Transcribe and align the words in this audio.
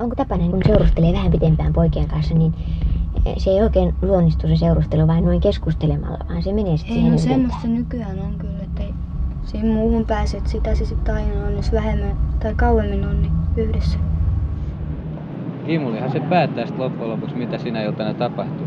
onko 0.00 0.16
tapana, 0.16 0.48
kun 0.48 0.60
seurustelee 0.66 1.12
vähän 1.12 1.32
pitempään 1.32 1.72
poikien 1.72 2.08
kanssa, 2.08 2.34
niin 2.34 2.54
se 3.36 3.50
ei 3.50 3.62
oikein 3.62 3.94
luonnistu 4.02 4.48
se 4.48 4.56
seurustelu 4.56 5.06
vain 5.06 5.24
noin 5.24 5.40
keskustelemalla, 5.40 6.18
vaan 6.28 6.42
se 6.42 6.52
menee 6.52 6.76
sitten 6.76 6.94
siihen 6.94 7.12
no 7.12 7.18
semmoista 7.18 7.68
nykyään 7.68 8.18
on 8.18 8.34
kyllä, 8.38 8.58
että 8.62 8.82
ei 8.82 8.94
siihen 9.44 9.68
muuhun 9.68 10.06
pääse, 10.06 10.36
että 10.36 10.50
sitä 10.50 10.74
se 10.74 10.84
sitten 10.84 11.14
aina 11.14 11.46
on, 11.46 11.56
jos 11.56 11.72
vähemmän 11.72 12.16
tai 12.42 12.54
kauemmin 12.54 13.04
on, 13.04 13.22
niin 13.22 13.32
yhdessä. 13.56 13.98
Kimulihan 15.66 16.12
se 16.12 16.20
päättää 16.20 16.66
sitten 16.66 16.84
loppujen 16.84 17.10
lopuksi, 17.10 17.36
mitä 17.36 17.58
sinä 17.58 17.82
iltana 17.82 18.14
tapahtuu. 18.14 18.66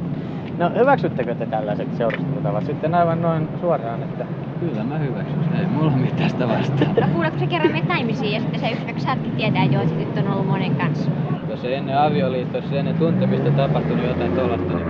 No 0.57 0.71
hyväksyttekö 0.75 1.35
te 1.35 1.45
tällaiset 1.45 1.97
seurustelutavat 1.97 2.65
sitten 2.65 2.95
aivan 2.95 3.21
noin 3.21 3.47
suoraan, 3.61 4.03
että... 4.03 4.25
Kyllä 4.59 4.83
mä 4.83 4.97
hyväksyn, 4.97 5.39
ei 5.59 5.65
mulla 5.65 5.91
mitään 5.91 6.29
sitä 6.29 6.47
vastaan. 6.47 6.95
No 7.01 7.07
kuuletko 7.13 7.39
sä 7.39 7.47
kerran 7.47 7.71
meitä 7.71 7.87
naimisiin 7.87 8.33
ja 8.33 8.39
sitten 8.39 8.59
se 8.59 8.69
yhtäkkiä 8.69 9.03
saatkin 9.03 9.31
tietää, 9.31 9.63
että 9.63 9.75
joo, 9.75 9.87
se 9.87 9.95
tyttö 9.95 10.19
on 10.19 10.31
ollut 10.31 10.47
monen 10.47 10.75
kanssa. 10.75 11.11
Jos 11.49 11.63
ei 11.63 11.73
ennen 11.73 11.99
avioliittoa, 11.99 12.61
jos 12.61 12.71
ennen 12.73 12.95
tuntemista 12.95 13.51
tapahtunut 13.51 14.07
jotain 14.07 14.31
tollasta, 14.31 14.73
niin 14.73 14.87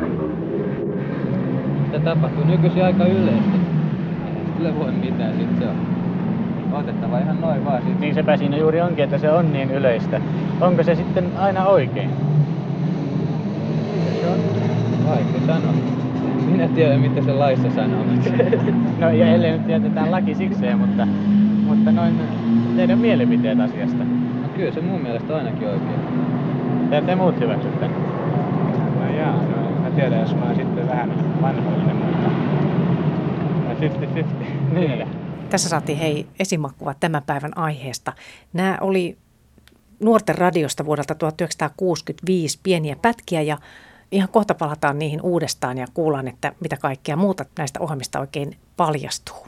sitä 1.85 1.99
tapahtuu 1.99 2.43
nykyisin 2.45 2.85
aika 2.85 3.05
yleistä. 3.05 3.57
Ei 4.27 4.53
sille 4.55 4.79
voi 4.79 4.91
mitään, 4.91 5.33
sit 5.39 5.59
se 5.59 5.67
on 5.67 5.75
otettava 6.73 7.19
ihan 7.19 7.41
noin 7.41 7.65
vaan. 7.65 7.81
Sit. 7.81 7.99
Niin 7.99 8.15
sepä 8.15 8.37
siinä 8.37 8.57
juuri 8.57 8.81
onkin, 8.81 9.03
että 9.03 9.17
se 9.17 9.31
on 9.31 9.53
niin 9.53 9.71
yleistä. 9.71 10.21
Onko 10.61 10.83
se 10.83 10.95
sitten 10.95 11.25
aina 11.37 11.65
oikein? 11.65 12.09
Se 14.21 14.29
on 14.29 14.39
vaikea 15.05 15.41
sanoa. 15.47 16.02
Minä 16.53 16.67
tiedän, 16.67 17.01
mitä 17.01 17.21
se 17.21 17.33
laissa 17.33 17.71
sanoo. 17.71 18.03
no 18.99 19.11
ja 19.11 19.27
ellei 19.27 19.51
nyt 19.51 19.67
tietetään 19.67 20.11
laki 20.11 20.35
sikseen, 20.35 20.77
mutta, 20.77 21.07
mutta 21.67 21.91
noin 21.91 22.19
teidän 22.75 22.99
mielipiteet 22.99 23.59
asiasta. 23.59 24.03
No 24.41 24.47
kyllä 24.55 24.71
se 24.71 24.81
mun 24.81 25.01
mielestä 25.01 25.35
ainakin 25.35 25.67
oikein. 25.67 25.99
Te, 26.89 27.01
te 27.01 27.15
muut 27.15 27.39
hyväksytte? 27.39 27.87
No 28.99 29.15
jaa, 29.17 29.35
no 29.35 29.81
mä 29.81 29.89
tiedän, 29.95 30.19
jos 30.19 30.35
mä 30.35 30.45
oon 30.45 30.55
sitten 30.55 30.87
vähän 30.87 31.41
vanhoillinen, 31.41 31.95
mutta 31.95 32.29
50-50. 33.79 34.25
Niin. 34.73 35.07
Tässä 35.49 35.69
saatiin 35.69 35.97
hei 35.97 36.27
esimakkuva 36.39 36.93
tämän 36.93 37.23
päivän 37.25 37.57
aiheesta. 37.57 38.13
Nämä 38.53 38.77
oli 38.81 39.17
nuorten 39.99 40.37
radiosta 40.37 40.85
vuodelta 40.85 41.15
1965 41.15 42.59
pieniä 42.63 42.95
pätkiä 43.01 43.41
ja 43.41 43.57
ihan 44.11 44.29
kohta 44.29 44.53
palataan 44.53 44.99
niihin 44.99 45.21
uudestaan 45.21 45.77
ja 45.77 45.87
kuullaan, 45.93 46.27
että 46.27 46.53
mitä 46.59 46.77
kaikkea 46.77 47.15
muuta 47.15 47.45
näistä 47.57 47.79
ohjelmista 47.79 48.19
oikein 48.19 48.57
paljastuu. 48.77 49.47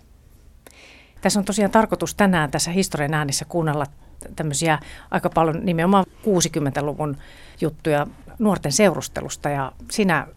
Tässä 1.21 1.39
on 1.39 1.45
tosiaan 1.45 1.71
tarkoitus 1.71 2.15
tänään 2.15 2.51
tässä 2.51 2.71
historian 2.71 3.13
äänissä 3.13 3.45
kuunnella 3.45 3.85
tämmöisiä 4.35 4.79
aika 5.11 5.29
paljon 5.29 5.65
nimenomaan 5.65 6.05
60-luvun 6.21 7.17
juttuja 7.61 8.07
nuorten 8.39 8.71
seurustelusta 8.71 9.49
ja 9.49 9.71
sinä 9.91 10.27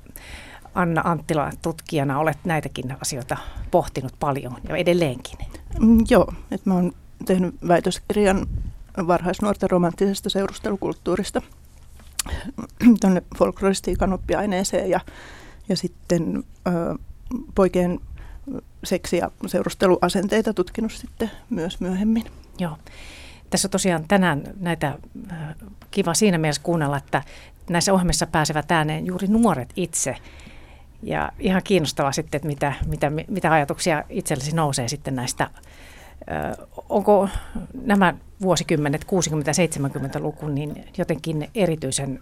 Anna 0.75 1.03
Anttila 1.05 1.51
tutkijana 1.63 2.19
olet 2.19 2.39
näitäkin 2.45 2.97
asioita 3.01 3.37
pohtinut 3.71 4.13
paljon 4.21 4.57
ja 4.69 4.77
edelleenkin. 4.77 5.39
Mm, 5.81 6.05
joo, 6.11 6.33
että 6.51 6.71
mä 6.71 6.75
oon 6.75 6.93
tehnyt 7.27 7.55
väitöskirjan 7.69 8.47
varhaisnuorten 9.07 9.71
romanttisesta 9.71 10.31
seurustelukulttuurista 10.31 11.43
tuonne 13.01 13.23
folkloristiikan 13.39 14.13
oppiaineeseen 14.13 14.91
ja, 14.91 15.01
ja 15.69 15.77
sitten 15.77 16.45
ö, 16.67 16.71
poikien 17.55 18.01
seksi- 18.85 19.17
ja 19.17 19.31
seurusteluasenteita 19.47 20.55
tutkinut 20.55 20.93
sitten 20.93 21.31
myös 21.51 21.81
myöhemmin. 21.81 22.25
Joo. 22.59 22.77
Tässä 23.51 23.69
tosiaan 23.69 24.05
tänään 24.09 24.43
näitä 24.61 24.99
kiva 25.91 26.15
siinä 26.15 26.39
mielessä 26.39 26.63
kuunnella, 26.63 26.97
että 26.97 27.23
näissä 27.71 27.93
ohjelmissa 27.93 28.27
pääsevät 28.27 28.73
ääneen 28.73 29.07
juuri 29.07 29.29
nuoret 29.29 29.73
itse. 29.77 30.17
Ja 31.03 31.33
ihan 31.39 31.63
kiinnostavaa 31.65 32.13
sitten, 32.13 32.39
että 32.39 32.49
mitä, 32.49 32.73
mitä, 32.87 33.11
mitä 33.29 33.53
ajatuksia 33.53 34.05
itsellesi 34.09 34.55
nousee 34.55 34.89
sitten 34.89 35.17
näistä. 35.17 35.51
Onko 36.89 37.29
nämä 37.83 38.15
vuosikymmenet, 38.43 39.05
60-70-luku, 39.05 40.49
niin 40.49 40.85
jotenkin 40.99 41.51
erityisen 41.55 42.21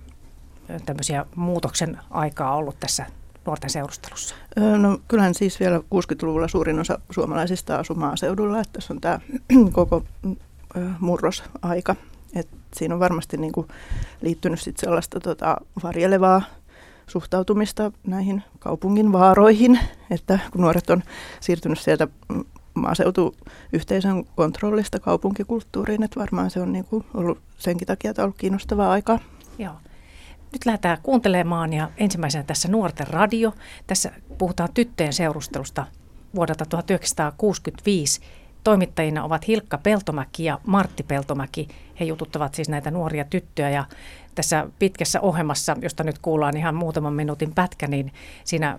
tämmöisiä 0.87 1.27
muutoksen 1.37 1.99
aikaa 2.11 2.57
ollut 2.57 2.81
tässä 2.81 3.07
nuorten 3.47 3.71
seurustelussa? 3.71 4.34
No 4.79 4.99
kyllähän 5.09 5.34
siis 5.34 5.61
vielä 5.61 5.79
60-luvulla 5.79 6.49
suurin 6.49 6.81
osa 6.81 6.99
suomalaisista 7.11 7.77
asuu 7.77 7.97
maaseudulla, 7.97 8.61
että 8.61 8.73
tässä 8.73 8.95
on 8.95 9.01
tämä 9.01 9.21
koko 9.73 10.03
murrosaika. 11.01 11.97
Et 12.34 12.49
siinä 12.75 12.95
on 12.95 13.01
varmasti 13.01 13.37
niin 13.37 13.53
kuin 13.53 13.69
liittynyt 14.23 14.61
sit 14.61 14.77
sellaista 14.77 15.21
tota, 15.21 15.57
varjelevaa 15.83 16.43
suhtautumista 17.07 17.93
näihin 18.07 18.43
kaupungin 18.59 19.13
vaaroihin, 19.13 19.81
että 20.11 20.39
kun 20.51 20.61
nuoret 20.61 20.91
on 20.91 21.03
siirtynyt 21.41 21.78
sieltä 21.78 22.09
maaseutuyhteisön 22.76 24.25
kontrollista 24.37 25.00
kaupunkikulttuuriin, 25.00 26.03
että 26.03 26.20
varmaan 26.20 26.50
se 26.50 26.60
on 26.60 26.72
niin 26.72 26.84
kuin 26.84 27.04
ollut 27.14 27.38
senkin 27.59 27.87
takia, 27.87 28.10
että 28.10 28.22
on 28.22 28.25
ollut 28.25 28.38
kiinnostavaa 28.38 28.91
aikaa. 28.91 29.19
Joo. 29.59 29.75
Nyt 30.53 30.66
lähdetään 30.66 30.98
kuuntelemaan 31.03 31.72
ja 31.72 31.91
ensimmäisenä 31.97 32.44
tässä 32.44 32.69
Nuorten 32.69 33.06
radio. 33.06 33.54
Tässä 33.86 34.12
puhutaan 34.38 34.69
tyttöjen 34.75 35.12
seurustelusta 35.12 35.86
vuodelta 36.34 36.66
1965. 36.66 38.20
Toimittajina 38.65 39.25
ovat 39.25 39.48
Hilkka 39.48 39.78
Peltomäki 39.78 40.44
ja 40.44 40.60
Martti 40.66 41.03
Peltomäki. 41.03 41.69
He 42.00 42.04
jututtavat 42.04 42.54
siis 42.54 42.69
näitä 42.69 42.91
nuoria 42.91 43.25
tyttöjä 43.25 43.70
ja 43.70 43.84
tässä 44.34 44.66
pitkässä 44.78 45.20
ohjelmassa, 45.20 45.76
josta 45.82 46.04
nyt 46.04 46.19
kuullaan 46.19 46.56
ihan 46.56 46.75
muutaman 46.75 47.12
minuutin 47.12 47.54
pätkä, 47.54 47.86
niin 47.86 48.12
siinä 48.44 48.78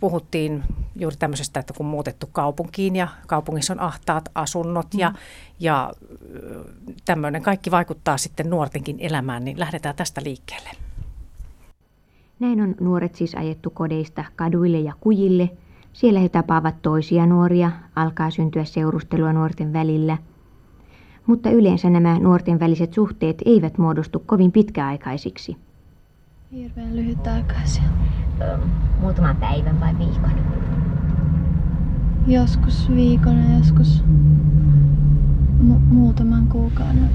puhuttiin 0.00 0.62
juuri 0.96 1.16
tämmöisestä, 1.16 1.60
että 1.60 1.72
kun 1.76 1.86
muutettu 1.86 2.28
kaupunkiin 2.32 2.96
ja 2.96 3.08
kaupungissa 3.26 3.72
on 3.72 3.80
ahtaat 3.80 4.28
asunnot 4.34 4.94
mm. 4.94 5.00
ja, 5.00 5.12
ja 5.60 5.92
tämmöinen 7.04 7.42
kaikki 7.42 7.70
vaikuttaa 7.70 8.16
sitten 8.16 8.50
nuortenkin 8.50 8.96
elämään, 9.00 9.44
niin 9.44 9.58
lähdetään 9.58 9.96
tästä 9.96 10.20
liikkeelle. 10.24 10.70
Näin 12.40 12.60
on 12.60 12.74
nuoret 12.80 13.14
siis 13.14 13.34
ajettu 13.34 13.70
kodeista 13.70 14.24
kaduille 14.36 14.80
ja 14.80 14.92
kujille. 15.00 15.50
Siellä 15.92 16.20
he 16.20 16.28
tapaavat 16.28 16.82
toisia 16.82 17.26
nuoria, 17.26 17.70
alkaa 17.96 18.30
syntyä 18.30 18.64
seurustelua 18.64 19.32
nuorten 19.32 19.72
välillä. 19.72 20.18
Mutta 21.26 21.50
yleensä 21.50 21.90
nämä 21.90 22.18
nuorten 22.18 22.60
väliset 22.60 22.92
suhteet 22.92 23.42
eivät 23.44 23.78
muodostu 23.78 24.22
kovin 24.26 24.52
pitkäaikaisiksi. 24.52 25.56
Hirveän 26.52 26.96
lyhytaikaisia. 26.96 27.82
Muutaman 29.00 29.36
päivän 29.36 29.80
vai 29.80 29.98
viikon? 29.98 30.30
Joskus 32.26 32.88
viikon 32.90 33.36
ja 33.36 33.58
joskus 33.58 34.04
mu- 35.68 35.94
muutaman 35.94 36.46
kuukauden. 36.46 37.10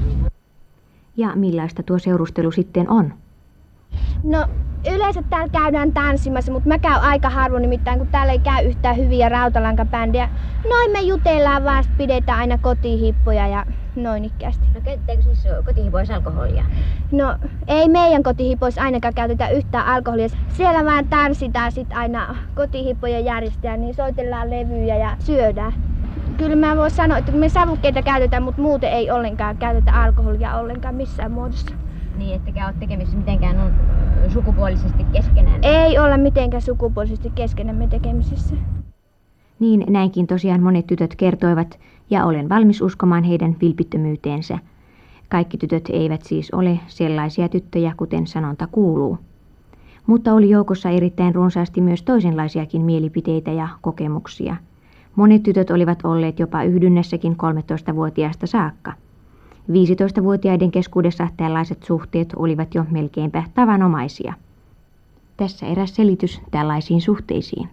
Ja 1.16 1.36
millaista 1.36 1.82
tuo 1.82 1.98
seurustelu 1.98 2.52
sitten 2.52 2.90
on? 2.90 3.14
No 4.22 4.46
yleensä 4.90 5.22
täällä 5.30 5.48
käydään 5.48 5.92
tanssimassa, 5.92 6.52
mutta 6.52 6.68
mä 6.68 6.78
käyn 6.78 7.00
aika 7.00 7.30
harvoin 7.30 7.62
nimittäin, 7.62 7.98
kun 7.98 8.08
täällä 8.08 8.32
ei 8.32 8.38
käy 8.38 8.66
yhtään 8.66 8.96
hyviä 8.96 9.28
rautalankabändejä. 9.28 10.28
Noin 10.70 10.90
me 10.90 11.00
jutellaan 11.00 11.64
vaan, 11.64 11.84
pidetään 11.96 12.38
aina 12.38 12.58
kotihippoja 12.58 13.48
ja 13.48 13.66
noin 13.96 14.24
ikkästi. 14.24 14.66
No 14.74 14.80
käytetäänkö 14.80 15.22
siis 15.22 15.44
kotihipoissa 15.64 16.14
alkoholia? 16.14 16.64
No 17.12 17.36
ei 17.68 17.88
meidän 17.88 18.22
kotihipoissa 18.22 18.82
ainakaan 18.82 19.14
käytetä 19.14 19.48
yhtään 19.48 19.86
alkoholia. 19.86 20.28
Siellä 20.48 20.84
vaan 20.84 21.08
tanssitaan 21.08 21.72
sit 21.72 21.92
aina 21.92 22.36
kotihippojen 22.54 23.24
järjestäjä, 23.24 23.76
niin 23.76 23.94
soitellaan 23.94 24.50
levyjä 24.50 24.96
ja 24.96 25.16
syödään. 25.18 25.72
Kyllä 26.36 26.56
mä 26.56 26.76
voin 26.76 26.90
sanoa, 26.90 27.18
että 27.18 27.32
me 27.32 27.48
savukkeita 27.48 28.02
käytetään, 28.02 28.42
mutta 28.42 28.62
muuten 28.62 28.90
ei 28.90 29.10
ollenkaan 29.10 29.56
käytetä 29.56 29.92
alkoholia 29.92 30.56
ollenkaan 30.56 30.94
missään 30.94 31.32
muodossa. 31.32 31.85
Niin, 32.18 32.34
ettekä 32.34 32.66
ole 32.66 32.74
tekemisissä 32.80 33.18
mitenkään 33.18 33.60
on 33.60 33.72
sukupuolisesti 34.30 35.04
keskenään? 35.12 35.60
Ei 35.62 35.98
olla 35.98 36.16
mitenkään 36.16 36.62
sukupuolisesti 36.62 37.30
keskenämme 37.34 37.86
tekemisissä. 37.86 38.54
Niin 39.58 39.84
näinkin 39.88 40.26
tosiaan 40.26 40.62
monet 40.62 40.86
tytöt 40.86 41.16
kertoivat, 41.16 41.78
ja 42.10 42.24
olen 42.24 42.48
valmis 42.48 42.82
uskomaan 42.82 43.24
heidän 43.24 43.56
vilpittömyyteensä. 43.60 44.58
Kaikki 45.28 45.58
tytöt 45.58 45.84
eivät 45.92 46.22
siis 46.22 46.50
ole 46.50 46.80
sellaisia 46.86 47.48
tyttöjä, 47.48 47.92
kuten 47.96 48.26
sanonta 48.26 48.68
kuuluu. 48.72 49.18
Mutta 50.06 50.34
oli 50.34 50.50
joukossa 50.50 50.90
erittäin 50.90 51.34
runsaasti 51.34 51.80
myös 51.80 52.02
toisenlaisiakin 52.02 52.82
mielipiteitä 52.82 53.52
ja 53.52 53.68
kokemuksia. 53.80 54.56
Monet 55.16 55.42
tytöt 55.42 55.70
olivat 55.70 55.98
olleet 56.04 56.38
jopa 56.38 56.62
yhdynnässäkin 56.62 57.32
13-vuotiaasta 57.32 58.46
saakka. 58.46 58.92
15-vuotiaiden 59.70 60.70
keskuudessa 60.70 61.28
tällaiset 61.36 61.82
suhteet 61.82 62.32
olivat 62.36 62.74
jo 62.74 62.84
melkeinpä 62.90 63.42
tavanomaisia. 63.54 64.34
Tässä 65.36 65.66
eräs 65.66 65.94
selitys 65.94 66.40
tällaisiin 66.50 67.00
suhteisiin. 67.00 67.68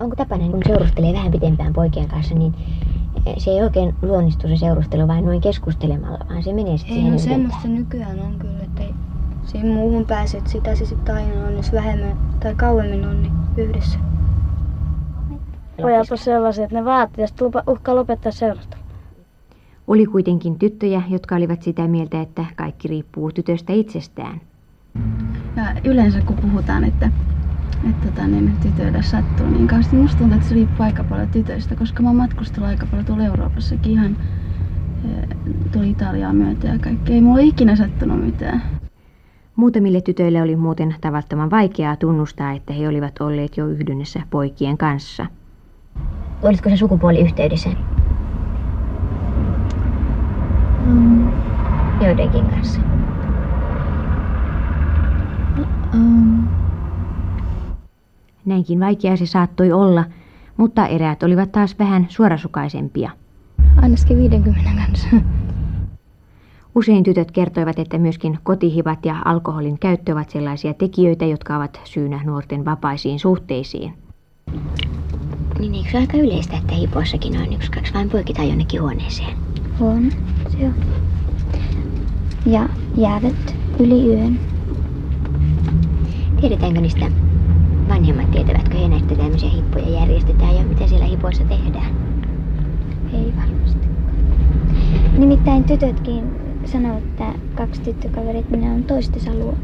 Onko 0.00 0.16
tapana, 0.16 0.48
kun 0.48 0.62
seurustelee 0.66 1.12
vähän 1.12 1.32
pitempään 1.32 1.72
poikien 1.72 2.08
kanssa, 2.08 2.34
niin 2.34 2.54
Se 3.38 3.50
ei 3.50 3.62
oikein 3.62 3.94
luonnistu 4.02 4.48
se 4.48 4.56
seurustelu 4.56 5.08
vain 5.08 5.24
noin 5.24 5.40
keskustelemalla, 5.40 6.18
vaan 6.28 6.42
se 6.42 6.52
menee 6.52 6.78
sitten 6.78 6.96
Ei 6.96 7.02
siihen 7.02 7.12
no 7.12 7.18
semmoista 7.18 7.68
nykyään 7.68 8.20
on 8.20 8.34
kyllä, 8.38 8.58
että 8.62 8.82
ei 8.82 8.94
siihen 9.44 9.68
muuhun 9.68 10.06
pääse, 10.06 10.38
että 10.38 10.50
sitä 10.50 10.74
se 10.74 10.86
sitten 10.86 11.14
aina 11.14 11.46
on, 11.46 11.56
jos 11.56 11.72
vähemmän 11.72 12.18
tai 12.40 12.54
kauemmin 12.54 13.04
on, 13.04 13.22
niin 13.22 13.32
yhdessä. 13.56 13.98
Pojat 15.82 16.10
on 16.10 16.18
sellaisia, 16.18 16.64
että 16.64 16.76
ne 16.76 16.84
vaatii 16.84 17.22
ja 17.22 17.26
sitten 17.26 17.52
uhkaa 17.66 17.94
lopettaa 17.94 18.32
seurustelu. 18.32 18.77
Oli 19.88 20.06
kuitenkin 20.06 20.58
tyttöjä, 20.58 21.02
jotka 21.08 21.36
olivat 21.36 21.62
sitä 21.62 21.88
mieltä, 21.88 22.20
että 22.20 22.44
kaikki 22.56 22.88
riippuu 22.88 23.32
tytöstä 23.32 23.72
itsestään. 23.72 24.40
Ja 25.56 25.64
yleensä 25.84 26.20
kun 26.20 26.36
puhutaan, 26.36 26.84
että, 26.84 27.10
että 27.90 28.06
tota, 28.06 28.26
niin 28.26 28.56
tytöille 28.62 29.02
sattuu 29.02 29.46
niin 29.46 29.66
kauheasti, 29.66 29.96
musta 29.96 30.18
tuntuu, 30.18 30.36
että 30.36 30.48
se 30.48 30.54
riippuu 30.54 30.86
aika 30.86 31.04
paljon 31.04 31.28
tytöistä, 31.28 31.76
koska 31.76 32.02
mä 32.02 32.08
oon 32.08 32.16
matkustellut 32.16 32.68
aika 32.68 32.86
paljon 32.86 33.06
tuolla 33.06 33.24
Euroopassakin 33.24 33.92
ihan 33.92 34.16
eh, 35.04 35.36
tuli 35.72 35.90
Italiaa 35.90 36.32
myötä 36.32 36.66
ja 36.66 36.78
kaikkea. 36.78 37.14
Ei 37.14 37.20
mulla 37.20 37.40
ikinä 37.40 37.76
sattunut 37.76 38.24
mitään. 38.24 38.62
Muutamille 39.56 40.00
tytöille 40.00 40.42
oli 40.42 40.56
muuten 40.56 40.94
tavattoman 41.00 41.50
vaikeaa 41.50 41.96
tunnustaa, 41.96 42.52
että 42.52 42.72
he 42.72 42.88
olivat 42.88 43.20
olleet 43.20 43.56
jo 43.56 43.66
yhdynnässä 43.66 44.20
poikien 44.30 44.78
kanssa. 44.78 45.26
Olitko 46.42 46.70
se 46.70 46.76
sukupuoliyhteydessä 46.76 47.70
Mm, 50.88 51.32
joidenkin 52.00 52.50
kanssa? 52.50 52.80
Näinkin 58.44 58.80
vaikeaa 58.80 59.16
se 59.16 59.26
saattoi 59.26 59.72
olla, 59.72 60.04
mutta 60.56 60.86
eräät 60.86 61.22
olivat 61.22 61.52
taas 61.52 61.78
vähän 61.78 62.06
suorasukaisempia. 62.08 63.10
ainakin 63.82 64.18
50 64.18 64.70
kanssa. 64.76 65.08
Usein 66.74 67.04
tytöt 67.04 67.30
kertoivat, 67.30 67.78
että 67.78 67.98
myöskin 67.98 68.38
kotihivat 68.42 69.06
ja 69.06 69.16
alkoholin 69.24 69.78
käyttö 69.78 70.12
ovat 70.12 70.30
sellaisia 70.30 70.74
tekijöitä, 70.74 71.24
jotka 71.24 71.56
ovat 71.56 71.80
syynä 71.84 72.20
nuorten 72.24 72.64
vapaisiin 72.64 73.18
suhteisiin. 73.18 73.94
Niin 75.58 75.74
eikö 75.74 75.90
se 75.90 75.98
aika 75.98 76.16
yleistä, 76.16 76.56
että 76.56 76.74
hipoissakin 76.74 77.40
on 77.40 77.52
yksi, 77.52 77.70
kaksi 77.70 77.94
vain 77.94 78.10
poikitaan 78.10 78.48
jonnekin 78.48 78.82
huoneeseen? 78.82 79.47
On, 79.80 80.10
se 80.48 80.64
on. 80.64 80.74
Ja 82.46 82.68
jäävät 82.96 83.56
yli 83.80 84.06
yön. 84.06 84.40
Tiedetäänkö 86.40 86.80
niistä 86.80 87.10
vanhemmat, 87.88 88.30
tietävätkö 88.30 88.78
he 88.78 88.88
näistä 88.88 89.14
tämmöisiä 89.14 89.48
hippoja 89.48 89.88
järjestetään 89.88 90.56
ja 90.56 90.62
mitä 90.62 90.86
siellä 90.86 91.06
hipoissa 91.06 91.44
tehdään? 91.44 91.96
Ei 93.12 93.32
varmasti. 93.36 93.88
Nimittäin 95.18 95.64
tytötkin 95.64 96.24
sanoo, 96.64 96.98
että 96.98 97.34
kaksi 97.54 97.80
tyttökaverit 97.80 98.50
minä 98.50 98.72
on 98.72 98.84
toistensa 98.84 99.34
luona 99.34 99.58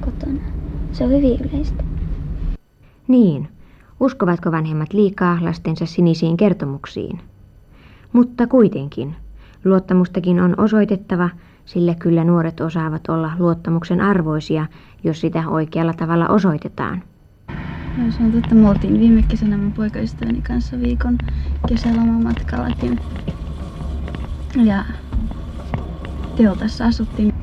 kotona. 0.00 0.40
Se 0.92 1.04
on 1.04 1.10
hyvin 1.10 1.40
yleistä. 1.40 1.84
Niin, 3.08 3.48
uskovatko 4.00 4.52
vanhemmat 4.52 4.92
liikaa 4.92 5.38
lastensa 5.40 5.86
sinisiin 5.86 6.36
kertomuksiin? 6.36 7.20
Mutta 8.12 8.46
kuitenkin, 8.46 9.16
luottamustakin 9.64 10.40
on 10.40 10.54
osoitettava, 10.58 11.30
sillä 11.64 11.94
kyllä 11.94 12.24
nuoret 12.24 12.60
osaavat 12.60 13.08
olla 13.08 13.30
luottamuksen 13.38 14.00
arvoisia, 14.00 14.66
jos 15.04 15.20
sitä 15.20 15.48
oikealla 15.48 15.92
tavalla 15.92 16.28
osoitetaan. 16.28 17.02
Joo, 17.98 18.10
se 18.10 18.22
on 18.22 18.32
totta. 18.32 18.54
Me 18.54 18.68
oltiin 18.68 19.00
viime 19.00 19.24
kesänä 19.28 19.58
mun 19.58 19.72
poikaystäväni 19.72 20.42
kanssa 20.42 20.80
viikon 20.80 21.18
kesälomamatkallakin. 21.68 23.00
Ja 24.64 24.84
teltassa 26.36 26.84
asuttiin. 26.84 27.34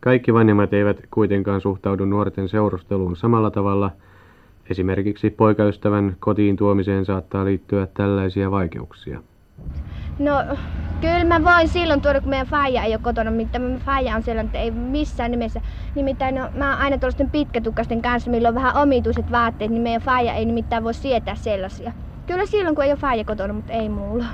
Kaikki 0.00 0.34
vanhemmat 0.34 0.74
eivät 0.74 1.00
kuitenkaan 1.10 1.60
suhtaudu 1.60 2.04
nuorten 2.04 2.48
seurusteluun 2.48 3.16
samalla 3.16 3.50
tavalla. 3.50 3.90
Esimerkiksi 4.70 5.30
poikaystävän 5.30 6.16
kotiin 6.20 6.56
tuomiseen 6.56 7.04
saattaa 7.04 7.44
liittyä 7.44 7.86
tällaisia 7.94 8.50
vaikeuksia. 8.50 9.22
No, 10.18 10.56
kyllä 11.00 11.24
mä 11.24 11.44
voin 11.44 11.68
silloin 11.68 12.00
tuoda, 12.00 12.20
kun 12.20 12.30
meidän 12.30 12.46
faija 12.46 12.82
ei 12.82 12.92
ole 12.92 13.00
kotona, 13.02 13.30
mitä 13.30 13.58
meidän 13.58 13.78
faija 13.80 14.16
on 14.16 14.22
sellainen, 14.22 14.46
että 14.46 14.58
ei 14.58 14.70
missään 14.70 15.30
nimessä. 15.30 15.60
Nimittäin 15.94 16.34
no, 16.34 16.50
mä 16.54 16.70
oon 16.70 16.78
aina 16.78 16.98
tuollaisten 16.98 17.30
pitkätukkasten 17.30 18.02
kanssa, 18.02 18.30
millä 18.30 18.48
on 18.48 18.54
vähän 18.54 18.76
omituiset 18.76 19.30
vaatteet, 19.32 19.70
niin 19.70 19.82
meidän 19.82 20.02
faija 20.02 20.34
ei 20.34 20.44
nimittäin 20.44 20.84
voi 20.84 20.94
sietää 20.94 21.34
sellaisia. 21.34 21.92
Kyllä 22.26 22.46
silloin, 22.46 22.74
kun 22.74 22.84
ei 22.84 22.90
ole 22.90 22.98
faija 22.98 23.24
kotona, 23.24 23.54
mutta 23.54 23.72
ei 23.72 23.88
mulla. 23.88 24.24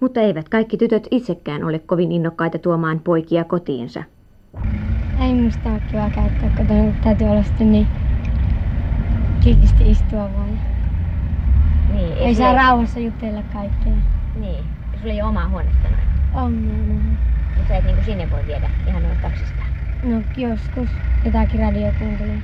Mutta 0.00 0.20
eivät 0.20 0.48
kaikki 0.48 0.76
tytöt 0.76 1.08
itsekään 1.10 1.64
ole 1.64 1.78
kovin 1.78 2.12
innokkaita 2.12 2.58
tuomaan 2.58 3.00
poikia 3.00 3.44
kotiinsa. 3.44 4.02
Ei 5.20 5.34
musta 5.34 5.70
ole 5.70 5.80
kiva 5.90 6.10
käyttää 6.10 6.50
kotona, 6.50 6.82
kun 6.84 6.96
täytyy 7.04 7.26
olla 7.26 7.42
sitten 7.42 7.72
niin 7.72 7.86
kiltisti 9.40 9.90
istua 9.90 10.18
vaan. 10.18 10.60
Niin, 11.94 12.12
Ei 12.18 12.34
saa 12.34 12.54
rauhassa 12.54 13.00
jutella 13.00 13.42
kaikkea. 13.52 14.15
Niin, 14.36 14.64
sulla 15.00 15.12
ei 15.12 15.22
ole 15.22 15.28
omaa 15.28 15.48
huonetta 15.48 15.88
noin. 15.88 16.02
On 16.34 16.68
näin. 16.68 17.18
Mutta 17.56 17.68
sä 17.68 17.76
et 17.76 17.84
niinku 17.84 18.04
sinne 18.04 18.30
voi 18.30 18.46
viedä 18.46 18.70
ihan 18.88 19.02
noin 19.02 19.18
kaksistaan. 19.18 19.66
No 20.02 20.22
joskus 20.36 20.88
jotakin 21.24 21.60
radio 21.60 21.92
kuuntelee. 21.98 22.38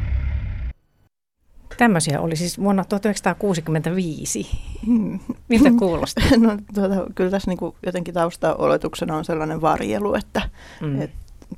Tämmöisiä 1.79 2.21
oli 2.21 2.37
siis 2.37 2.59
vuonna 2.59 2.85
1965. 2.85 4.47
Hmm. 4.87 5.21
Miltä 5.49 5.71
kuulosti? 5.79 6.21
No, 6.39 6.57
tuota, 6.75 6.95
kyllä 7.15 7.31
tässä 7.31 7.51
niinku 7.51 7.77
jotenkin 7.87 8.15
taustaoletuksena 8.15 9.17
on 9.17 9.25
sellainen 9.25 9.61
varjelu, 9.61 10.15
että 10.15 10.43
Mm. 10.81 11.01
et, 11.01 11.11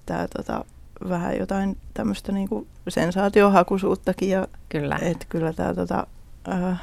tää, 0.07 0.29
tota, 0.37 0.65
vähän 1.09 1.39
jotain 1.39 1.77
tämmöistä 1.95 2.33
niinku 2.33 2.67
sensaatiohakuisuuttakin. 2.89 4.29
Ja, 4.31 4.49
Kyllä. 4.69 4.99
Et 5.03 5.27
kyllä 5.29 5.53
tämä 5.53 5.75
tota, 5.75 6.07
äh, 6.49 6.81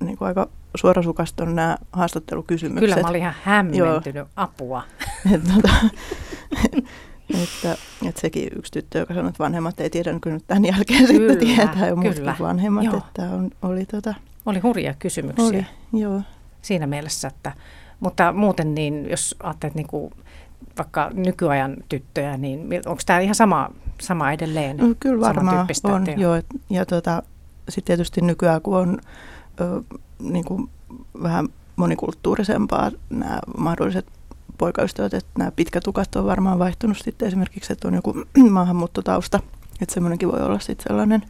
niinku 0.00 0.24
aika 0.24 0.48
suorasukasta 0.74 1.42
on 1.42 1.54
nämä 1.56 1.76
haastattelukysymykset. 1.92 2.80
Kyllä 2.90 3.02
mä 3.02 3.08
olin 3.08 3.20
ihan 3.20 3.34
hämmentynyt 3.42 4.28
apua. 4.36 4.82
Et, 5.34 5.40
tota, 5.54 5.74
että, 7.42 7.76
että 8.08 8.20
sekin 8.20 8.48
yksi 8.56 8.72
tyttö, 8.72 8.98
joka 8.98 9.14
sanoi, 9.14 9.28
että 9.28 9.44
vanhemmat 9.44 9.80
ei 9.80 9.90
tiedä, 9.90 10.10
niin 10.12 10.20
kyllä 10.20 10.34
nyt 10.36 10.46
tämän 10.46 10.64
jälkeen 10.64 11.06
Kyllä, 11.06 11.32
sitten 11.32 11.56
tietää 11.56 11.88
jo 11.88 11.96
muutkin 11.96 12.24
vanhemmat, 12.40 12.84
Joo. 12.84 12.96
että 12.96 13.22
on, 13.22 13.50
oli 13.62 13.86
tota, 13.86 14.14
Oli 14.46 14.58
hurjia 14.58 14.94
kysymyksiä 14.98 15.46
oli, 15.46 15.66
joo. 15.92 16.20
siinä 16.62 16.86
mielessä, 16.86 17.28
että, 17.28 17.52
mutta 18.00 18.32
muuten 18.32 18.74
niin, 18.74 19.10
jos 19.10 19.34
ajattelet 19.42 19.74
niin 19.74 19.86
kuin 19.86 20.12
vaikka 20.78 21.10
nykyajan 21.14 21.76
tyttöjä, 21.88 22.36
niin 22.36 22.68
onko 22.86 23.02
tämä 23.06 23.18
ihan 23.18 23.34
sama, 23.34 23.70
sama 24.00 24.32
edelleen? 24.32 24.76
No, 24.76 24.94
kyllä 25.00 25.20
varmaan 25.20 25.66
on, 25.84 26.06
joo. 26.16 26.34
et- 26.34 26.46
Ja 26.70 26.86
tota, 26.86 27.22
sitten 27.68 27.86
tietysti 27.86 28.20
nykyään, 28.20 28.62
kun 28.62 28.76
on 28.76 28.98
ö, 29.60 29.82
niin 30.18 30.44
kuin 30.44 30.70
vähän 31.22 31.48
monikulttuurisempaa 31.76 32.90
nämä 33.10 33.38
mahdolliset 33.56 34.06
poikaystävät, 34.58 35.14
että 35.14 35.30
nämä 35.38 35.50
pitkätukat 35.50 36.16
on 36.16 36.24
varmaan 36.24 36.58
vaihtunut 36.58 36.96
sitten 36.98 37.28
esimerkiksi, 37.28 37.72
että 37.72 37.88
on 37.88 37.94
joku 37.94 38.14
maahanmuuttotausta, 38.50 39.40
että 39.82 39.94
semmoinenkin 39.94 40.32
voi 40.32 40.40
olla 40.40 40.58
sitten 40.58 40.84
sellainen 40.88 41.22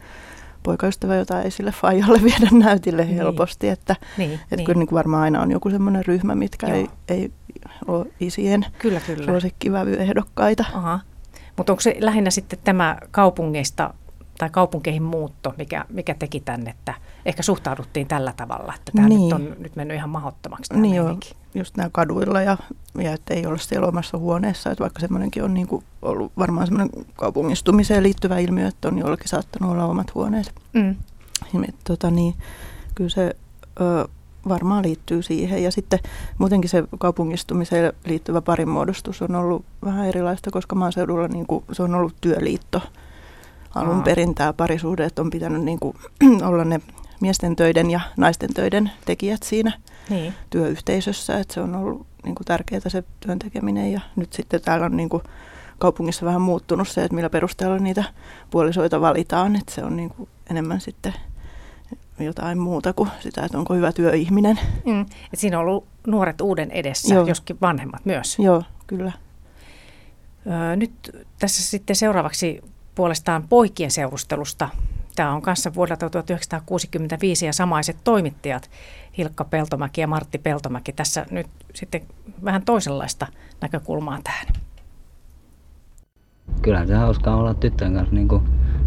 poikaystävä, 0.62 1.16
jota 1.16 1.42
ei 1.42 1.50
sille 1.50 1.72
faijalle 1.72 2.22
viedä 2.28 2.48
näytille 2.52 3.04
Niin. 3.04 3.16
helposti, 3.16 3.68
että, 3.68 3.96
Niin, 4.18 4.32
että 4.32 4.56
niin. 4.56 4.66
kyllä 4.66 4.78
niin 4.78 4.86
kuin 4.88 4.96
varmaan 4.96 5.22
aina 5.22 5.40
on 5.42 5.50
joku 5.50 5.70
semmoinen 5.70 6.04
ryhmä, 6.06 6.34
mitkä 6.34 6.66
Joo. 6.66 6.76
ei, 6.76 6.88
ei 7.08 7.32
ole 7.86 8.06
isien 8.20 8.66
Kyllä, 8.78 9.00
kyllä. 9.00 9.24
suosikkivälyehdokkaita. 9.24 10.64
Aha. 10.74 11.00
Mutta 11.56 11.72
onko 11.72 11.80
se 11.80 11.96
lähinnä 12.00 12.30
sitten 12.30 12.58
tämä 12.64 12.98
kaupungeista 13.10 13.94
tai 14.38 14.50
kaupunkeihin 14.50 15.02
muutto, 15.02 15.54
mikä, 15.58 15.84
mikä 15.88 16.14
teki 16.14 16.40
tänne, 16.40 16.70
että 16.70 16.94
ehkä 17.26 17.42
suhtauduttiin 17.42 18.06
tällä 18.06 18.32
tavalla, 18.36 18.74
että 18.74 18.92
tämä 18.96 19.08
Niin. 19.08 19.20
nyt 19.20 19.32
on 19.32 19.56
nyt 19.58 19.76
mennyt 19.76 19.96
ihan 19.96 20.10
mahdottomaksi 20.10 20.68
tämä 20.68 20.80
Niin 20.80 21.02
meininki. 21.02 21.34
just 21.54 21.76
nämä 21.76 21.88
kaduilla 21.92 22.42
ja, 22.42 22.56
ja 22.98 23.12
että 23.12 23.34
ei 23.34 23.46
olla 23.46 23.58
siellä 23.58 23.86
omassa 23.86 24.18
huoneessa, 24.18 24.70
että 24.70 24.82
vaikka 24.82 25.00
semmoinenkin 25.00 25.44
on 25.44 25.54
niin 25.54 25.66
kuin 25.66 25.84
ollut 26.02 26.32
varmaan 26.38 26.66
semmoinen 26.66 27.04
kaupungistumiseen 27.16 28.02
liittyvä 28.02 28.38
ilmiö, 28.38 28.68
että 28.68 28.88
on 28.88 28.98
jollakin 28.98 29.28
saattanut 29.28 29.72
olla 29.72 29.84
omat 29.84 30.14
huoneet. 30.14 30.52
Mm. 30.72 30.96
Ja 31.54 31.60
et, 31.68 31.74
tota, 31.84 32.10
niin, 32.10 32.34
kyllä 32.94 33.10
se 33.10 33.36
ö, 33.80 34.08
varmaan 34.48 34.84
liittyy 34.84 35.22
siihen. 35.22 35.62
Ja 35.62 35.70
sitten 35.72 35.98
muutenkin 36.38 36.70
se 36.70 36.84
kaupungistumiseen 36.98 37.92
liittyvä 38.06 38.40
parinmuodostus 38.40 39.22
on 39.22 39.34
ollut 39.34 39.64
vähän 39.84 40.06
erilaista, 40.06 40.50
koska 40.50 40.76
maaseudulla 40.76 41.28
niin 41.28 41.46
kuin, 41.46 41.64
se 41.72 41.82
on 41.82 41.94
ollut 41.94 42.14
työliitto 42.20 42.80
alun 43.74 44.02
perin 44.02 44.34
tämä 44.34 44.52
parisuhde, 44.52 45.04
että 45.04 45.22
on 45.22 45.30
pitänyt 45.30 45.62
niin 45.62 45.78
kuin, 45.80 45.96
olla 46.48 46.64
ne 46.64 46.80
miesten 47.20 47.56
töiden 47.56 47.90
ja 47.90 48.00
naisten 48.16 48.54
töiden 48.54 48.90
tekijät 49.04 49.42
siinä 49.42 49.72
Niin. 50.10 50.34
työyhteisössä, 50.50 51.38
että 51.38 51.54
se 51.54 51.60
on 51.60 51.76
ollut 51.76 52.06
niin 52.24 52.34
kuin 52.34 52.44
tärkeää 52.46 52.80
se 52.88 53.04
työn 53.20 53.38
tekeminen 53.38 53.92
ja 53.92 54.00
nyt 54.16 54.32
sitten 54.32 54.60
täällä 54.60 54.86
on 54.86 54.96
niin 54.96 55.08
kuin 55.08 55.22
kaupungissa 55.78 56.26
vähän 56.26 56.40
muuttunut 56.40 56.88
se, 56.88 57.04
että 57.04 57.14
millä 57.14 57.30
perusteella 57.30 57.78
niitä 57.78 58.04
puolisoita 58.50 59.00
valitaan, 59.00 59.56
että 59.56 59.74
se 59.74 59.84
on 59.84 59.96
niin 59.96 60.10
kuin 60.10 60.28
enemmän 60.50 60.80
sitten 60.80 61.14
jotain 62.18 62.58
muuta 62.58 62.92
kuin 62.92 63.10
sitä, 63.20 63.44
että 63.44 63.58
onko 63.58 63.74
hyvä 63.74 63.92
työihminen. 63.92 64.58
Mm. 64.86 65.00
Et 65.32 65.38
siinä 65.38 65.58
on 65.58 65.64
ollut 65.66 65.84
nuoret 66.06 66.40
uuden 66.40 66.70
edessä, 66.70 67.14
Joo. 67.14 67.26
joskin 67.26 67.58
vanhemmat 67.60 68.04
myös. 68.04 68.38
Joo, 68.38 68.62
kyllä. 68.86 69.12
Öö, 70.46 70.76
nyt 70.76 70.92
tässä 71.38 71.62
sitten 71.62 71.96
seuraavaksi 71.96 72.60
puolestaan 72.98 73.44
poikien 73.48 73.90
seurustelusta. 73.90 74.68
Tämä 75.16 75.32
on 75.32 75.42
kanssa 75.42 75.74
vuodelta 75.74 76.10
1965 76.10 77.46
ja 77.46 77.52
samaiset 77.52 77.96
toimittajat 78.04 78.70
Hilkka 79.18 79.44
Peltomäki 79.44 80.00
ja 80.00 80.06
Martti 80.06 80.38
Peltomäki. 80.38 80.92
Tässä 80.92 81.26
nyt 81.30 81.46
sitten 81.74 82.00
vähän 82.44 82.62
toisenlaista 82.62 83.26
näkökulmaa 83.60 84.18
tähän. 84.24 84.46
Kyllä 86.62 86.86
se 86.86 86.94
hauskaa 86.94 87.36
olla 87.36 87.54
tyttöjen 87.54 87.94
kanssa, 87.94 88.14
niin 88.14 88.28
kuin 88.28 88.42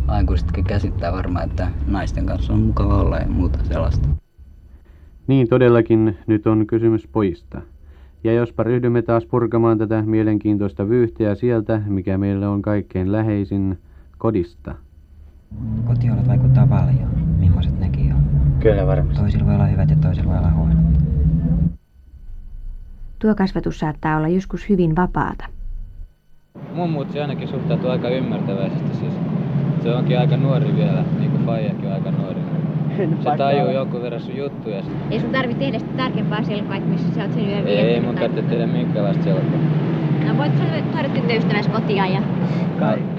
aikuisetkin 0.08 0.64
käsittää 0.64 1.12
varmaan, 1.12 1.50
että 1.50 1.68
naisten 1.88 2.26
kanssa 2.26 2.54
on 2.54 2.62
mukava 2.62 2.98
olla 2.98 3.18
ja 3.18 3.28
muuta 3.28 3.60
sellaista. 3.64 4.08
Niin 5.28 5.50
todellakin 5.50 6.18
nyt 6.28 6.48
on 6.48 6.68
kysymys 6.68 7.08
pojista. 7.08 7.62
Ja 8.24 8.34
jospa 8.34 8.64
ryhdymme 8.64 9.02
taas 9.02 9.26
purkamaan 9.26 9.78
tätä 9.78 10.02
mielenkiintoista 10.02 10.90
vyyhteä 10.90 11.36
sieltä, 11.36 11.82
mikä 11.86 12.18
meillä 12.18 12.50
on 12.50 12.62
kaikkein 12.62 13.12
läheisin 13.12 13.78
kodista. 14.22 14.76
Kotiolot 15.88 16.28
vaikuttaa 16.28 16.68
paljon, 16.68 17.10
millaiset 17.40 17.80
nekin 17.80 18.14
on. 18.14 18.24
Kyllä 18.60 18.88
varmasti. 18.88 19.22
Toisilla 19.22 19.46
voi 19.46 19.56
olla 19.56 19.66
hyvät 19.66 19.90
ja 19.90 19.96
toisilla 19.96 20.30
voi 20.30 20.38
olla 20.38 20.52
huonot. 20.52 20.78
Tuo 23.20 23.36
kasvatus 23.36 23.80
saattaa 23.80 24.18
olla 24.18 24.28
joskus 24.28 24.70
hyvin 24.70 24.96
vapaata. 24.96 25.46
Mummutsi 26.74 27.22
ainakin 27.22 27.48
suhtautuu 27.48 27.90
aika 27.90 28.10
ymmärtäväisesti. 28.10 28.98
Siis 28.98 29.14
se 29.84 29.96
onkin 29.96 30.20
aika 30.20 30.38
nuori 30.38 30.76
vielä, 30.76 31.04
niin 31.20 31.32
kuin 31.32 31.46
Faijakin 31.46 31.86
on 31.86 31.94
aika 31.94 32.12
nuori. 32.12 32.51
Se 32.98 33.38
tajuu 33.38 33.70
jonkun 33.70 34.02
verran 34.02 34.22
sun 34.22 34.36
juttuja. 34.36 34.84
Ei 35.12 35.20
sun 35.20 35.32
tarvi 35.32 35.54
tehdä 35.54 35.80
sitä 35.80 35.92
tarkempaa 35.98 36.44
selkoa, 36.44 36.76
että 36.76 36.90
missä 36.90 37.16
sä 37.16 37.22
oot 37.22 37.34
sen 37.34 37.44
yhden 37.44 37.68
Ei, 37.68 37.78
ei 37.78 38.02
mun 38.02 38.16
tarvitse 38.16 38.42
tehdä 38.42 38.68
minkälaista 38.68 39.24
selkoa. 39.24 39.60
No 40.28 40.38
voit 40.38 40.58
sä 40.58 40.64
tuoda 40.92 41.10
tyttöystäväsi 41.10 41.70
kotiin 41.70 41.98
ja 41.98 42.22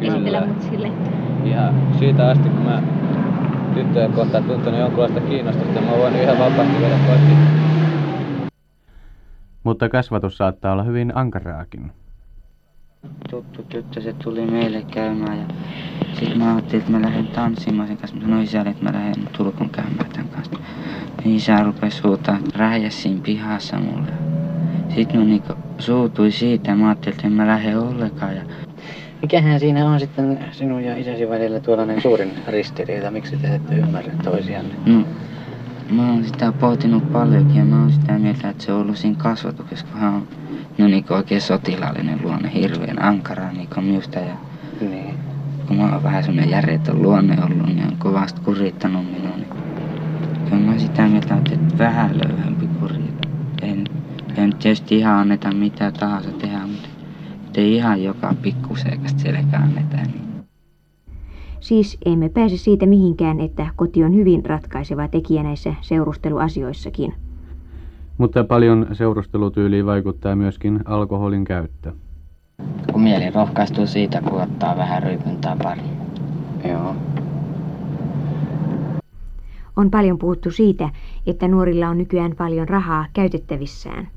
esitellä 0.00 0.46
mut 0.46 0.62
sille. 0.62 0.90
Ihan 1.44 1.74
siitä 1.98 2.28
asti, 2.28 2.48
kun 2.48 2.64
mä 2.64 2.82
tyttöjen 3.74 4.12
kohtaan 4.12 4.44
tuntunut 4.44 4.80
jonkunlaista 4.80 5.20
kiinnostusta, 5.20 5.80
mä 5.80 5.90
voin 5.90 6.16
ihan 6.16 6.38
vapaasti 6.38 6.80
viedä 6.80 6.98
kotiin. 7.06 7.38
Mutta 9.64 9.88
kasvatus 9.88 10.36
saattaa 10.36 10.72
olla 10.72 10.82
hyvin 10.82 11.12
ankaraakin. 11.14 11.92
Tuttu 13.30 13.62
tyttö, 13.62 14.00
se 14.00 14.12
tuli 14.12 14.46
meille 14.46 14.82
käymään 14.82 15.38
ja 15.38 15.44
sitten 16.12 16.38
mä 16.38 16.54
ajattelin, 16.54 16.80
että 16.80 16.92
mä 16.92 17.02
lähden 17.02 17.26
tanssimaan 17.26 17.88
sen 17.88 17.96
kanssa. 17.96 18.16
Mä 18.16 18.22
sanoin 18.22 18.44
isälle, 18.44 18.70
että 18.70 18.84
mä 18.84 18.92
lähden 18.92 19.28
Turkuun 19.36 19.70
käymään 19.70 20.10
tämän 20.12 20.28
kanssa. 20.28 20.58
Niin 21.24 21.36
isä 21.36 21.62
rupesi 21.62 22.02
huutaa 22.02 22.38
räjäs 22.54 23.02
siinä 23.02 23.20
pihassa 23.22 23.78
mulle. 23.78 24.12
Sitten 24.94 25.20
mä 25.20 25.24
niinku 25.24 25.52
suutui 25.78 26.30
siitä, 26.30 26.74
mä 26.74 26.88
ajattelin, 26.88 27.16
että 27.16 27.26
en 27.26 27.32
mä 27.32 27.46
lähde 27.46 27.76
ollenkaan. 27.76 28.36
Ja 28.36 28.42
Mikähän 29.22 29.60
siinä 29.60 29.86
on 29.86 30.00
sitten 30.00 30.38
sinun 30.52 30.84
ja 30.84 30.96
isäsi 30.96 31.28
välillä 31.28 31.60
tuollainen 31.60 32.02
suurin 32.02 32.32
ristiriita? 32.48 33.10
Miksi 33.10 33.36
te 33.36 33.54
ette 33.54 33.74
ymmärrä 33.74 34.12
toisianne? 34.24 34.74
No, 34.86 35.04
mä 35.90 36.10
oon 36.10 36.24
sitä 36.24 36.52
pohtinut 36.52 37.12
paljonkin 37.12 37.56
ja 37.56 37.64
mä 37.64 37.80
oon 37.80 37.92
sitä 37.92 38.18
mieltä, 38.18 38.48
että 38.48 38.64
se 38.64 38.72
on 38.72 38.80
ollut 38.80 38.96
siinä 38.96 39.16
kasvatuksessa, 39.18 39.86
kun 39.86 40.00
hän 40.00 40.14
on 40.14 40.28
no 40.78 40.88
niin 40.88 41.04
oikein 41.10 41.40
sotilaallinen 41.40 42.22
luonne, 42.22 42.54
hirveän 42.54 43.02
ankara 43.02 43.52
niin 43.52 43.68
kuin 43.74 43.86
minusta. 43.86 44.18
Ja 44.18 44.34
Niin. 44.80 45.14
kun 45.68 45.76
mä 45.76 45.92
oon 45.92 46.02
vähän 46.02 46.24
semmoinen 46.24 46.50
järjetön 46.50 47.02
luonne 47.02 47.36
ollut, 47.44 47.66
niin 47.66 47.86
on 47.86 47.96
kovasti 47.98 48.40
kurittanut 48.40 49.04
minua. 49.12 49.36
Niin 49.36 49.48
kyllä 50.50 50.62
mä 50.62 50.78
sitä 50.78 51.08
mieltä, 51.08 51.36
että 51.36 51.78
vähän 51.78 52.10
löyhempi 52.24 52.66
kuri. 52.80 52.94
Ei 53.62 54.46
nyt 54.46 54.58
tietysti 54.58 54.98
ihan 54.98 55.18
anneta 55.18 55.54
mitä 55.54 55.92
tahansa 55.92 56.30
tehdä, 56.30 56.66
mutta 56.66 56.88
mutta 57.52 57.60
ei 57.60 57.74
ihan 57.74 58.02
joka 58.02 58.34
pikkuseikasta 58.42 59.18
selkää 59.18 59.60
anneta. 59.60 59.96
Niin. 59.96 60.44
Siis 61.60 61.98
emme 62.06 62.28
pääse 62.28 62.56
siitä 62.56 62.86
mihinkään, 62.86 63.40
että 63.40 63.66
koti 63.76 64.04
on 64.04 64.14
hyvin 64.14 64.44
ratkaiseva 64.46 65.08
tekijä 65.08 65.42
näissä 65.42 65.74
seurusteluasioissakin. 65.80 67.14
Mutta 68.18 68.44
paljon 68.44 68.86
seurustelutyyliin 68.92 69.86
vaikuttaa 69.86 70.36
myöskin 70.36 70.80
alkoholin 70.84 71.44
käyttö. 71.44 71.92
Kun 72.92 73.02
mieli 73.02 73.30
rohkaistuu 73.30 73.86
siitä, 73.86 74.20
kun 74.20 74.42
ottaa 74.42 74.76
vähän 74.76 75.02
ryypyn 75.02 75.36
tai 75.36 75.56
pari. 75.62 75.80
Joo. 76.68 76.96
On 79.76 79.90
paljon 79.90 80.18
puhuttu 80.18 80.50
siitä, 80.50 80.88
että 81.26 81.48
nuorilla 81.48 81.88
on 81.88 81.98
nykyään 81.98 82.34
paljon 82.38 82.68
rahaa 82.68 83.06
käytettävissään. 83.12 84.08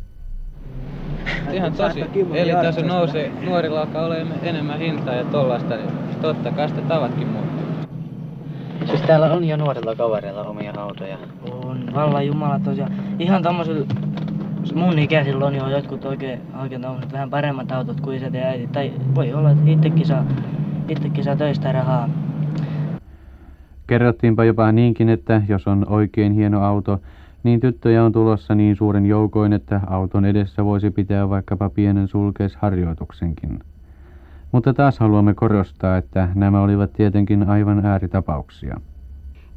Ihan 1.52 1.74
tosi. 1.74 2.02
Eli 2.34 2.52
taso 2.52 2.82
nousee, 2.82 3.32
nuorilla 3.46 3.82
alkaa 3.82 4.06
olla 4.06 4.16
enemmän 4.44 4.80
hintaa 4.80 5.14
ja 5.14 5.26
tollaista, 5.26 5.76
niin 5.76 5.90
totta 6.22 6.52
kai 6.52 6.70
sitä 6.70 6.82
tavatkin 6.82 7.28
muuttuu. 7.28 7.65
Siis 8.86 9.02
täällä 9.02 9.34
on 9.34 9.44
jo 9.44 9.58
nuorilla 9.58 9.96
kavereilla 9.96 10.44
omia 10.44 10.74
autoja. 10.78 11.18
On 11.52 11.86
vallan 11.96 12.28
jumala 12.28 12.60
tosiaan. 12.60 12.92
Ihan 13.20 13.44
tommosilla 13.44 13.86
mun 14.76 15.00
ikäisillä 15.00 15.46
on 15.46 15.56
jo 15.56 15.70
jotkut 15.70 16.06
oikein, 16.06 16.42
oikein 16.62 16.82
tommoset 16.82 17.14
vähän 17.14 17.30
paremmat 17.30 17.72
autot 17.72 18.02
kuin 18.02 18.18
isät 18.18 18.34
ja 18.34 18.42
äidit. 18.42 18.72
Tai 18.72 18.94
voi 19.16 19.34
olla, 19.34 19.52
että 19.52 19.70
itsekin 19.70 20.06
saa, 20.06 20.26
itsekin 20.90 21.24
saa 21.24 21.36
töistä 21.36 21.72
rahaa. 21.72 22.10
Kerrottiinpa 23.88 24.44
jopa 24.44 24.72
niinkin, 24.72 25.10
että 25.10 25.42
jos 25.48 25.68
on 25.68 25.86
oikein 25.90 26.34
hieno 26.34 26.64
auto, 26.64 27.00
niin 27.44 27.60
tyttöjä 27.60 28.04
on 28.04 28.12
tulossa 28.12 28.56
niin 28.56 28.76
suuren 28.76 29.06
joukoin, 29.06 29.54
että 29.54 29.82
auton 29.88 30.26
edessä 30.26 30.66
voisi 30.66 30.92
pitää 30.92 31.30
vaikkapa 31.30 31.70
pienen 31.70 32.08
sulkeisharjoituksenkin. 32.08 33.60
Mutta 34.56 34.74
taas 34.74 35.00
haluamme 35.00 35.34
korostaa, 35.34 35.98
että 35.98 36.30
nämä 36.36 36.62
olivat 36.62 36.94
tietenkin 36.94 37.50
aivan 37.50 37.86
ääritapauksia. 37.86 38.82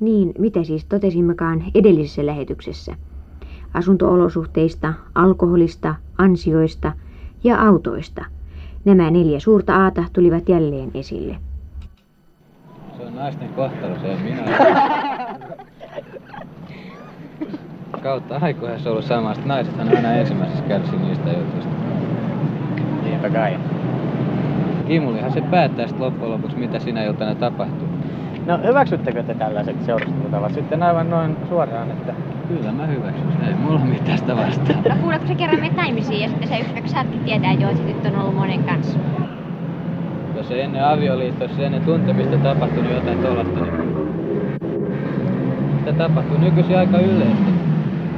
Niin, 0.01 0.33
mitä 0.39 0.65
siis 0.65 0.85
totesimmekaan 0.85 1.65
edellisessä 1.75 2.27
lähetyksessä? 2.27 2.95
Asuntoolosuhteista, 3.75 4.95
alkoholista, 5.15 5.95
ansioista 6.19 6.93
ja 7.45 7.61
autoista. 7.61 8.25
Nämä 8.85 9.11
neljä 9.11 9.41
suurta 9.41 9.77
aata 9.77 10.05
tulivat 10.13 10.49
jälleen 10.49 10.91
esille. 10.95 11.37
Se 12.97 13.03
on 13.03 13.17
naisten 13.17 13.49
kohtalo, 13.49 13.99
se 14.01 14.11
on 14.11 14.21
minä. 14.21 14.43
Kautta 18.03 18.39
aikoihin 18.41 18.81
se 18.81 18.89
on 18.89 18.93
ollut 18.93 19.05
samasta. 19.05 19.47
Naisethan 19.47 19.89
aina 19.97 20.13
ensimmäisessä 20.13 20.65
kärsi 20.65 20.97
niistä 20.97 21.31
jutuista. 21.31 21.71
Niinpä 23.03 23.31
kai. 23.31 23.59
Kimulihan 24.89 25.33
se 25.33 25.41
päättää 25.41 25.87
sitten 25.87 26.07
loppujen 26.07 26.33
lopuksi, 26.33 26.57
mitä 26.57 26.79
sinä 26.79 27.03
iltana 27.03 27.35
tapahtuu. 27.35 27.89
No 28.47 28.59
hyväksyttekö 28.67 29.23
te 29.23 29.35
tällaiset 29.35 29.77
seurustelutavat 29.87 30.55
sitten 30.55 30.83
aivan 30.83 31.11
noin 31.11 31.37
suoraan, 31.49 31.91
että 31.91 32.15
Kyllä 32.49 32.73
mä 32.73 32.87
hyväksyn. 32.87 33.27
Ei 33.49 33.55
mulla 33.55 33.81
mitään 33.81 34.19
sitä 34.19 34.37
vastaan. 34.37 34.85
No 34.89 34.95
kuule, 35.01 35.19
kun 35.19 35.29
sä 35.29 35.35
kerran 35.35 35.61
menet 35.61 35.77
naimisiin 35.77 36.21
ja 36.21 36.29
sitten 36.29 36.49
sä 36.49 36.59
yhtäkkiä 36.59 36.93
saatkin 36.93 37.21
tietää 37.21 37.53
jo, 37.53 37.69
että 37.69 37.83
se 37.83 37.89
tyttö 37.93 38.09
on 38.09 38.21
ollut 38.21 38.35
monen 38.35 38.65
kanssa. 38.65 38.99
Jos 40.37 40.51
ei 40.51 40.61
ennen 40.61 40.85
avioliittoa, 40.85 41.49
ennen 41.59 41.83
tuntemista 41.83 42.39
tapahtunut 42.39 42.93
jotain 42.93 43.19
tollasta, 43.19 43.61
niin 43.61 43.75
sitä 45.79 45.93
tapahtuu 45.93 46.39
nykyisin 46.39 46.79
aika 46.79 46.99
yleisesti. 46.99 47.51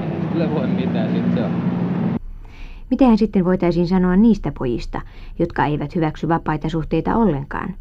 Ei 0.02 0.08
sille 0.32 0.54
voi 0.54 0.66
mitään, 0.66 1.10
sit 1.12 1.34
se 1.34 1.44
on. 1.44 1.69
Mitähän 2.90 3.18
sitten 3.18 3.44
voitaisiin 3.44 3.88
sanoa 3.88 4.16
niistä 4.16 4.52
pojista, 4.58 5.00
jotka 5.38 5.64
eivät 5.64 5.94
hyväksy 5.94 6.28
vapaita 6.28 6.68
suhteita 6.68 7.16
ollenkaan 7.16 7.74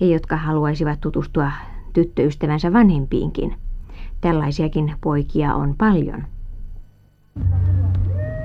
ja 0.00 0.06
jotka 0.06 0.36
haluaisivat 0.36 1.00
tutustua 1.00 1.52
tyttöystävänsä 1.92 2.72
vanhempiinkin? 2.72 3.54
Tällaisiakin 4.20 4.94
poikia 5.00 5.54
on 5.54 5.74
paljon. 5.78 6.24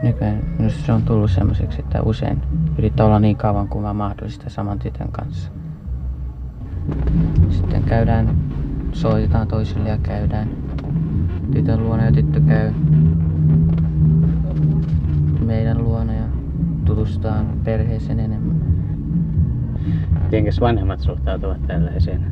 Nykyään 0.03 0.43
minusta 0.57 0.85
se 0.85 0.93
on 0.93 1.03
tullut 1.03 1.31
semmoiseksi, 1.31 1.79
että 1.79 2.01
usein 2.01 2.41
yrittää 2.77 3.05
olla 3.05 3.19
niin 3.19 3.35
kauan 3.35 3.67
kuin 3.67 3.95
mahdollista 3.95 4.49
saman 4.49 4.79
tytön 4.79 5.11
kanssa. 5.11 5.51
Sitten 7.49 7.83
käydään, 7.83 8.37
soitetaan 8.91 9.47
toisille 9.47 9.89
ja 9.89 9.97
käydään 9.97 10.49
tytön 11.51 11.83
luona 11.83 12.05
ja 12.05 12.11
tyttö 12.11 12.41
käy 12.41 12.73
meidän 15.47 15.83
luona 15.83 16.13
ja 16.13 16.25
tutustaan 16.85 17.45
perheeseen 17.63 18.19
enemmän. 18.19 18.61
mitenkäs 20.23 20.59
vanhemmat 20.61 20.99
suhtautuvat 20.99 21.67
tällaiseen? 21.67 22.31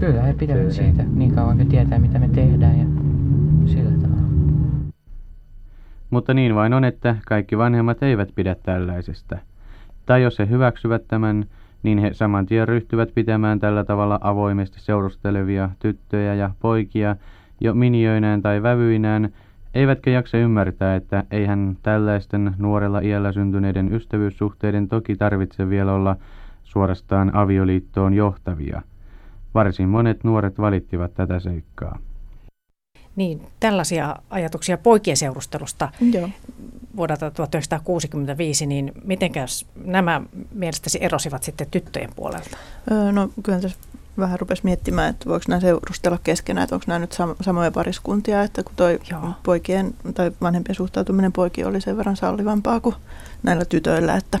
Kyllä 0.00 0.22
he 0.22 0.32
pitävät 0.32 0.60
Kyllä. 0.60 0.72
siitä 0.72 1.04
niin 1.14 1.34
kauan 1.34 1.56
kuin 1.56 1.68
tietää 1.68 1.98
mitä 1.98 2.18
me 2.18 2.28
tehdään 2.28 2.78
ja 2.78 2.86
sillä 3.66 3.90
tavalla. 3.90 4.26
Mutta 6.10 6.34
niin 6.34 6.54
vain 6.54 6.74
on, 6.74 6.84
että 6.84 7.16
kaikki 7.26 7.58
vanhemmat 7.58 8.02
eivät 8.02 8.28
pidä 8.34 8.56
tällaisesta. 8.62 9.38
Tai 10.06 10.22
jos 10.22 10.38
he 10.38 10.48
hyväksyvät 10.48 11.02
tämän, 11.08 11.44
niin 11.82 11.98
he 11.98 12.14
saman 12.14 12.46
tien 12.46 12.68
ryhtyvät 12.68 13.14
pitämään 13.14 13.60
tällä 13.60 13.84
tavalla 13.84 14.18
avoimesti 14.20 14.80
seurustelevia 14.80 15.70
tyttöjä 15.78 16.34
ja 16.34 16.50
poikia, 16.60 17.16
jo 17.60 17.74
miniöinään 17.74 18.42
tai 18.42 18.62
vävyinään, 18.62 19.28
eivätkä 19.76 20.10
jaksa 20.10 20.38
ymmärtää, 20.38 20.96
että 20.96 21.24
eihän 21.30 21.76
tällaisten 21.82 22.54
nuorella 22.58 23.00
iällä 23.00 23.32
syntyneiden 23.32 23.94
ystävyyssuhteiden 23.94 24.88
toki 24.88 25.16
tarvitse 25.16 25.68
vielä 25.68 25.92
olla 25.92 26.16
suorastaan 26.64 27.34
avioliittoon 27.34 28.14
johtavia. 28.14 28.82
Varsin 29.54 29.88
monet 29.88 30.24
nuoret 30.24 30.58
valittivat 30.58 31.14
tätä 31.14 31.40
seikkaa. 31.40 31.98
Niin, 33.16 33.40
tällaisia 33.60 34.16
ajatuksia 34.30 34.78
poikien 34.78 35.16
seurustelusta 35.16 35.88
Joo. 36.12 36.28
vuodelta 36.96 37.30
1965, 37.30 38.66
niin 38.66 38.92
mitenkäs 39.04 39.66
nämä 39.84 40.22
mielestäsi 40.54 40.98
erosivat 41.00 41.42
sitten 41.42 41.66
tyttöjen 41.70 42.10
puolelta? 42.16 42.56
Öö, 42.90 43.12
no 43.12 43.28
kyllä 43.42 43.60
tässä 43.60 43.78
vähän 44.18 44.40
rupesi 44.40 44.64
miettimään, 44.64 45.10
että 45.10 45.28
voiko 45.28 45.44
nämä 45.48 45.60
seurustella 45.60 46.18
keskenään, 46.24 46.62
että 46.62 46.74
onko 46.74 46.84
nämä 46.86 46.98
nyt 46.98 47.14
sam- 47.14 47.44
samoja 47.44 47.70
pariskuntia, 47.70 48.42
että 48.42 48.62
kun 48.62 48.72
toi 48.76 49.00
Joo. 49.10 49.30
poikien 49.42 49.94
tai 50.14 50.32
vanhempien 50.40 50.74
suhtautuminen 50.74 51.32
poikiin 51.32 51.66
oli 51.66 51.80
sen 51.80 51.96
verran 51.96 52.16
sallivampaa 52.16 52.80
kuin 52.80 52.94
näillä 53.42 53.64
tytöillä, 53.64 54.16
että 54.16 54.38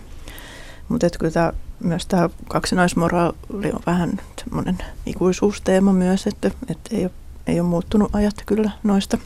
mutta 0.88 1.06
kyllä 1.18 1.32
tämä, 1.32 1.52
myös 1.80 2.06
tämä 2.06 2.30
kaksinaismoraali 2.48 3.72
on 3.72 3.80
vähän 3.86 4.20
semmoinen 4.44 4.78
ikuisuusteema 5.06 5.92
myös, 5.92 6.26
että, 6.26 6.50
että 6.68 6.96
ei, 6.96 7.02
ole, 7.02 7.10
ei 7.46 7.60
ole 7.60 7.68
muuttunut 7.68 8.14
ajat 8.14 8.34
kyllä 8.46 8.70
noista. 8.82 9.18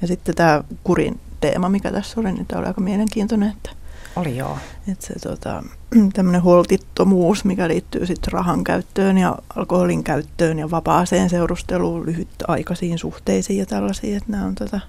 Ja 0.00 0.06
sitten 0.06 0.34
tämä 0.34 0.64
kurin 0.84 1.20
teema, 1.40 1.68
mikä 1.68 1.92
tässä 1.92 2.20
oli, 2.20 2.32
niin 2.32 2.46
tämä 2.46 2.58
oli 2.58 2.68
aika 2.68 2.80
mielenkiintoinen, 2.80 3.50
että, 3.50 3.70
Oli 4.16 4.36
joo. 4.36 4.58
että 4.92 5.06
se 5.06 5.14
tota, 5.18 5.62
tämmöinen 6.14 6.42
holtittomuus, 6.42 7.44
mikä 7.44 7.68
liittyy 7.68 8.06
sitten 8.06 8.32
rahan 8.32 8.64
käyttöön 8.64 9.18
ja 9.18 9.38
alkoholin 9.56 10.04
käyttöön 10.04 10.58
ja 10.58 10.70
vapaaseen 10.70 11.30
seurusteluun, 11.30 12.06
lyhytaikaisiin 12.06 12.98
suhteisiin 12.98 13.58
ja 13.58 13.66
tällaisiin, 13.66 14.16
että 14.16 14.32
nämä 14.32 14.44
on 14.44 14.54
tota, 14.54 14.80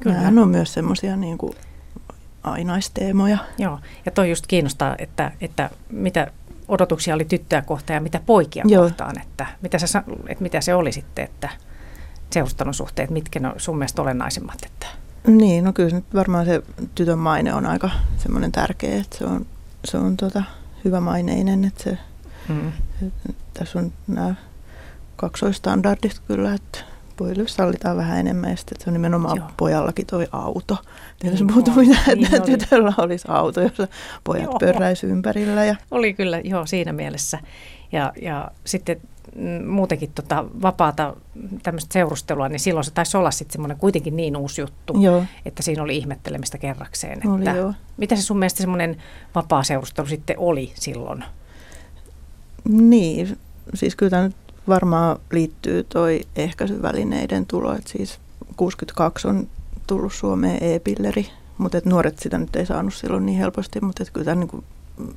Kyllä. 0.00 0.20
Nämä 0.20 0.42
on 0.42 0.48
myös 0.48 0.74
semmoisia 0.74 1.16
niin 1.16 1.38
kuin 1.38 1.52
ainaisteemoja. 2.42 3.38
Joo, 3.58 3.78
ja 4.06 4.12
toi 4.12 4.30
just 4.30 4.46
kiinnostaa, 4.46 4.94
että, 4.98 5.32
että 5.40 5.70
mitä 5.90 6.30
odotuksia 6.68 7.14
oli 7.14 7.24
tyttöä 7.24 7.62
kohtaan 7.62 7.94
ja 7.94 8.00
mitä 8.00 8.20
poikia 8.26 8.64
Joo. 8.68 8.82
kohtaan, 8.82 9.20
että 9.20 9.46
mitä, 9.62 9.78
sä, 9.78 10.02
että 10.28 10.42
mitä 10.42 10.60
se 10.60 10.74
oli 10.74 10.92
sitten, 10.92 11.24
että 11.24 11.48
seurustelun 12.30 12.74
suhteet, 12.74 13.10
mitkä 13.10 13.40
ne 13.40 13.48
on 13.48 13.54
sun 13.56 13.78
mielestä 13.78 14.02
olennaisimmat, 14.02 14.58
että 14.66 14.86
Niin, 15.26 15.64
no 15.64 15.72
kyllä 15.72 15.90
nyt 15.90 16.14
varmaan 16.14 16.46
se 16.46 16.62
tytön 16.94 17.18
maine 17.18 17.54
on 17.54 17.66
aika 17.66 17.90
semmoinen 18.16 18.52
tärkeä, 18.52 19.00
että 19.00 19.18
se 19.18 19.24
on, 19.24 19.46
se 19.84 19.98
on 19.98 20.16
tota, 20.16 20.42
hyvä 20.84 21.00
maineinen, 21.00 21.64
että 21.64 21.84
se, 21.84 21.98
mm. 22.48 22.72
se, 23.00 23.10
tässä 23.54 23.78
on 23.78 23.92
nämä 24.06 24.34
kaksoistandardit 25.16 26.20
kyllä, 26.28 26.54
että 26.54 26.78
pojille 27.16 27.48
sallitaan 27.48 27.96
vähän 27.96 28.18
enemmän 28.18 28.50
ja 28.50 28.56
sitten 28.56 28.80
se 28.80 28.90
on 28.90 28.92
nimenomaan 28.92 29.36
Joo. 29.36 29.50
pojallakin 29.56 30.06
toi 30.06 30.26
auto. 30.32 30.76
Niin 31.22 31.46
puhuta 31.46 31.72
oli, 31.76 31.86
mitään, 31.86 32.18
niin 32.18 32.34
että 32.34 32.42
oli. 32.42 32.58
tytöllä 32.58 32.92
olisi 32.98 33.24
auto, 33.28 33.60
jossa 33.60 33.88
pojat 34.24 34.44
Joo. 34.44 34.58
pörräisi 34.58 35.06
ympärillä. 35.06 35.64
Ja, 35.64 35.76
oli 35.90 36.14
kyllä 36.14 36.40
joo 36.44 36.66
siinä 36.66 36.92
mielessä. 36.92 37.38
Ja, 37.92 38.12
ja 38.22 38.50
sitten 38.64 39.00
muutenkin 39.66 40.10
tota, 40.14 40.44
vapaata 40.62 41.16
tämmöistä 41.62 41.92
seurustelua, 41.92 42.48
niin 42.48 42.60
silloin 42.60 42.84
se 42.84 42.90
taisi 42.90 43.16
olla 43.16 43.30
sitten 43.30 43.52
semmoinen 43.52 43.76
kuitenkin 43.76 44.16
niin 44.16 44.36
uusi 44.36 44.60
juttu, 44.60 45.00
Joo. 45.00 45.24
että 45.44 45.62
siinä 45.62 45.82
oli 45.82 45.96
ihmettelemistä 45.96 46.58
kerrakseen. 46.58 47.28
Oli 47.28 47.38
että 47.38 47.50
joo. 47.50 47.74
Mitä 47.96 48.16
se 48.16 48.22
sun 48.22 48.38
mielestä 48.38 48.60
semmoinen 48.60 48.96
vapaa 49.34 49.62
seurustelu 49.62 50.06
sitten 50.06 50.38
oli 50.38 50.72
silloin? 50.74 51.24
Niin, 52.68 53.38
siis 53.74 53.96
kyllä 53.96 54.10
tämä 54.10 54.22
nyt 54.22 54.36
varmaan 54.68 55.18
liittyy 55.32 55.84
toi 55.84 56.20
ehkäisyvälineiden 56.36 57.46
tulo, 57.46 57.74
että 57.74 57.90
siis 57.90 58.18
62 58.56 59.28
on 59.28 59.48
tullut 59.86 60.12
Suomeen 60.12 60.62
e-pilleri, 60.62 61.28
mutta 61.58 61.78
et 61.78 61.84
nuoret 61.84 62.18
sitä 62.18 62.38
nyt 62.38 62.56
ei 62.56 62.66
saanut 62.66 62.94
silloin 62.94 63.26
niin 63.26 63.38
helposti, 63.38 63.80
mutta 63.80 64.02
et 64.02 64.10
kyllä 64.10 64.24
tämä 64.24 64.34
niin 64.34 64.64
mm, 64.98 65.08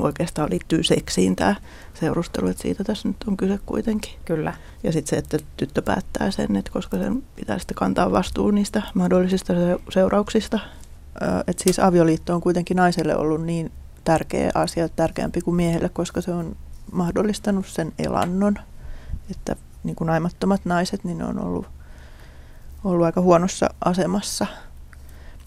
oikeastaan 0.00 0.50
liittyy 0.50 0.82
seksiin 0.82 1.36
tämä 1.36 1.54
seurustelu, 1.94 2.48
että 2.48 2.62
siitä 2.62 2.84
tässä 2.84 3.08
nyt 3.08 3.24
on 3.28 3.36
kyse 3.36 3.58
kuitenkin. 3.66 4.12
Kyllä. 4.24 4.54
Ja 4.82 4.92
sitten 4.92 5.10
se, 5.10 5.16
että 5.16 5.38
tyttö 5.56 5.82
päättää 5.82 6.30
sen, 6.30 6.56
että 6.56 6.70
koska 6.70 6.98
sen 6.98 7.22
pitää 7.36 7.58
sitten 7.58 7.74
kantaa 7.74 8.12
vastuu 8.12 8.50
niistä 8.50 8.82
mahdollisista 8.94 9.54
se- 9.54 9.78
seurauksista. 9.90 10.58
Että 11.46 11.64
siis 11.64 11.78
avioliitto 11.78 12.34
on 12.34 12.40
kuitenkin 12.40 12.76
naiselle 12.76 13.16
ollut 13.16 13.44
niin 13.44 13.72
tärkeä 14.04 14.50
asia, 14.54 14.88
tärkeämpi 14.88 15.40
kuin 15.40 15.54
miehelle, 15.54 15.88
koska 15.88 16.20
se 16.20 16.30
on 16.30 16.56
mahdollistanut 16.92 17.66
sen 17.66 17.92
elannon. 17.98 18.58
Että 19.30 19.56
niin 19.84 19.96
kuin 19.96 20.06
naimattomat 20.06 20.60
naiset, 20.64 21.04
niin 21.04 21.18
ne 21.18 21.24
on 21.24 21.38
ollut, 21.38 21.66
ollut 22.84 23.06
aika 23.06 23.20
huonossa 23.20 23.70
asemassa. 23.84 24.46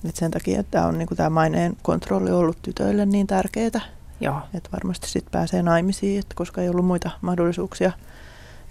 Et 0.06 0.16
sen 0.16 0.32
takia 0.32 0.60
että 0.60 0.72
tämä 0.72 0.86
on 0.86 0.98
niin 0.98 1.08
kuin 1.08 1.18
tämä 1.18 1.30
maineen 1.30 1.78
kontrolli 1.82 2.32
ollut 2.32 2.58
tytöille 2.62 3.06
niin 3.06 3.28
tärkeää. 3.28 3.82
Joo. 4.22 4.42
Että 4.54 4.70
varmasti 4.74 5.10
sitten 5.10 5.32
pääsee 5.32 5.64
naimisiin, 5.64 6.20
että 6.20 6.36
koska 6.36 6.62
ei 6.62 6.70
ollut 6.70 6.86
muita 6.86 7.10
mahdollisuuksia 7.22 7.92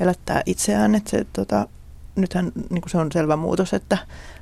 elättää 0.00 0.42
itseään. 0.46 0.94
Että 0.94 1.10
se, 1.10 1.26
tota, 1.32 1.68
nythän 2.16 2.52
niin 2.70 2.82
kuin 2.82 2.90
se 2.90 2.98
on 2.98 3.12
selvä 3.12 3.36
muutos, 3.36 3.74
että 3.74 3.98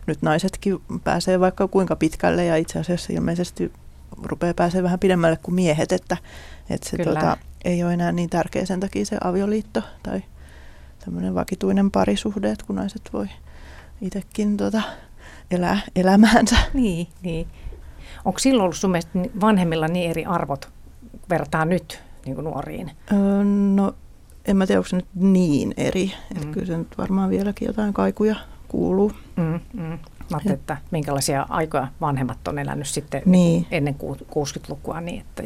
nyt 0.06 0.22
naisetkin 0.22 0.78
pääsee 1.04 1.40
vaikka 1.40 1.68
kuinka 1.68 1.96
pitkälle 1.96 2.44
ja 2.44 2.56
itse 2.56 2.78
asiassa 2.78 3.12
ilmeisesti 3.12 3.72
rupeaa 4.22 4.54
pääsee 4.54 4.82
vähän 4.82 4.98
pidemmälle 4.98 5.38
kuin 5.42 5.54
miehet, 5.54 5.92
että, 5.92 6.16
että 6.70 6.88
se 6.90 6.96
Kyllä. 6.96 7.20
tota, 7.20 7.36
ei 7.64 7.84
ole 7.84 7.94
enää 7.94 8.12
niin 8.12 8.30
tärkeä 8.30 8.66
sen 8.66 8.80
takia 8.80 9.04
se 9.04 9.18
avioliitto 9.24 9.82
tai 10.02 10.22
tämmöinen 11.04 11.34
vakituinen 11.34 11.90
parisuhde, 11.90 12.50
että 12.50 12.66
kun 12.66 12.76
naiset 12.76 13.02
voi 13.12 13.26
itsekin 14.00 14.56
tota, 14.56 14.82
elää 15.50 15.80
elämäänsä. 15.96 16.56
Niin, 16.74 17.08
niin. 17.22 17.46
Onko 18.24 18.38
silloin 18.38 18.64
ollut 18.64 18.76
sun 18.76 18.90
mielestä 18.90 19.18
vanhemmilla 19.40 19.88
niin 19.88 20.10
eri 20.10 20.24
arvot 20.24 20.68
verrataan 21.30 21.68
nyt 21.68 22.02
niin 22.24 22.34
kuin 22.34 22.44
nuoriin? 22.44 22.90
Öö, 23.12 23.44
no 23.74 23.94
en 24.44 24.56
mä 24.56 24.66
tiedä, 24.66 24.78
onko 24.78 24.88
se 24.88 24.96
nyt 24.96 25.06
niin 25.14 25.74
eri. 25.76 26.06
Mm. 26.06 26.36
Että 26.36 26.48
kyllä 26.52 26.66
se 26.66 26.76
nyt 26.78 26.98
varmaan 26.98 27.30
vieläkin 27.30 27.66
jotain 27.66 27.94
kaikuja 27.94 28.36
kuuluu. 28.68 29.12
Mm, 29.36 29.60
mm. 29.72 29.98
Mä 30.30 30.40
että 30.52 30.76
minkälaisia 30.90 31.46
aikoja 31.48 31.88
vanhemmat 32.00 32.48
on 32.48 32.58
elänyt 32.58 32.86
sitten 32.86 33.22
Niin. 33.26 33.66
ennen 33.70 33.94
ku- 33.94 34.16
60-lukua. 34.30 35.00
Niin 35.00 35.20
että, 35.20 35.42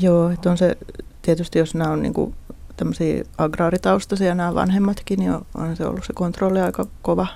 Joo, 0.00 0.30
että 0.30 0.50
on 0.50 0.58
se 0.58 0.76
tietysti, 1.22 1.58
jos 1.58 1.74
nämä 1.74 1.90
on 1.90 2.02
niinku 2.02 2.34
tämmöisiä 2.76 3.24
agraaritaustaisia 3.38 4.34
nämä 4.34 4.54
vanhemmatkin, 4.54 5.18
niin 5.18 5.30
on, 5.30 5.46
on 5.54 5.76
se 5.76 5.86
ollut 5.86 6.04
se 6.04 6.12
kontrolli 6.12 6.60
aika 6.60 6.86
kova 7.02 7.26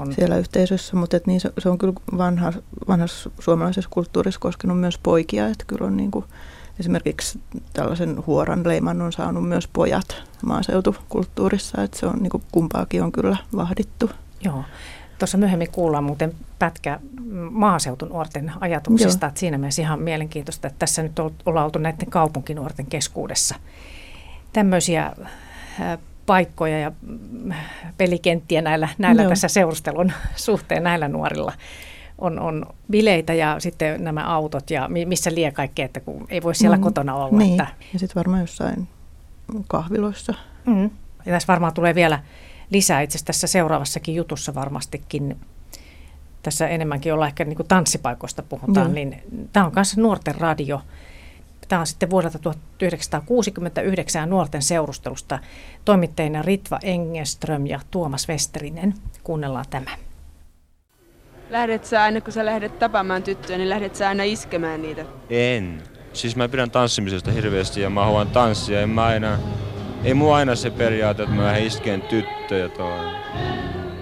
On. 0.00 0.12
siellä 0.12 0.36
yhteisössä, 0.36 0.96
mutta 0.96 1.16
et 1.16 1.26
niin 1.26 1.40
se, 1.40 1.52
se 1.58 1.68
on 1.68 1.78
kyllä 1.78 1.92
vanha, 2.18 2.52
vanhassa 2.88 3.30
suomalaisessa 3.40 3.90
kulttuurissa 3.90 4.40
koskenut 4.40 4.80
myös 4.80 4.98
poikia, 4.98 5.46
että 5.46 5.64
kyllä 5.66 5.86
on 5.86 5.96
niinku, 5.96 6.24
esimerkiksi 6.80 7.40
tällaisen 7.72 8.26
huoran 8.26 8.68
leiman 8.68 9.02
on 9.02 9.12
saanut 9.12 9.48
myös 9.48 9.68
pojat 9.72 10.22
maaseutukulttuurissa, 10.46 11.82
että 11.82 11.98
se 11.98 12.06
on 12.06 12.18
niinku, 12.18 12.42
kumpaakin 12.52 13.02
on 13.02 13.12
kyllä 13.12 13.36
vahdittu. 13.56 14.10
joo. 14.44 14.64
Tuossa 15.18 15.38
myöhemmin 15.38 15.70
kuullaan 15.72 16.04
muuten 16.04 16.34
pätkä 16.58 17.00
maaseutunuorten 17.50 18.52
ajatuksista, 18.60 19.26
Joo. 19.26 19.28
että 19.28 19.40
siinä 19.40 19.58
mielessä 19.58 19.82
ihan 19.82 20.00
mielenkiintoista, 20.02 20.68
että 20.68 20.78
tässä 20.78 21.02
nyt 21.02 21.18
ol- 21.18 21.30
ollaan 21.46 21.64
oltu 21.64 21.78
näiden 21.78 22.10
kaupunkinuorten 22.10 22.86
keskuudessa. 22.86 23.54
Tämmöisiä 24.52 25.12
äh, 25.80 25.98
paikkoja 26.26 26.78
ja 26.78 26.92
mm, 27.02 27.52
pelikenttiä 27.98 28.62
näillä, 28.62 28.88
näillä 28.98 29.22
Joo. 29.22 29.28
tässä 29.28 29.48
seurustelun 29.48 30.12
suhteen 30.36 30.82
näillä 30.82 31.08
nuorilla. 31.08 31.52
On, 32.18 32.40
on 32.40 32.66
bileitä 32.90 33.34
ja 33.34 33.56
sitten 33.60 34.04
nämä 34.04 34.34
autot 34.34 34.70
ja 34.70 34.88
mi- 34.88 35.04
missä 35.06 35.34
lie 35.34 35.52
kaikkea, 35.52 35.84
että 35.84 36.00
kun 36.00 36.26
ei 36.28 36.42
voi 36.42 36.54
siellä 36.54 36.76
Mm, 36.76 36.82
kotona 36.82 37.14
olla. 37.14 37.38
Niin, 37.38 37.60
Että, 37.60 37.66
ja 37.92 37.98
sitten 37.98 38.14
varmaan 38.20 38.40
jossain 38.40 38.88
kahviloissa. 39.68 40.34
mm. 40.66 40.90
Ja 41.26 41.32
tässä 41.32 41.46
varmaan 41.48 41.74
tulee 41.74 41.94
vielä 41.94 42.18
lisää 42.70 43.00
itse 43.00 43.16
asiassa 43.16 43.26
tässä 43.26 43.46
seuraavassakin 43.46 44.14
jutussa 44.14 44.54
varmastikin. 44.54 45.36
Tässä 46.42 46.68
enemmänkin 46.68 47.14
ollaan 47.14 47.28
ehkä 47.28 47.44
niin 47.44 47.56
kuin 47.56 47.68
tanssipaikoista 47.68 48.42
puhutaan, 48.42 48.86
Joo. 48.86 48.94
niin 48.94 49.22
tämä 49.52 49.66
on 49.66 49.72
myös 49.74 49.96
nuorten 49.96 50.34
radio. 50.34 50.82
Tämä 51.72 51.80
on 51.80 51.86
sitten 51.86 52.10
vuodelta 52.10 52.38
1969 52.38 54.30
nuorten 54.30 54.62
seurustelusta 54.62 55.38
toimittajina 55.84 56.42
Ritva 56.42 56.78
Engeström 56.82 57.66
ja 57.66 57.80
Tuomas 57.90 58.28
Westerinen. 58.28 58.94
Kuunnellaan 59.22 59.64
tämä. 59.70 59.90
Lähdet 61.50 61.84
sä 61.84 62.02
aina 62.02 62.20
kun 62.20 62.32
sä 62.32 62.44
lähdet 62.44 62.78
tapaamaan 62.78 63.22
tyttöjä, 63.22 63.58
niin 63.58 63.70
lähdet 63.70 63.96
sä 63.96 64.08
aina 64.08 64.22
iskemään 64.22 64.82
niitä? 64.82 65.04
En. 65.30 65.82
Siis 66.12 66.36
mä 66.36 66.48
pidän 66.48 66.70
tanssimisesta 66.70 67.30
hirveästi 67.30 67.80
ja 67.80 67.90
mä 67.90 68.04
haluan 68.04 68.28
tanssia. 68.28 68.80
En 68.80 68.90
mä 68.90 69.04
aina, 69.04 69.38
ei 70.04 70.14
mua 70.14 70.36
aina 70.36 70.54
se 70.54 70.70
periaate, 70.70 71.22
että 71.22 71.34
mä 71.34 71.44
lähden 71.44 71.66
iskeen 71.66 72.02
tyttöjä 72.02 72.68
toi. 72.68 73.06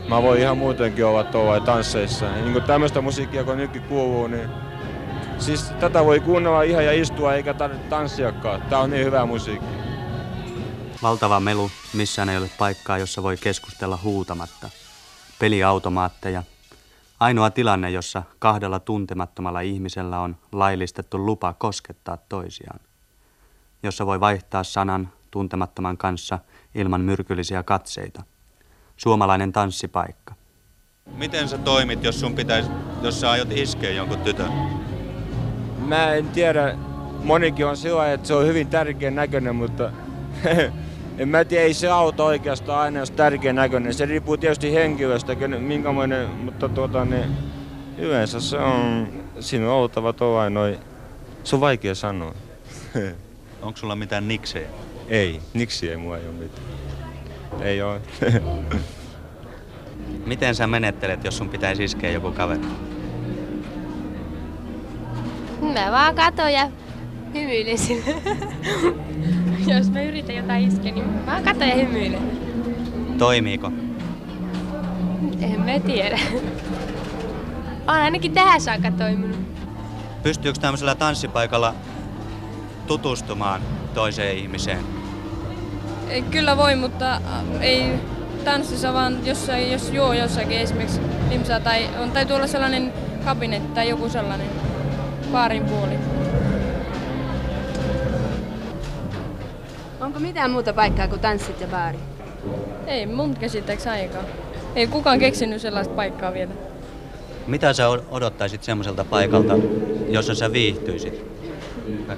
Mä 0.09 0.23
voin 0.23 0.41
ihan 0.41 0.59
muutenkin 0.59 1.05
olla 1.05 1.25
tuolla 1.25 1.61
tansseissa. 1.61 2.27
Ja 2.27 2.43
niin 2.43 2.53
kuin 2.53 2.65
tämmöistä 2.65 3.01
musiikkia 3.01 3.45
kun 3.45 3.57
nytkin 3.57 3.83
kuuluu, 3.83 4.27
niin 4.27 4.70
siis 5.41 5.63
tätä 5.81 6.05
voi 6.05 6.21
kuunnella 6.21 6.63
ihan 6.63 6.85
ja 6.85 6.93
istua 6.93 7.35
eikä 7.35 7.55
tarvitse 7.55 7.89
tanssiakaan. 7.89 8.63
Tää 8.63 8.79
on 8.79 8.91
niin 8.91 9.05
hyvä 9.05 9.27
musiikki. 9.27 9.67
Valtava 11.03 11.41
melu, 11.41 11.71
missään 11.95 12.29
ei 12.29 12.37
ole 12.37 12.51
paikkaa, 12.59 12.99
jossa 12.99 13.23
voi 13.23 13.37
keskustella 13.37 13.99
huutamatta. 14.03 14.71
Peliautomaatteja. 15.39 16.43
Ainoa 17.21 17.51
tilanne, 17.51 17.91
jossa 17.91 18.23
kahdella 18.39 18.81
tuntemattomalla 18.81 19.61
ihmisellä 19.61 20.21
on 20.21 20.37
laillistettu 20.53 21.27
lupa 21.27 21.53
koskettaa 21.53 22.19
toisiaan. 22.29 22.81
Jossa 23.83 24.07
voi 24.07 24.21
vaihtaa 24.21 24.65
sanan 24.65 25.13
tuntemattoman 25.31 25.97
kanssa 25.97 26.39
ilman 26.75 27.01
myrkyllisiä 27.01 27.63
katseita. 27.63 28.23
Suomalainen 28.97 29.53
tanssipaikka. 29.53 30.35
Miten 31.17 31.49
sä 31.49 31.59
toimit, 31.59 32.05
jos 32.05 32.21
sun 32.21 32.35
pitäisi, 32.35 32.71
jos 33.03 33.21
sä 33.21 33.31
aiot 33.31 33.49
iskeä 33.53 33.91
jonkun 33.91 34.19
tytön? 34.19 34.80
Mä 35.91 36.15
en 36.15 36.29
tiedä, 36.29 36.77
monikin 37.25 37.67
on 37.67 37.77
sillä 37.77 38.13
että 38.13 38.29
se 38.29 38.35
on 38.35 38.47
hyvin 38.47 38.67
tärkeä 38.67 39.11
näköinen, 39.11 39.57
mutta 39.57 39.91
en 41.19 41.29
mä 41.29 41.45
tiedä, 41.45 41.65
ei 41.65 41.75
se 41.75 41.89
auto 41.89 42.25
oikeastaan 42.25 42.81
aina 42.81 42.99
jos 42.99 43.11
tärkeä 43.11 43.53
näköinen. 43.53 43.95
Se 43.95 44.07
riippuu 44.07 44.37
tietysti 44.37 44.75
henkilöstä, 44.75 45.37
minkämoinen, 45.59 46.29
mutta 46.29 46.69
tuota, 46.69 47.05
niin, 47.05 47.37
yleensä 47.99 48.41
se 48.41 48.59
on, 48.59 49.09
siinä 49.41 49.67
on 49.67 49.73
oltava 49.73 50.13
tuollainen 50.13 50.55
noin, 50.55 50.79
se 51.45 51.57
on 51.57 51.61
vaikea 51.61 51.95
sanoa. 51.95 52.35
Onko 53.63 53.77
sulla 53.77 53.97
mitään 53.97 54.29
niksejä? 54.29 54.69
Ei, 55.09 55.41
niksi 55.55 55.91
ei 55.91 55.97
mua 55.97 56.19
ei 56.19 56.27
ole 56.27 56.35
mitään. 56.35 56.67
Ei 57.61 57.83
ole. 57.83 58.01
Miten 60.27 60.55
sä 60.55 60.67
menettelet, 60.67 61.25
jos 61.25 61.37
sun 61.37 61.49
pitäisi 61.49 61.85
iskeä 61.85 62.11
joku 62.11 62.33
kaveri? 62.33 62.61
Mä 65.61 65.91
vaan 65.91 66.15
katon 66.15 66.53
ja 66.53 66.71
hymyilen 67.35 67.79
sille. 67.79 68.15
Jos 69.77 69.91
mä 69.91 70.03
yritän 70.03 70.37
jotain 70.37 70.69
iskeä, 70.69 70.93
niin 70.93 71.09
mä 71.09 71.27
vaan 71.27 71.43
katon 71.43 71.69
ja 71.69 71.75
hymyilen. 71.75 72.23
Toimiiko? 73.19 73.73
En 75.41 75.61
mä 75.61 75.81
tiedä. 75.87 76.19
On 77.87 77.95
ainakin 77.95 78.33
tähän 78.33 78.61
saakka 78.61 78.91
toiminut. 78.91 79.39
Pystyykö 80.23 80.61
tämmöisellä 80.61 80.95
tanssipaikalla 80.95 81.75
tutustumaan 82.87 83.63
toiseen 83.95 84.39
ihmiseen? 84.39 84.79
Ei, 86.09 86.23
kyllä 86.23 86.57
voi, 86.57 86.77
mutta 86.77 87.15
äh, 87.15 87.21
ei 87.61 87.93
tanssissa, 88.45 88.93
vaan 88.93 89.27
jossain, 89.27 89.73
jos 89.73 89.91
juo 89.93 90.13
jossakin 90.13 90.59
esimerkiksi 90.59 91.01
limsaa 91.29 91.61
tai 91.61 91.89
on, 92.03 92.11
täytyy 92.11 92.37
olla 92.37 92.47
sellainen 92.47 92.93
kabinetti 93.25 93.75
tai 93.75 93.89
joku 93.89 94.09
sellainen 94.09 94.47
baarin 95.33 95.65
puoli. 95.65 95.99
Onko 100.01 100.21
mitään 100.21 100.51
muuta 100.51 100.73
paikkaa 100.73 101.09
kuin 101.09 101.21
tanssit 101.21 101.61
ja 101.61 101.67
baari? 101.67 101.99
Ei 102.87 103.07
mun 103.07 103.37
käsittääks 103.37 103.87
aikaa. 103.87 104.23
Ei 104.77 104.87
kukaan 104.87 105.19
keksinyt 105.19 105.63
sellaista 105.63 105.95
paikkaa 105.95 106.35
vielä. 106.35 106.53
Mitä 107.47 107.73
sä 107.73 107.89
odottaisit 107.89 108.63
semmoiselta 108.63 109.05
paikalta, 109.05 109.59
jossa 110.09 110.35
sä 110.35 110.53
viihtyisit? 110.53 111.25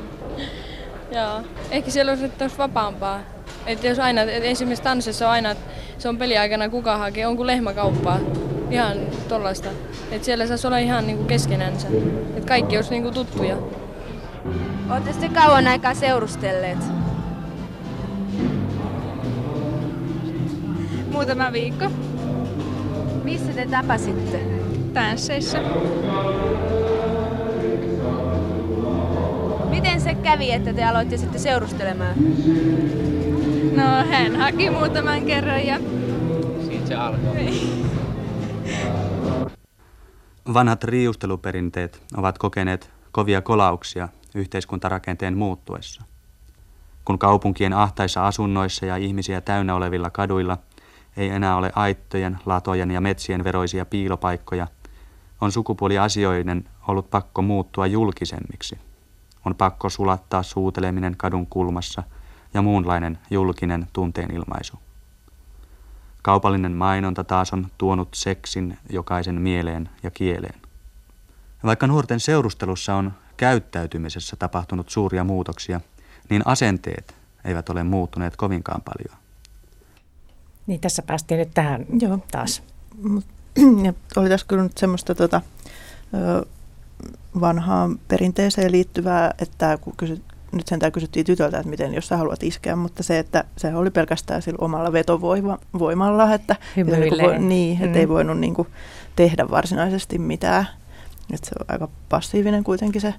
Joo, 1.16 1.42
ehkä 1.70 1.90
siellä 1.90 2.12
olisi, 2.12 2.30
olisi 2.40 2.58
vapaampaa. 2.58 3.20
Että 3.66 3.86
jos 3.86 3.98
aina, 3.98 4.22
et 4.22 4.44
esimerkiksi 4.44 4.82
tanssissa 4.82 5.26
on 5.26 5.32
aina, 5.32 5.50
että 5.50 5.64
se 5.98 6.08
on 6.08 6.18
peliaikana 6.18 6.68
kuka 6.68 6.96
hakee, 6.96 7.26
on 7.26 7.36
kuin 7.36 7.46
lehmäkauppaa. 7.46 8.18
Ihan 8.72 8.96
tollaista. 9.28 9.68
Että 10.10 10.24
siellä 10.24 10.46
saisi 10.46 10.66
olla 10.66 10.78
ihan 10.78 11.06
niinku 11.06 11.24
keskenänsä. 11.24 11.88
Että 12.36 12.48
kaikki 12.48 12.76
olisi 12.76 12.90
niinku 12.90 13.10
tuttuja. 13.10 13.56
Olette 14.90 15.12
sitten 15.12 15.32
kauan 15.32 15.66
aikaa 15.66 15.94
seurustelleet? 15.94 16.78
Muutama 21.10 21.52
viikko. 21.52 21.84
Missä 23.24 23.52
te 23.52 23.66
tapasitte? 23.66 24.40
Tansseissa. 24.94 25.58
Miten 29.70 30.00
se 30.00 30.14
kävi, 30.14 30.52
että 30.52 30.72
te 30.72 30.84
aloitte 30.84 31.16
sitten 31.16 31.40
seurustelemaan? 31.40 32.14
No 33.76 33.82
hän 34.10 34.36
haki 34.36 34.70
muutaman 34.70 35.22
kerran 35.22 35.66
ja... 35.66 35.78
Siitä 36.66 36.88
se 36.88 36.94
alkoi. 36.94 37.82
Vanhat 40.46 40.84
riusteluperinteet 40.84 42.02
ovat 42.16 42.38
kokeneet 42.38 42.90
kovia 43.12 43.42
kolauksia 43.42 44.08
yhteiskuntarakenteen 44.34 45.38
muuttuessa. 45.38 46.02
Kun 47.04 47.18
kaupunkien 47.18 47.72
ahtaissa 47.72 48.26
asunnoissa 48.26 48.86
ja 48.86 48.96
ihmisiä 48.96 49.40
täynnä 49.40 49.74
olevilla 49.74 50.10
kaduilla 50.10 50.58
ei 51.16 51.28
enää 51.28 51.56
ole 51.56 51.72
aittojen, 51.74 52.38
latojen 52.46 52.90
ja 52.90 53.00
metsien 53.00 53.44
veroisia 53.44 53.84
piilopaikkoja, 53.84 54.66
on 55.40 55.52
sukupuoliasioiden 55.52 56.68
ollut 56.88 57.10
pakko 57.10 57.42
muuttua 57.42 57.86
julkisemmiksi. 57.86 58.78
On 59.44 59.54
pakko 59.54 59.88
sulattaa 59.88 60.42
suuteleminen 60.42 61.16
kadun 61.16 61.46
kulmassa 61.46 62.02
ja 62.54 62.62
muunlainen 62.62 63.18
julkinen 63.30 63.86
tunteenilmaisu. 63.92 64.76
Kaupallinen 66.22 66.72
mainonta 66.72 67.24
taas 67.24 67.52
on 67.52 67.66
tuonut 67.78 68.08
seksin 68.14 68.78
jokaisen 68.90 69.40
mieleen 69.40 69.90
ja 70.02 70.10
kieleen. 70.10 70.60
Vaikka 71.64 71.86
nuorten 71.86 72.20
seurustelussa 72.20 72.94
on 72.94 73.12
käyttäytymisessä 73.36 74.36
tapahtunut 74.36 74.90
suuria 74.90 75.24
muutoksia, 75.24 75.80
niin 76.30 76.42
asenteet 76.44 77.14
eivät 77.44 77.68
ole 77.68 77.82
muuttuneet 77.82 78.36
kovinkaan 78.36 78.82
paljon. 78.82 79.22
Niin 80.66 80.80
tässä 80.80 81.02
päästiin 81.02 81.38
nyt 81.38 81.50
tähän 81.54 81.86
Joo. 82.00 82.18
taas. 82.30 82.62
Ja 83.84 83.92
oli 84.16 84.28
tässä 84.28 84.46
kyllä 84.46 84.62
nyt 84.62 84.78
semmoista 84.78 85.14
tota, 85.14 85.40
vanhaan 87.40 87.98
perinteeseen 88.08 88.72
liittyvää, 88.72 89.34
että 89.38 89.78
kun 89.80 89.96
kysyt, 89.96 90.22
nyt 90.52 90.68
sentään 90.68 90.92
kysyttiin 90.92 91.26
tytöltä, 91.26 91.58
että 91.58 91.70
miten, 91.70 91.94
jos 91.94 92.08
sä 92.08 92.16
haluat 92.16 92.42
iskeä, 92.42 92.76
mutta 92.76 93.02
se, 93.02 93.18
että 93.18 93.44
se 93.56 93.74
oli 93.74 93.90
pelkästään 93.90 94.42
sillä 94.42 94.58
omalla 94.60 94.92
vetovoimalla, 94.92 96.34
että, 96.34 96.56
että, 96.76 97.22
voi, 97.22 97.38
niin, 97.38 97.78
mm. 97.80 97.94
ei 97.94 98.08
voinut 98.08 98.38
niin 98.38 98.54
kuin, 98.54 98.68
tehdä 99.16 99.50
varsinaisesti 99.50 100.18
mitään. 100.18 100.68
Että 101.32 101.48
se 101.48 101.54
on 101.60 101.66
aika 101.68 101.88
passiivinen 102.08 102.64
kuitenkin 102.64 103.00
se 103.00 103.14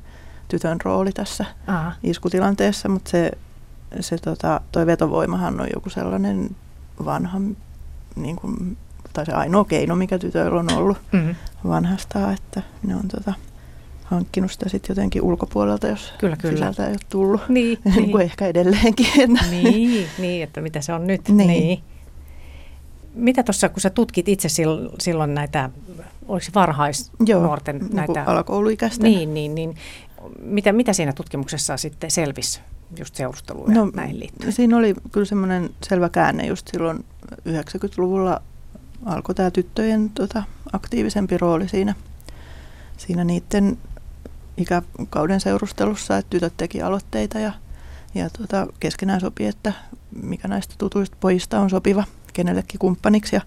tytön 0.48 0.82
rooli 0.84 1.12
tässä 1.12 1.46
Aha. 1.67 1.91
iskutilanteessa, 2.04 2.89
mutta 2.89 3.10
se, 3.10 3.32
se 4.00 4.17
tota, 4.17 4.62
toi 4.72 4.86
vetovoimahan 4.86 5.62
on 5.62 5.67
joku 5.74 5.89
sellainen 5.89 6.56
vanha, 7.06 7.41
niin 8.15 8.36
kuin, 8.36 8.78
tai 9.13 9.26
se 9.26 9.32
ainoa 9.32 9.65
keino, 9.65 9.96
mikä 9.96 10.19
tytöillä 10.19 10.60
on 10.60 10.74
ollut 10.74 10.98
mm-hmm. 11.12 11.36
vanhastaan, 11.67 12.34
että 12.34 12.62
ne 12.84 12.96
on 12.96 13.08
tota, 13.08 13.34
hankkinut 14.13 14.52
sitä 14.52 14.69
sitten 14.69 14.93
jotenkin 14.93 15.21
ulkopuolelta, 15.21 15.88
jos 15.88 16.13
kyllä, 16.17 16.36
kyllä. 16.36 16.56
sisältä 16.56 16.86
ei 16.86 16.91
ole 16.91 16.99
tullut. 17.10 17.41
Niin, 17.49 17.80
niin. 17.95 18.12
kuin 18.12 18.23
ehkä 18.23 18.47
edelleenkin. 18.47 19.08
niin, 19.49 20.08
niin, 20.17 20.43
että 20.43 20.62
mitä 20.62 20.82
se 20.82 20.93
on 20.93 21.08
nyt. 21.08 21.30
Niin. 21.30 21.47
niin. 21.47 21.84
Mitä 23.13 23.43
tuossa, 23.43 23.69
kun 23.69 23.82
sä 23.82 23.89
tutkit 23.89 24.28
itse 24.28 24.49
silloin 24.99 25.34
näitä, 25.34 25.69
oliko 26.28 26.45
varhaisnuorten 26.56 27.80
Joo, 27.80 27.89
näitä... 27.93 28.13
Niin 28.13 28.28
alakouluikäisten. 28.28 29.12
Niin, 29.12 29.34
niin, 29.34 29.56
niin. 29.56 29.76
Mitä, 30.39 30.71
mitä 30.71 30.93
siinä 30.93 31.13
tutkimuksessa 31.13 31.78
sitten 31.78 32.12
selvisi 32.12 32.60
just 32.99 33.15
seurusteluun 33.15 33.73
no, 33.73 33.91
näihin 33.93 34.19
liittyen? 34.19 34.54
Siinä 34.54 34.78
oli 34.78 34.93
kyllä 35.12 35.26
semmoinen 35.26 35.69
selvä 35.84 36.10
käänne 36.10 36.45
just 36.45 36.67
silloin 36.67 37.06
90-luvulla 37.49 38.41
alkoi 39.06 39.36
tämä 39.36 39.52
tyttöjen 39.52 40.10
tota, 40.10 40.43
aktiivisempi 40.73 41.38
rooli 41.38 41.67
siinä, 41.67 41.95
siinä 42.97 43.23
niiden 43.23 43.78
ikäkauden 44.58 45.39
seurustelussa, 45.39 46.18
että 46.18 46.30
tytöt 46.30 46.54
teki 46.58 46.82
aloitteita 46.82 47.39
ja, 47.39 47.54
ja 48.16 48.30
tota, 48.30 48.68
keskenään 48.80 49.22
sopi, 49.22 49.46
että 49.46 49.74
mikä 50.22 50.48
näistä 50.48 50.76
tutuista 50.78 51.18
pojista 51.20 51.60
on 51.60 51.70
sopiva 51.70 52.04
kenellekin 52.34 52.80
kumppaniksi. 52.80 53.36
Ja, 53.36 53.42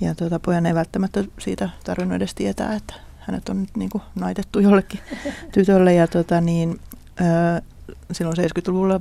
ja 0.00 0.14
tota, 0.14 0.38
pojan 0.38 0.66
ei 0.66 0.74
välttämättä 0.74 1.24
siitä 1.38 1.70
tarvinnut 1.84 2.16
edes 2.16 2.34
tietää, 2.34 2.74
että 2.74 2.94
hänet 3.18 3.48
on 3.48 3.60
nyt 3.60 3.76
niin 3.76 3.90
kuin 3.90 4.02
naitettu 4.14 4.60
jollekin 4.60 5.00
tytölle. 5.54 5.94
Ja 5.94 6.06
tota, 6.06 6.40
niin, 6.40 6.80
ö, 7.20 7.62
silloin 8.12 8.36
70-luvulla 8.38 9.00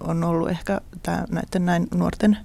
on 0.00 0.24
ollut 0.24 0.50
ehkä 0.50 0.80
tää, 1.02 1.24
näiden 1.30 1.66
näin 1.66 1.88
nuorten 1.94 2.38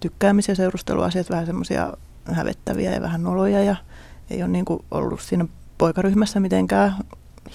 tykkäämisiä 0.00 0.54
seurusteluasiat 0.54 1.30
vähän 1.30 1.46
semmoisia 1.46 1.92
hävettäviä 2.32 2.92
ja 2.92 3.02
vähän 3.02 3.22
noloja 3.22 3.64
ja 3.64 3.76
ei 4.30 4.42
ole 4.42 4.50
niin 4.50 4.64
kuin 4.64 4.84
ollut 4.90 5.20
siinä 5.20 5.46
poikaryhmässä 5.78 6.40
mitenkään 6.40 6.94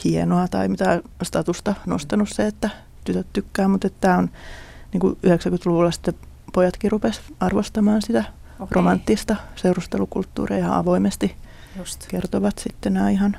hienoa 0.04 0.48
tai 0.48 0.68
mitään 0.68 1.02
statusta 1.24 1.74
nostanut 1.86 2.30
se, 2.30 2.48
että 2.48 2.70
tytöt 3.04 3.28
tykkää, 3.34 3.68
mutta 3.68 3.90
tämä 3.90 4.18
on 4.18 4.30
niin 4.94 5.02
kuin 5.02 5.18
90-luvulla 5.28 5.92
sitten 5.92 6.14
pojatkin 6.54 6.92
rupes 6.92 7.22
arvostamaan 7.40 8.02
sitä 8.02 8.24
okay. 8.60 8.68
romanttista 8.76 9.36
seurustelukulttuuria 9.56 10.58
ihan 10.58 10.74
avoimesti. 10.74 11.36
Just. 11.78 12.08
Kertovat 12.08 12.58
sitten 12.60 12.94
nämä 12.94 13.10
ihan 13.10 13.38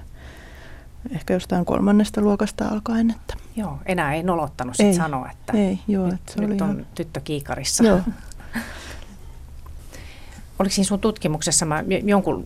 ehkä 1.10 1.34
jostain 1.34 1.64
kolmannesta 1.64 2.20
luokasta 2.20 2.68
alkaen, 2.68 3.10
että 3.10 3.34
Joo, 3.56 3.78
enää 3.86 4.14
ei 4.14 4.22
nolottanut 4.22 4.76
sit 4.76 4.86
Ei, 4.86 4.94
sanoa, 4.94 5.30
että 5.30 5.52
ei, 5.52 5.78
joo, 5.88 6.04
nyt, 6.04 6.14
että 6.14 6.32
se 6.32 6.40
nyt 6.40 6.60
oli 6.60 6.70
on 6.70 6.76
ihan- 6.76 6.86
tyttö 6.94 7.20
kiikarissa. 7.20 7.84
Joo. 7.84 8.00
Oliko 10.58 10.72
siinä 10.74 10.86
sun 10.86 11.00
tutkimuksessa, 11.00 11.66
mä 11.66 11.84
jonkun, 12.04 12.44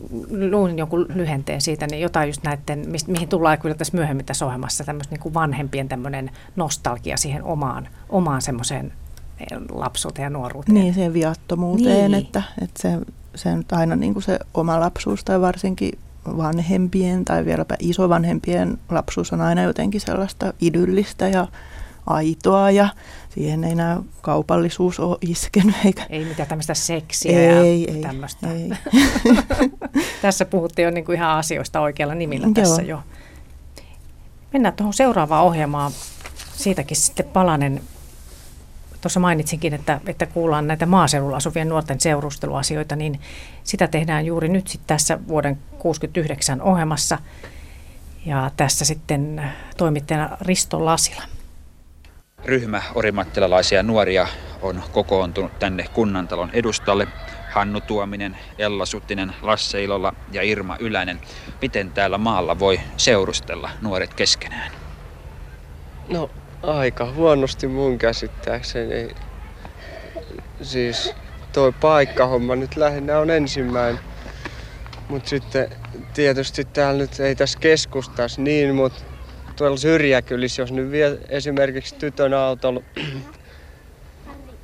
luin 0.51 0.79
jonkun 0.79 1.07
lyhenteen 1.15 1.61
siitä, 1.61 1.87
niin 1.87 2.01
jotain 2.03 2.29
just 2.29 2.43
näiden, 2.43 2.85
mihin 3.07 3.29
tullaan 3.29 3.59
kyllä 3.59 3.75
tässä 3.75 3.97
myöhemmin 3.97 4.27
tässä 4.27 4.47
ohjelmassa, 4.47 4.85
tämmöistä 4.85 5.15
niin 5.15 5.21
kuin 5.23 5.35
vanhempien 5.35 5.89
tämmöinen 5.89 6.31
nostalgia 6.57 7.17
siihen 7.17 7.45
omaan, 7.45 7.89
omaan 8.09 8.43
semmoiseen 8.43 8.93
eh, 9.41 9.59
lapsuuteen 9.71 10.25
ja 10.25 10.31
nuoruuteen. 10.31 10.75
Niin, 10.75 10.95
siihen 10.95 11.13
viattomuuteen, 11.13 12.11
Niin. 12.11 12.25
että, 12.25 12.43
että 12.63 12.83
se, 12.83 12.99
se 13.35 13.57
nyt 13.57 13.73
aina 13.73 13.97
niin 13.97 14.13
kuin 14.13 14.23
se 14.23 14.39
oma 14.55 14.81
lapsuus 14.81 15.25
tai 15.25 15.41
varsinkin 15.41 15.99
vanhempien 16.37 17.25
tai 17.25 17.45
vieläpä 17.45 17.75
isovanhempien 17.79 18.79
lapsuus 18.91 19.33
on 19.33 19.41
aina 19.41 19.63
jotenkin 19.63 20.01
sellaista 20.01 20.53
idyllistä 20.61 21.29
ja 21.29 21.47
aitoa 22.09 22.71
ja 22.71 22.89
siihen 23.35 23.65
ei 23.65 23.73
enää 23.73 24.03
kaupallisuus 24.23 25.01
ole 25.01 25.19
iskenyt 25.21 25.77
eikä 25.85 26.07
Ei 26.11 26.25
mitään 26.25 26.49
tämmöistä 26.49 26.75
seksiä 26.75 27.41
Ei, 27.41 27.83
ja 27.83 27.95
ei, 27.95 28.01
tämmöistä. 28.03 28.47
ei. 28.53 28.71
tässä 30.23 30.45
puhuttiin 30.45 30.85
jo 30.85 30.91
niin 30.91 31.05
kuin 31.05 31.17
ihan 31.17 31.31
asioista 31.31 31.81
oikealla 31.81 32.15
nimillä 32.15 32.47
Joo. 32.47 32.55
tässä 32.55 32.83
jo. 32.83 33.03
Mennään 34.53 34.75
tuohon 34.75 34.95
seuraavaan 34.95 35.45
ohjelmaan. 35.45 35.93
Siitäkin 36.57 36.97
sitten 36.97 37.27
palanen. 37.27 37.81
Tuossa 39.01 39.21
mainitsinkin, 39.21 39.75
että, 39.75 40.01
että 40.07 40.27
kuullaan 40.27 40.67
näitä 40.67 40.87
maaseudulla 40.87 41.37
asuvien 41.37 41.69
nuorten 41.69 42.01
seurusteluasioita, 42.01 42.97
niin 42.97 43.21
sitä 43.65 43.89
tehdään 43.89 44.27
juuri 44.27 44.49
nyt 44.49 44.69
sitten 44.69 44.87
tässä 44.87 45.19
vuoden 45.29 45.59
69 45.79 46.63
ohjelmassa. 46.63 47.19
Ja 48.27 48.51
tässä 48.57 48.85
sitten 48.85 49.43
toimittajana 49.77 50.37
Risto 50.41 50.85
Lasila. 50.85 51.23
Ryhmä 52.49 52.83
orimattilalaisia 52.95 53.83
nuoria 53.83 54.27
on 54.63 54.83
kokoontunut 54.93 55.59
tänne 55.59 55.85
kunnantalon 55.93 56.51
edustalle. 56.53 57.09
Hannu 57.51 57.81
Tuominen, 57.81 58.39
Ella 58.59 58.87
Suttinen, 58.87 59.33
Lasse 59.43 59.85
Ilola 59.85 60.13
ja 60.33 60.43
Irma 60.43 60.77
Ylänen. 60.81 61.21
Miten 61.63 61.93
täällä 61.93 62.19
maalla 62.19 62.59
voi 62.59 62.81
seurustella 62.97 63.71
nuoret 63.83 64.15
keskenään? 64.15 64.73
No 66.09 66.31
aika 66.63 67.13
huonosti 67.13 67.67
mun 67.67 67.99
käsittääkseni. 67.99 69.11
Siis 70.63 71.15
toi 71.53 71.73
paikkahomma 71.73 72.57
nyt 72.57 72.77
lähinnä 72.77 73.19
on 73.19 73.31
ensimmäinen. 73.31 74.01
Mut 75.09 75.27
sitten 75.27 75.69
tietysti 76.15 76.65
täällä 76.65 76.99
nyt 76.99 77.21
ei 77.21 77.35
tässä 77.35 77.59
keskustassa 77.59 78.41
niin, 78.41 78.75
mut 78.75 79.08
tuolla 79.59 79.77
syrjäkylissä, 79.77 80.63
jos 80.63 80.73
nyt 80.73 80.91
vie 80.91 81.19
esimerkiksi 81.29 81.95
tytön 81.95 82.35
autolla, 82.35 82.81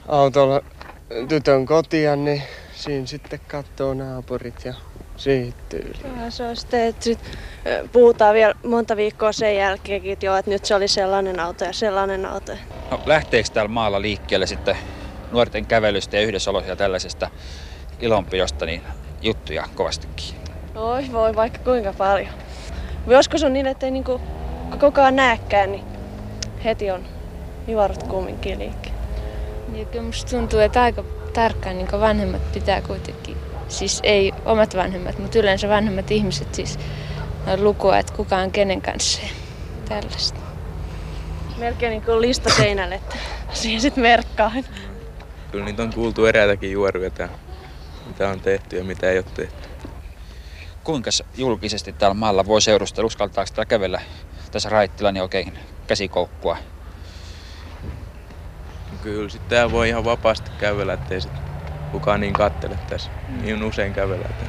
autolla 0.08 0.60
tytön 1.28 1.66
kotia, 1.66 2.16
niin 2.16 2.42
siinä 2.74 3.06
sitten 3.06 3.40
katsoo 3.48 3.94
naapurit 3.94 4.64
ja 4.64 4.74
siitä 5.16 5.76
se 6.30 6.44
on 6.44 6.56
sitten, 6.56 6.86
että 6.86 7.04
sit, 7.04 7.18
puhutaan 7.92 8.34
vielä 8.34 8.54
monta 8.66 8.96
viikkoa 8.96 9.32
sen 9.32 9.56
jälkeenkin, 9.56 10.12
että 10.12 10.26
joo, 10.26 10.36
että 10.36 10.50
nyt 10.50 10.64
se 10.64 10.74
oli 10.74 10.88
sellainen 10.88 11.40
auto 11.40 11.64
ja 11.64 11.72
sellainen 11.72 12.26
auto. 12.26 12.52
No, 12.90 13.00
lähteekö 13.06 13.48
täällä 13.52 13.68
maalla 13.68 14.02
liikkeelle 14.02 14.46
sitten 14.46 14.76
nuorten 15.32 15.66
kävelystä 15.66 16.16
ja 16.16 16.22
yhdessäolosta 16.22 16.70
ja 16.70 16.76
tällaisesta 16.76 17.30
ilonpidosta 18.00 18.66
niin 18.66 18.82
juttuja 19.22 19.68
kovastikin? 19.74 20.36
Oi 20.74 21.04
voi, 21.12 21.36
vaikka 21.36 21.58
kuinka 21.58 21.92
paljon. 21.92 22.34
Joskus 23.06 23.42
on 23.42 23.52
niin, 23.52 23.66
että 23.66 23.86
ei 23.86 23.92
niinku 23.92 24.20
koko 24.78 25.00
ajan 25.00 25.16
näekään, 25.16 25.72
niin 25.72 25.84
heti 26.64 26.90
on 26.90 27.04
juorut 27.68 28.02
kumminkin 28.02 28.58
liikkeelle. 28.58 29.00
Ja 29.74 29.84
kyllä 29.84 30.04
musta 30.04 30.30
tuntuu, 30.30 30.58
että 30.58 30.82
aika 30.82 31.04
tarkkaan 31.32 31.76
niin 31.76 32.00
vanhemmat 32.00 32.52
pitää 32.52 32.80
kuitenkin, 32.80 33.36
siis 33.68 34.00
ei 34.02 34.32
omat 34.44 34.76
vanhemmat, 34.76 35.18
mutta 35.18 35.38
yleensä 35.38 35.68
vanhemmat 35.68 36.10
ihmiset 36.10 36.54
siis 36.54 36.78
lukua, 37.56 37.98
että 37.98 38.12
kuka 38.12 38.36
on 38.36 38.50
kenen 38.50 38.82
kanssa 38.82 39.20
ja 39.22 39.28
tällaista. 39.88 40.40
Melkein 41.58 41.90
niin 41.90 42.02
kuin 42.02 42.20
lista 42.20 42.50
seinälle, 42.50 42.94
että 42.94 43.16
siihen 43.52 43.80
sitten 43.80 44.02
merkkaa. 44.02 44.52
Kyllä 45.50 45.64
niitä 45.64 45.82
on 45.82 45.92
kuultu 45.94 46.26
eräitäkin 46.26 46.72
juoruja, 46.72 47.10
mitä 48.06 48.28
on 48.28 48.40
tehty 48.40 48.76
ja 48.76 48.84
mitä 48.84 49.10
ei 49.10 49.18
ole 49.18 49.26
tehty. 49.34 49.58
Kuinka 50.84 51.10
julkisesti 51.36 51.92
täällä 51.92 52.14
maalla 52.14 52.46
voi 52.46 52.62
seurustella? 52.62 53.06
Uskaltaako 53.06 53.50
täällä 53.54 53.68
kävellä 53.68 54.00
tässä 54.54 54.68
raittilla 54.68 55.12
niin 55.12 55.22
oikein 55.22 55.58
käsikoukkua? 55.86 56.56
Kyllä 59.02 59.28
sitten 59.28 59.50
täällä 59.50 59.72
voi 59.72 59.88
ihan 59.88 60.04
vapaasti 60.04 60.50
kävellä, 60.58 60.92
ettei 60.92 61.20
sit 61.20 61.32
kukaan 61.92 62.20
niin 62.20 62.32
kattele 62.32 62.78
tässä. 62.88 63.10
Niin 63.42 63.64
usein 63.64 63.92
kävellä. 63.92 64.24
Että 64.30 64.44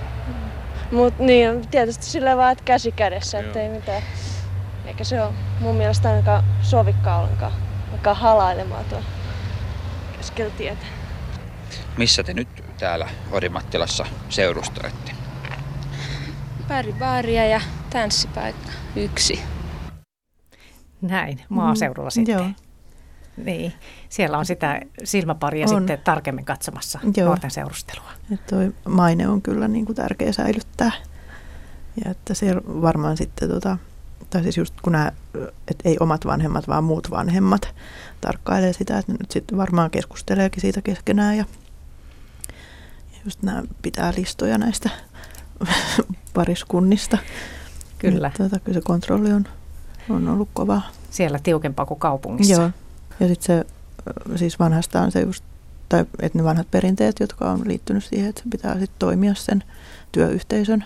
Mutta 0.92 1.24
niin, 1.24 1.68
tietysti 1.68 2.06
sillä 2.06 2.38
vaan, 2.38 2.52
että 2.52 2.64
käsi 2.64 2.92
kädessä, 2.92 3.40
ettei 3.40 3.70
mitään. 3.70 4.04
Eikä 4.86 5.04
se 5.04 5.22
ole 5.22 5.34
mun 5.60 5.76
mielestä 5.76 6.10
ainakaan 6.10 6.44
sovikkaa 6.62 7.20
ollenkaan. 7.20 7.54
Alkaa 7.92 8.14
halailemaan 8.14 8.86
tuolla 8.86 9.06
keskellä 10.18 10.52
tietä. 10.58 10.86
Missä 11.98 12.24
te 12.24 12.34
nyt 12.34 12.64
täällä 12.78 13.10
Orimattilassa 13.32 14.06
seurustelette? 14.30 15.12
Pari 16.68 16.94
baaria 16.94 17.46
ja 17.46 17.62
tanssipaikka. 17.90 18.72
Yksi. 18.96 19.55
Näin, 21.08 21.42
maaseudulla 21.50 22.08
Mm, 22.10 22.12
sitten. 22.12 22.34
joo. 22.36 22.46
Niin, 23.46 23.74
siellä 24.10 24.38
on 24.38 24.46
sitä 24.46 24.82
silmäparia 25.04 25.66
On. 25.70 25.70
sitten 25.70 26.00
tarkemmin 26.04 26.46
katsomassa 26.46 27.00
Joo. 27.18 27.26
nuorten 27.28 27.52
seurustelua. 27.52 28.10
Toi 28.50 28.74
maine 28.90 29.28
on 29.28 29.42
kyllä 29.42 29.68
niin 29.68 29.86
kuin 29.86 29.96
tärkeä 29.96 30.32
säilyttää. 30.32 30.92
Ja 32.06 32.12
että 32.12 32.34
siellä 32.34 32.62
varmaan 32.82 33.18
sitten, 33.18 33.50
tota, 33.50 33.78
tai 34.30 34.44
siis 34.44 34.58
just 34.58 34.74
kun 34.82 34.92
nämä, 34.94 35.12
että 35.68 35.90
ei 35.90 35.98
omat 36.00 36.26
vanhemmat, 36.26 36.68
vaan 36.68 36.84
muut 36.84 37.12
vanhemmat 37.12 37.76
tarkkailee 38.22 38.74
sitä, 38.74 38.98
että 38.98 39.12
ne 39.12 39.18
nyt 39.22 39.32
sitten 39.32 39.58
varmaan 39.58 39.92
keskusteleekin 39.92 40.62
siitä 40.62 40.82
keskenään 40.82 41.38
ja, 41.38 41.46
just 43.26 43.44
nämä 43.44 43.64
pitää 43.82 44.14
listoja 44.18 44.58
näistä 44.58 44.90
pariskunnista. 46.34 47.18
Kyllä. 47.98 48.28
Niin, 48.40 48.50
tota, 48.50 48.60
kyllä 48.64 48.80
se 48.80 48.82
kontrolli 48.86 49.34
on, 49.34 49.48
on 50.10 50.28
ollut 50.28 50.50
kovaa. 50.54 50.82
Siellä 51.10 51.40
tiukempaa 51.44 51.86
kuin 51.86 52.00
kaupungissa. 52.00 52.62
Joo. 52.62 52.70
Ja 53.20 53.28
sitten 53.28 53.46
se 53.58 53.66
siis 54.36 54.60
vanhastaan 54.60 55.12
se 55.12 55.22
just, 55.22 55.44
tai 55.90 56.06
että 56.22 56.38
ne 56.38 56.44
vanhat 56.44 56.72
perinteet, 56.72 57.20
jotka 57.20 57.52
on 57.52 57.62
liittynyt 57.66 58.04
siihen, 58.04 58.30
että 58.30 58.42
pitää 58.50 58.74
sitten 58.74 59.00
toimia 59.00 59.34
sen 59.36 59.64
työyhteisön, 60.12 60.86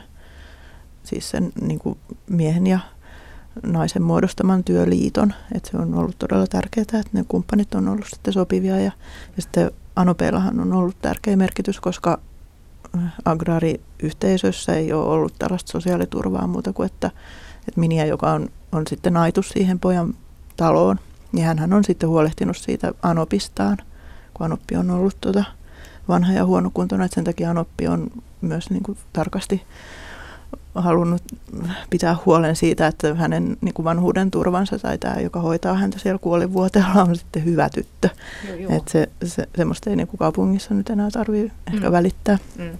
siis 1.03 1.29
sen 1.29 1.51
niin 1.61 1.79
kuin 1.79 1.97
miehen 2.29 2.67
ja 2.67 2.79
naisen 3.63 4.01
muodostaman 4.01 4.63
työliiton. 4.63 5.33
Että 5.55 5.69
se 5.71 5.77
on 5.77 5.95
ollut 5.95 6.19
todella 6.19 6.47
tärkeää, 6.47 6.81
että 6.81 7.09
ne 7.13 7.25
kumppanit 7.27 7.75
on 7.75 7.87
ollut 7.87 8.07
sitten 8.09 8.33
sopivia. 8.33 8.79
Ja, 8.79 8.91
ja 9.35 9.41
sitten 9.41 9.71
Anopeillahan 9.95 10.59
on 10.59 10.73
ollut 10.73 11.01
tärkeä 11.01 11.35
merkitys, 11.35 11.79
koska 11.79 12.19
agraariyhteisössä 13.25 14.75
ei 14.75 14.93
ole 14.93 15.05
ollut 15.05 15.33
tällaista 15.39 15.71
sosiaaliturvaa 15.71 16.47
muuta 16.47 16.73
kuin, 16.73 16.85
että, 16.85 17.11
että 17.69 17.79
Miniä, 17.79 18.05
joka 18.05 18.31
on, 18.31 18.49
on 18.71 18.83
sitten 18.89 19.13
naitus 19.13 19.49
siihen 19.49 19.79
pojan 19.79 20.13
taloon, 20.57 20.99
niin 21.31 21.45
hän 21.45 21.73
on 21.73 21.83
sitten 21.83 22.09
huolehtinut 22.09 22.57
siitä 22.57 22.91
Anopistaan, 23.01 23.77
kun 24.33 24.45
Anoppi 24.45 24.75
on 24.75 24.91
ollut 24.91 25.17
tuota 25.21 25.43
vanha 26.07 26.33
ja 26.33 26.45
huonokuntoinen, 26.45 27.05
että 27.05 27.15
sen 27.15 27.23
takia 27.23 27.49
Anoppi 27.49 27.87
on 27.87 28.07
myös 28.41 28.69
niin 28.69 28.83
kuin 28.83 28.97
tarkasti 29.13 29.61
halunnut 30.75 31.21
pitää 31.89 32.15
huolen 32.25 32.55
siitä, 32.55 32.87
että 32.87 33.15
hänen 33.15 33.57
niin 33.61 33.73
kuin 33.73 33.83
vanhuuden 33.83 34.31
turvansa 34.31 34.79
tai 34.79 34.97
tämä, 34.97 35.15
joka 35.21 35.39
hoitaa 35.39 35.73
häntä 35.73 35.99
siellä 35.99 36.19
kuolivuoteella, 36.19 37.03
on 37.03 37.15
sitten 37.15 37.45
hyvä 37.45 37.69
tyttö. 37.69 38.09
Joo, 38.47 38.55
joo. 38.57 38.71
Että 38.75 38.91
se, 38.91 39.09
se, 39.25 39.47
semmoista 39.57 39.89
ei 39.89 39.95
niin 39.95 40.07
kuin 40.07 40.17
kaupungissa 40.17 40.73
nyt 40.73 40.89
enää 40.89 41.09
tarvitse 41.11 41.51
ehkä 41.73 41.87
Mm. 41.87 41.91
välittää. 41.91 42.37
Mm. 42.57 42.77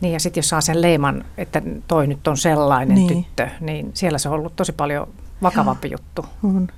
Niin 0.00 0.12
ja 0.12 0.20
sitten 0.20 0.38
jos 0.38 0.48
saa 0.48 0.60
sen 0.60 0.82
leiman, 0.82 1.24
että 1.38 1.62
toi 1.88 2.06
nyt 2.06 2.28
on 2.28 2.36
sellainen 2.36 2.94
Niin. 2.94 3.24
tyttö, 3.24 3.48
niin 3.60 3.90
siellä 3.94 4.18
se 4.18 4.28
on 4.28 4.34
ollut 4.34 4.56
tosi 4.56 4.72
paljon 4.72 5.08
vakavampi 5.42 5.90
juttu. 5.90 6.24
On. 6.44 6.68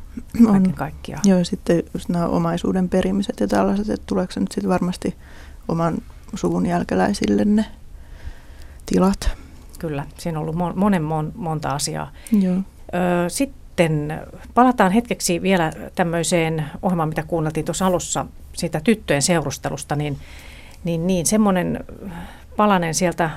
On. 0.49 0.73
kaikkiaan. 0.73 1.23
Joo, 1.25 1.39
ja 1.39 1.45
sitten 1.45 1.83
just 1.95 2.09
nämä 2.09 2.27
omaisuuden 2.27 2.89
perimiset 2.89 3.41
ja 3.41 3.49
tällaiset, 3.49 3.89
että 3.91 4.07
tuleeko 4.07 4.33
se 4.33 4.41
nyt 4.41 4.53
sitten 4.53 4.71
varmasti 4.71 5.15
oman 5.69 5.99
suvun 6.35 6.67
jälkeläisille 6.67 7.45
ne 7.45 7.65
tilat. 8.87 9.31
Kyllä, 9.79 10.07
siinä 10.19 10.39
on 10.39 10.43
ollut 10.43 10.57
mon- 10.57 10.77
monen 10.79 11.03
mon, 11.03 11.33
monta 11.37 11.71
asiaa. 11.71 12.11
Joo. 12.41 12.55
Ö, 12.57 13.29
sitten 13.29 14.23
palataan 14.55 14.93
hetkeksi 14.93 15.43
vielä 15.43 15.73
tämmöiseen 15.95 16.65
ohjelmaan, 16.83 17.09
mitä 17.09 17.23
kuunneltiin 17.23 17.65
tuossa 17.67 17.87
alussa, 17.87 18.27
siitä 18.53 18.81
tyttöjen 18.85 19.23
seurustelusta, 19.23 19.97
niin, 19.97 20.19
niin, 20.85 21.07
niin 21.07 21.27
semmoinen 21.27 21.85
palanen 22.57 22.95
sieltä 22.95 23.31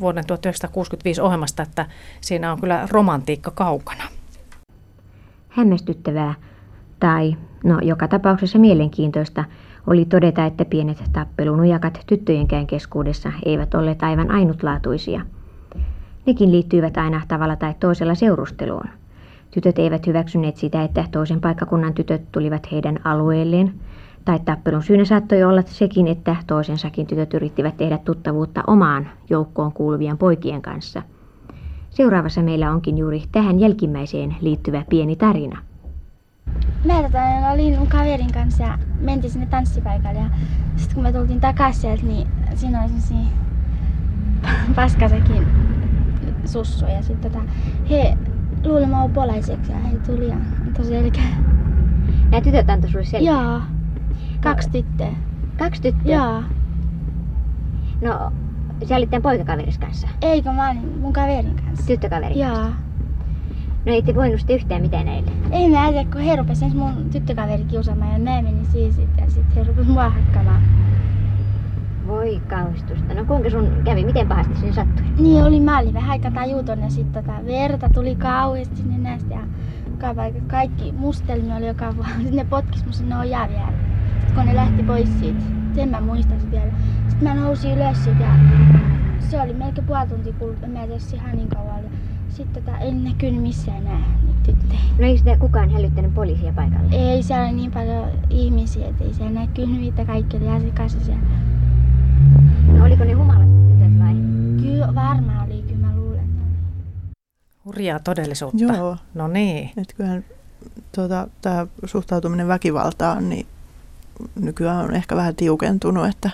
vuoden 0.00 0.26
1965 0.26 1.20
ohjelmasta, 1.20 1.62
että 1.62 1.86
siinä 2.20 2.52
on 2.52 2.60
kyllä 2.60 2.88
romantiikka 2.90 3.50
kaukana. 3.50 4.04
Hämmästyttävää, 5.48 6.34
tai 7.00 7.36
no 7.64 7.78
joka 7.82 8.08
tapauksessa 8.08 8.58
mielenkiintoista, 8.58 9.44
oli 9.86 10.04
todeta, 10.04 10.44
että 10.44 10.64
pienet 10.64 11.02
tappelunujakat 11.12 12.00
tyttöjenkään 12.06 12.66
keskuudessa 12.66 13.32
eivät 13.44 13.74
olleet 13.74 14.02
aivan 14.02 14.30
ainutlaatuisia. 14.30 15.20
Nekin 16.26 16.52
liittyivät 16.52 16.96
aina 16.96 17.20
tavalla 17.28 17.56
tai 17.56 17.74
toisella 17.80 18.14
seurusteluun. 18.14 18.88
Tytöt 19.50 19.78
eivät 19.78 20.06
hyväksyneet 20.06 20.56
sitä, 20.56 20.82
että 20.82 21.04
toisen 21.10 21.40
paikkakunnan 21.40 21.94
tytöt 21.94 22.32
tulivat 22.32 22.72
heidän 22.72 22.98
alueelleen, 23.04 23.74
tai 24.24 24.38
tappelun 24.38 24.82
syynä 24.82 25.04
saattoi 25.04 25.42
olla 25.42 25.62
sekin, 25.62 26.08
että 26.08 26.36
toisensakin 26.46 27.06
tytöt 27.06 27.34
yrittivät 27.34 27.76
tehdä 27.76 27.98
tuttavuutta 27.98 28.64
omaan 28.66 29.08
joukkoon 29.30 29.72
kuuluvien 29.72 30.18
poikien 30.18 30.62
kanssa. 30.62 31.02
Seuraavassa 31.90 32.42
meillä 32.42 32.72
onkin 32.72 32.98
juuri 32.98 33.22
tähän 33.32 33.60
jälkimmäiseen 33.60 34.36
liittyvä 34.40 34.84
pieni 34.90 35.16
tarina. 35.16 35.58
Mä 36.84 37.02
tota, 37.02 37.18
olin 37.52 37.78
mun 37.78 37.88
kaverin 37.88 38.32
kanssa 38.32 38.62
ja 38.62 38.78
mentiin 39.00 39.30
sinne 39.30 39.46
tanssipaikalle 39.46 40.18
ja 40.18 40.30
sitten 40.76 40.94
kun 40.94 41.02
me 41.02 41.12
tultiin 41.12 41.40
takaisin 41.40 41.80
sieltä, 41.80 42.02
niin 42.02 42.28
siinä 42.54 42.80
oli 42.80 42.88
sellaisia 42.88 43.32
paskasekin 44.76 45.46
sussu 46.44 46.86
ja 46.86 47.02
sitten 47.02 47.32
tota, 47.32 47.44
he 47.90 48.16
luuli 48.64 48.86
mä 48.86 49.08
polaiseksi 49.14 49.72
ja 49.72 49.78
he 49.78 49.96
tuli 50.06 50.28
ja 50.28 50.36
antoi 50.66 50.84
selkeä. 50.84 51.22
Nämä 52.30 52.40
tytöt 52.40 52.70
antoi 52.70 52.90
sulle 52.90 53.04
selkeä? 53.04 53.32
Joo. 53.32 53.60
Kaksi 54.42 54.70
tyttöä. 54.70 55.12
Kaksi 55.58 55.82
tyttöä? 55.82 56.14
Joo. 56.14 56.42
No, 58.02 58.32
sä 58.88 58.96
olit 58.96 59.10
tämän 59.10 59.22
poikakaveris 59.22 59.78
kanssa? 59.78 60.08
Eikö 60.22 60.52
mä 60.52 60.70
olin 60.70 60.98
mun 61.00 61.12
kaverin 61.12 61.56
kanssa. 61.66 61.86
Tyttökaverin 61.86 62.38
Joo. 62.38 62.50
kanssa? 62.50 62.90
No 63.86 63.92
ei 63.92 64.02
te 64.02 64.14
voinut 64.14 64.40
sitten 64.40 64.56
yhtään 64.56 64.82
mitään 64.82 65.06
näille? 65.06 65.30
Ei 65.50 65.70
mä 65.70 65.88
tiedä, 65.92 66.10
kun 66.12 66.20
he 66.20 66.36
rupesi 66.36 66.64
ensin 66.64 66.80
mun 66.80 67.10
tyttökaveri 67.10 67.64
kiusaamaan 67.64 68.12
ja 68.12 68.18
mä 68.18 68.42
menin 68.42 68.66
siihen 68.66 68.92
sitten 68.92 69.24
ja 69.24 69.30
sitten 69.30 69.56
he 69.56 69.64
rupesi 69.64 69.90
mua 69.90 70.08
hakkamaan. 70.08 70.62
Voi 72.06 72.42
kauhistusta. 72.48 73.14
No 73.14 73.24
kuinka 73.24 73.50
sun 73.50 73.68
kävi? 73.84 74.04
Miten 74.04 74.28
pahasti 74.28 74.56
sinne 74.56 74.72
sattui? 74.72 75.04
Niin 75.18 75.44
oli, 75.44 75.60
mä 75.60 75.78
olin 75.78 75.94
vähän 75.94 76.10
aika 76.10 76.30
tajuton 76.30 76.80
ja 76.80 76.90
sitten 76.90 77.24
tota, 77.24 77.46
verta 77.46 77.88
tuli 77.94 78.14
kauheasti 78.14 78.76
sinne 78.76 78.98
näistä 78.98 79.34
ja 79.34 79.40
joka 79.90 80.14
paikka, 80.14 80.40
kaikki 80.46 80.92
mustelmi 80.92 81.52
oli 81.56 81.66
joka. 81.66 81.92
Sitten 81.92 82.36
ne 82.36 82.44
potkis 82.44 82.84
mun 82.84 82.92
sinne 82.92 83.18
ojaa 83.18 83.48
vielä. 83.48 83.89
Sitten 84.30 84.44
kun 84.44 84.54
ne 84.54 84.60
lähti 84.60 84.82
pois 84.82 85.20
siitä, 85.20 85.40
sen 85.74 85.88
mä 85.88 86.00
muistan 86.00 86.50
vielä. 86.50 86.72
Sitten 87.08 87.28
mä 87.28 87.34
nousin 87.34 87.74
ylös 87.74 88.04
siitä 88.04 88.22
ja 88.22 88.34
se 89.30 89.40
oli 89.40 89.54
melkein 89.54 89.86
puoli 89.86 90.06
tuntia 90.06 90.32
kulunut, 90.32 90.62
en 90.62 90.70
mä 90.70 90.86
tiedä 90.86 91.00
ihan 91.14 91.36
niin 91.36 91.48
kauan. 91.48 91.80
Sitten 92.28 92.62
tota, 92.62 92.78
en 92.78 93.04
näkynyt 93.04 93.42
missään 93.42 93.76
enää 93.76 93.98
niitä 94.26 94.40
tyttöjä. 94.42 94.80
No 94.98 95.06
ei 95.06 95.18
sitä 95.18 95.36
kukaan 95.38 95.70
hälyttänyt 95.70 96.14
poliisia 96.14 96.52
paikalle? 96.52 96.96
Ei, 96.96 97.22
siellä 97.22 97.44
oli 97.44 97.56
niin 97.56 97.70
paljon 97.70 98.08
ihmisiä, 98.30 98.88
että 98.88 99.04
ei 99.04 99.14
siellä 99.14 99.40
näkynyt 99.40 99.80
mitä 99.80 100.04
kaikki 100.04 100.36
oli 100.36 100.44
ihan 100.44 100.62
sekaisin 100.62 101.04
siellä. 101.04 101.22
No 102.72 102.84
oliko 102.84 103.04
ne 103.04 103.12
humalat 103.12 103.48
tytöt 103.68 103.98
vai? 103.98 104.14
Kyllä 104.62 104.94
varmaan 104.94 105.46
oli, 105.46 105.62
kyllä 105.62 105.86
mä 105.86 105.96
luulen. 105.96 106.28
Hurjaa 107.64 107.98
todellisuutta. 107.98 108.64
Joo. 108.64 108.96
No 109.14 109.28
niin. 109.28 109.70
Et 109.76 109.94
kyllähän 109.96 110.24
tuota, 110.94 111.28
tämä 111.42 111.66
suhtautuminen 111.84 112.48
väkivaltaan 112.48 113.28
niin 113.28 113.46
nykyään 114.40 114.84
on 114.84 114.94
ehkä 114.94 115.16
vähän 115.16 115.36
tiukentunut, 115.36 116.06
että 116.06 116.30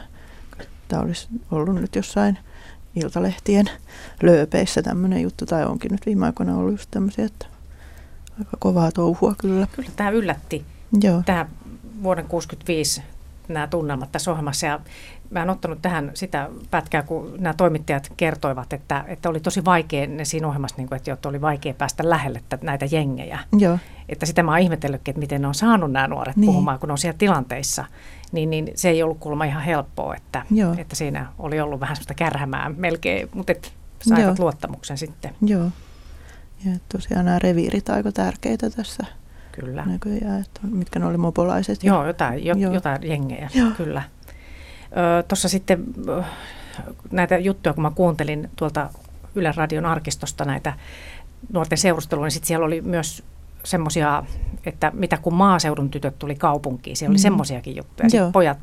tämä 0.88 1.02
olisi 1.02 1.28
ollut 1.50 1.74
nyt 1.74 1.96
jossain 1.96 2.38
iltalehtien 2.96 3.70
lööpeissä 4.22 4.82
tämmöinen 4.82 5.22
juttu, 5.22 5.46
tai 5.46 5.64
onkin 5.64 5.92
nyt 5.92 6.06
viime 6.06 6.26
aikoina 6.26 6.56
ollut 6.56 6.72
just 6.72 6.90
tämmöisiä, 6.90 7.24
että 7.24 7.46
aika 8.38 8.56
kovaa 8.58 8.92
touhua 8.92 9.34
kyllä. 9.38 9.66
Kyllä 9.76 9.90
tämä 9.96 10.10
yllätti. 10.10 10.64
Joo. 11.00 11.22
Tämä 11.26 11.46
vuoden 12.02 12.24
65 12.24 13.02
nämä 13.48 13.66
tunnelmat 13.66 14.12
tässä 14.12 14.30
ohjelmassa. 14.30 14.66
Ja 14.66 14.80
mä 15.30 15.42
en 15.42 15.50
ottanut 15.50 15.82
tähän 15.82 16.10
sitä 16.14 16.48
pätkää, 16.70 17.02
kun 17.02 17.34
nämä 17.38 17.54
toimittajat 17.54 18.12
kertoivat, 18.16 18.72
että, 18.72 19.04
että 19.08 19.28
oli 19.28 19.40
tosi 19.40 19.64
vaikea 19.64 20.06
ne 20.06 20.24
siinä 20.24 20.46
ohjelmassa, 20.46 20.76
niin 20.76 20.88
kuin, 20.88 20.96
että, 20.96 21.28
oli 21.28 21.40
vaikea 21.40 21.74
päästä 21.74 22.10
lähelle 22.10 22.40
näitä 22.62 22.86
jengejä. 22.90 23.38
Joo. 23.58 23.78
Että 24.08 24.26
sitä 24.26 24.42
mä 24.42 24.50
oon 24.50 24.60
ihmetellytkin, 24.60 25.12
että 25.12 25.20
miten 25.20 25.42
ne 25.42 25.48
on 25.48 25.54
saanut 25.54 25.92
nämä 25.92 26.08
nuoret 26.08 26.36
Niin. 26.36 26.46
puhumaan, 26.46 26.78
kun 26.78 26.88
ne 26.88 26.92
on 26.92 26.98
siellä 26.98 27.18
tilanteissa. 27.18 27.84
Niin, 28.32 28.50
niin 28.50 28.72
se 28.74 28.88
ei 28.88 29.02
ollut 29.02 29.18
kuulemma 29.18 29.44
ihan 29.44 29.62
helppoa, 29.62 30.14
että, 30.14 30.42
Joo. 30.50 30.74
että 30.78 30.96
siinä 30.96 31.26
oli 31.38 31.60
ollut 31.60 31.80
vähän 31.80 31.96
sellaista 31.96 32.14
kärhämää 32.14 32.68
melkein, 32.76 33.28
mutta 33.34 33.52
et 33.52 33.72
saivat 34.02 34.24
Joo. 34.24 34.34
luottamuksen 34.38 34.98
sitten. 34.98 35.30
Joo. 35.42 35.70
Ja 36.64 36.72
tosiaan 36.92 37.24
nämä 37.24 37.38
reviirit 37.38 37.88
aika 37.88 38.12
tärkeitä 38.12 38.70
tässä 38.70 39.04
Kyllä. 39.52 39.84
näköjään, 39.86 40.40
että 40.40 40.60
mitkä 40.62 40.98
ne 40.98 41.06
oli 41.06 41.16
mopolaiset. 41.16 41.84
Joo, 41.84 42.06
jotain, 42.06 42.44
jo, 42.44 42.54
Joo. 42.54 42.74
jotain 42.74 42.98
jengejä, 43.02 43.50
Joo. 43.54 43.70
kyllä. 43.76 44.02
Tuossa 45.28 45.48
sitten 45.48 45.84
näitä 47.10 47.38
juttuja, 47.38 47.72
kun 47.72 47.82
mä 47.82 47.90
kuuntelin 47.94 48.50
tuolta 48.56 48.90
Yle 49.34 49.52
Radion 49.56 49.86
arkistosta 49.86 50.44
näitä 50.44 50.72
nuorten 51.52 51.78
seurustelua, 51.78 52.24
niin 52.24 52.30
sitten 52.30 52.48
siellä 52.48 52.66
oli 52.66 52.80
myös 52.80 53.22
semmoisia, 53.64 54.22
että 54.66 54.92
mitä 54.94 55.16
kun 55.16 55.34
maaseudun 55.34 55.90
tytöt 55.90 56.18
tuli 56.18 56.34
kaupunkiin, 56.34 56.96
siellä 56.96 57.12
oli 57.12 57.18
Mm. 57.18 57.22
semmoisiakin 57.22 57.76
juttuja. 57.76 58.04
Joo. 58.06 58.10
Sitten 58.10 58.32
pojat, 58.32 58.58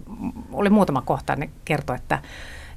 oli 0.52 0.70
muutama 0.70 1.02
kohta, 1.02 1.36
ne 1.36 1.50
kertoi, 1.66 1.96
että 1.96 2.20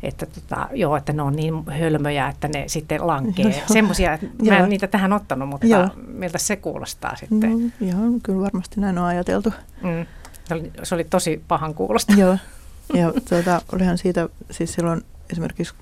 että, 0.03 0.27
tota, 0.27 0.69
joo, 0.75 0.97
että 0.97 1.13
ne 1.13 1.23
on 1.23 1.37
niin 1.37 1.55
hölmöjä, 1.79 2.29
että 2.29 2.49
ne 2.49 2.65
sitten 2.67 3.07
lankee. 3.07 3.45
Joo, 3.45 3.53
joo. 3.55 3.63
Semmoisia, 3.67 4.13
että 4.13 4.27
mä 4.27 4.33
Joo. 4.55 4.65
en 4.65 4.71
niitä 4.71 4.87
tähän 4.87 5.13
ottanut, 5.13 5.49
mutta 5.49 5.67
Joo. 5.67 5.89
miltä 6.07 6.39
se 6.39 6.57
kuulostaa 6.57 7.17
sitten. 7.17 7.51
No, 7.53 7.59
ihan 7.81 8.21
kyllä 8.23 8.41
varmasti 8.43 8.81
näin 8.81 8.99
on 8.99 9.05
ajateltu. 9.05 9.53
Mm. 9.83 10.07
Se, 10.45 10.55
oli, 10.55 10.73
se 10.83 10.95
oli 10.95 11.05
tosi 11.05 11.43
pahan 11.49 11.75
kuulosta. 11.75 12.13
Joo. 12.13 12.37
Ja 12.95 13.13
tuota, 13.29 13.63
olihan 13.73 13.99
siitä 13.99 14.29
siis 14.51 14.73
silloin 14.73 15.03
esimerkiksi 15.33 15.75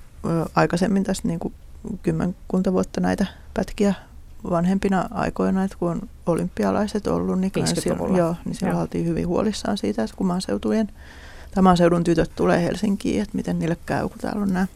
aikaisemmin 0.54 1.04
tässä 1.04 1.28
niin 1.28 1.38
kuin 1.38 1.54
kymmenkunta 2.02 2.72
vuotta 2.72 3.00
näitä 3.00 3.26
pätkiä 3.54 3.94
vanhempina 4.50 5.08
aikoina, 5.10 5.64
että 5.64 5.76
kun 5.78 5.90
on 5.90 6.00
olympialaiset 6.26 7.06
ollut, 7.06 7.40
niin, 7.40 7.50
kyllä 7.50 7.66
50-luvulla. 7.66 7.82
silloin, 7.96 8.16
joo, 8.16 8.36
niin 8.44 8.54
silloin 8.54 8.74
Joo. 8.74 8.82
oltiin 8.82 9.06
hyvin 9.06 9.28
huolissaan 9.28 9.78
siitä, 9.78 10.02
että 10.02 10.16
kun 10.16 10.26
maaseutujen, 10.26 10.88
tai 11.54 11.62
maaseudun 11.62 12.04
tytöt 12.04 12.30
tulee 12.36 12.62
Helsinkiin, 12.62 13.22
että 13.22 13.36
miten 13.36 13.58
niille 13.58 13.76
käy, 13.86 14.08
kun 14.08 14.18
täällä 14.18 14.42
on 14.42 14.52
nämä 14.52 14.66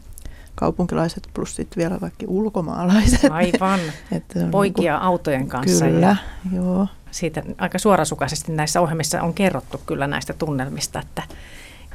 kaupunkilaiset 0.55 1.29
plus 1.33 1.55
sitten 1.55 1.77
vielä 1.81 1.99
kaikki 1.99 2.25
ulkomaalaiset. 2.27 3.31
Aivan. 3.31 3.79
Että 4.11 4.39
on 4.39 4.51
Poikia 4.51 4.93
niinku- 4.93 5.05
autojen 5.07 5.47
kanssa. 5.47 5.85
Kyllä, 5.85 5.99
Ja 6.07 6.15
joo. 6.55 6.87
siitä 7.11 7.43
aika 7.57 7.79
suorasukaisesti 7.79 8.51
näissä 8.51 8.81
ohjelmissa 8.81 9.21
on 9.21 9.33
kerrottu 9.33 9.81
kyllä 9.85 10.07
näistä 10.07 10.33
tunnelmista, 10.33 10.99
että 10.99 11.23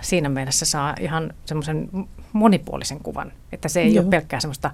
siinä 0.04 0.28
mielessä 0.28 0.64
saa 0.64 0.94
ihan 1.00 1.32
semmoisen 1.44 1.88
monipuolisen 2.32 3.00
kuvan, 3.00 3.32
että 3.52 3.68
se 3.68 3.80
ei 3.80 3.94
Joo. 3.94 4.02
ole 4.02 4.10
pelkkää 4.10 4.40
semmoista 4.40 4.70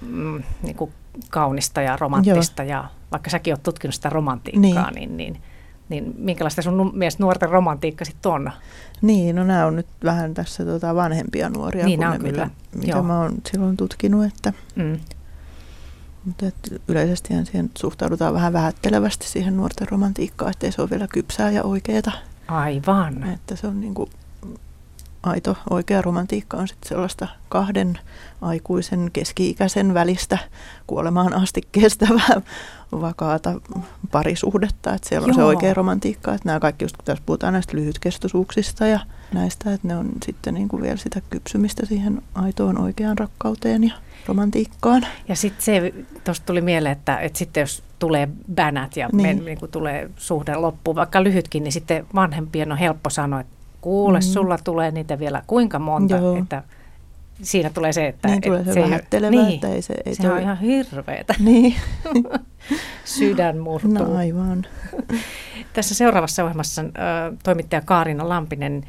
mm, 0.00 0.42
niin 0.62 0.76
kuin 0.76 0.92
kaunista 1.30 1.82
ja 1.82 1.96
romanttista 1.96 2.62
ja 2.62 2.84
vaikka 3.12 3.30
säkin 3.30 3.52
oot 3.54 3.62
tutkinut 3.62 3.94
sitä 3.94 4.10
romantiikkaa, 4.10 4.90
niin, 4.90 5.16
niin, 5.16 5.40
niin 5.88 6.14
minkälaista 6.18 6.62
sun 6.62 6.92
mielestä 6.94 7.22
nuorten 7.22 7.48
romantiikka 7.48 8.04
sitten 8.04 8.32
on? 8.32 8.50
Niin, 9.02 9.36
no 9.36 9.44
nämä 9.44 9.66
on 9.66 9.76
nyt 9.76 9.86
vähän 10.04 10.34
tässä 10.34 10.64
tota 10.64 10.94
vanhempia 10.94 11.48
nuoria 11.48 11.84
Niin, 11.86 11.98
kuin 11.98 12.10
ne, 12.10 12.18
kyllä. 12.18 12.30
mitä, 12.32 12.50
mitä 12.74 12.90
Joo. 12.90 13.02
mä 13.02 13.18
oon 13.20 13.34
silloin 13.50 13.76
tutkinut. 13.76 14.24
Että, 14.24 14.52
Mm. 14.76 14.98
mutta 16.24 16.46
yleisesti 16.88 17.34
siihen 17.44 17.70
suhtaudutaan 17.78 18.34
vähän 18.34 18.52
vähättelevästi 18.52 19.28
siihen 19.28 19.56
nuorten 19.56 19.88
romantiikkaan, 19.90 20.50
ettei 20.50 20.72
se 20.72 20.82
ole 20.82 20.90
vielä 20.90 21.08
kypsää 21.12 21.50
ja 21.50 21.62
oikeeta. 21.62 22.12
Aivan. 22.48 23.24
Että 23.24 23.56
se 23.56 23.66
on 23.66 23.80
niin 23.80 23.94
kuin 23.94 24.10
aito 25.26 25.56
oikea 25.70 26.02
romantiikka 26.02 26.56
on 26.56 26.68
sitten 26.68 26.88
sellaista 26.88 27.28
kahden 27.48 27.98
aikuisen 28.42 29.10
keski-ikäisen 29.12 29.94
välistä 29.94 30.38
kuolemaan 30.86 31.34
asti 31.34 31.62
kestävää 31.72 32.42
vakaata 33.00 33.60
parisuhdetta. 34.10 34.94
Että 34.94 35.08
siellä 35.08 35.26
on 35.26 35.34
se 35.34 35.40
Joo. 35.40 35.48
oikea 35.48 35.74
romantiikka. 35.74 36.34
Että 36.34 36.48
nämä 36.48 36.60
kaikki, 36.60 36.84
just 36.84 36.96
kun 36.96 37.04
tässä 37.04 37.22
puhutaan 37.26 37.52
näistä 37.52 37.76
lyhytkestoisuuksista 37.76 38.86
ja 38.86 39.00
näistä, 39.32 39.72
että 39.72 39.88
ne 39.88 39.96
on 39.96 40.08
sitten 40.26 40.54
niin 40.54 40.68
kuin 40.68 40.82
vielä 40.82 40.96
sitä 40.96 41.22
kypsymistä 41.30 41.86
siihen 41.86 42.22
aitoon 42.34 42.80
oikeaan 42.80 43.18
rakkauteen 43.18 43.84
ja 43.84 43.94
romantiikkaan. 44.26 45.06
Ja 45.28 45.36
sitten 45.36 45.64
se, 45.64 45.94
tuosta 46.24 46.46
tuli 46.46 46.60
mieleen, 46.60 46.92
että, 46.92 47.18
että 47.18 47.38
sitten 47.38 47.60
jos 47.60 47.82
tulee 47.98 48.28
bänät 48.54 48.96
ja 48.96 49.08
niin. 49.12 49.22
Men, 49.22 49.44
niin 49.44 49.58
kuin 49.58 49.70
tulee 49.70 50.10
suhde 50.16 50.54
loppuun, 50.56 50.96
vaikka 50.96 51.24
lyhytkin, 51.24 51.64
niin 51.64 51.72
sitten 51.72 52.06
vanhempien 52.14 52.72
on 52.72 52.78
helppo 52.78 53.10
sanoa, 53.10 53.40
että 53.40 53.54
kuule, 53.84 54.18
mm. 54.18 54.22
Sulla 54.22 54.58
tulee 54.64 54.90
niitä 54.90 55.18
vielä 55.18 55.42
kuinka 55.46 55.78
monta, 55.78 56.16
Joo. 56.16 56.36
että 56.36 56.62
siinä 57.42 57.70
tulee 57.70 57.92
se, 57.92 58.06
että... 58.08 58.28
Niin 58.28 58.42
tulee 58.42 58.60
että 58.60 58.74
se 58.74 58.80
vähättelevä, 58.82 59.30
niin, 59.30 59.54
että 59.54 59.68
ei 59.68 59.82
se- 59.82 59.94
ei 60.06 60.14
sehän 60.14 60.32
on 60.32 60.36
toi- 60.36 60.42
ihan 60.42 60.58
hirveetä. 60.58 61.34
Niin. 61.44 61.74
Sydän 63.04 63.58
murtuu. 63.58 63.92
No 63.92 64.16
aivan. 64.16 64.66
Tässä 65.72 65.94
seuraavassa 65.94 66.44
ohjelmassa 66.44 66.82
ö, 66.82 66.86
toimittaja 67.42 67.80
Kaarina 67.84 68.28
Lampinen 68.28 68.84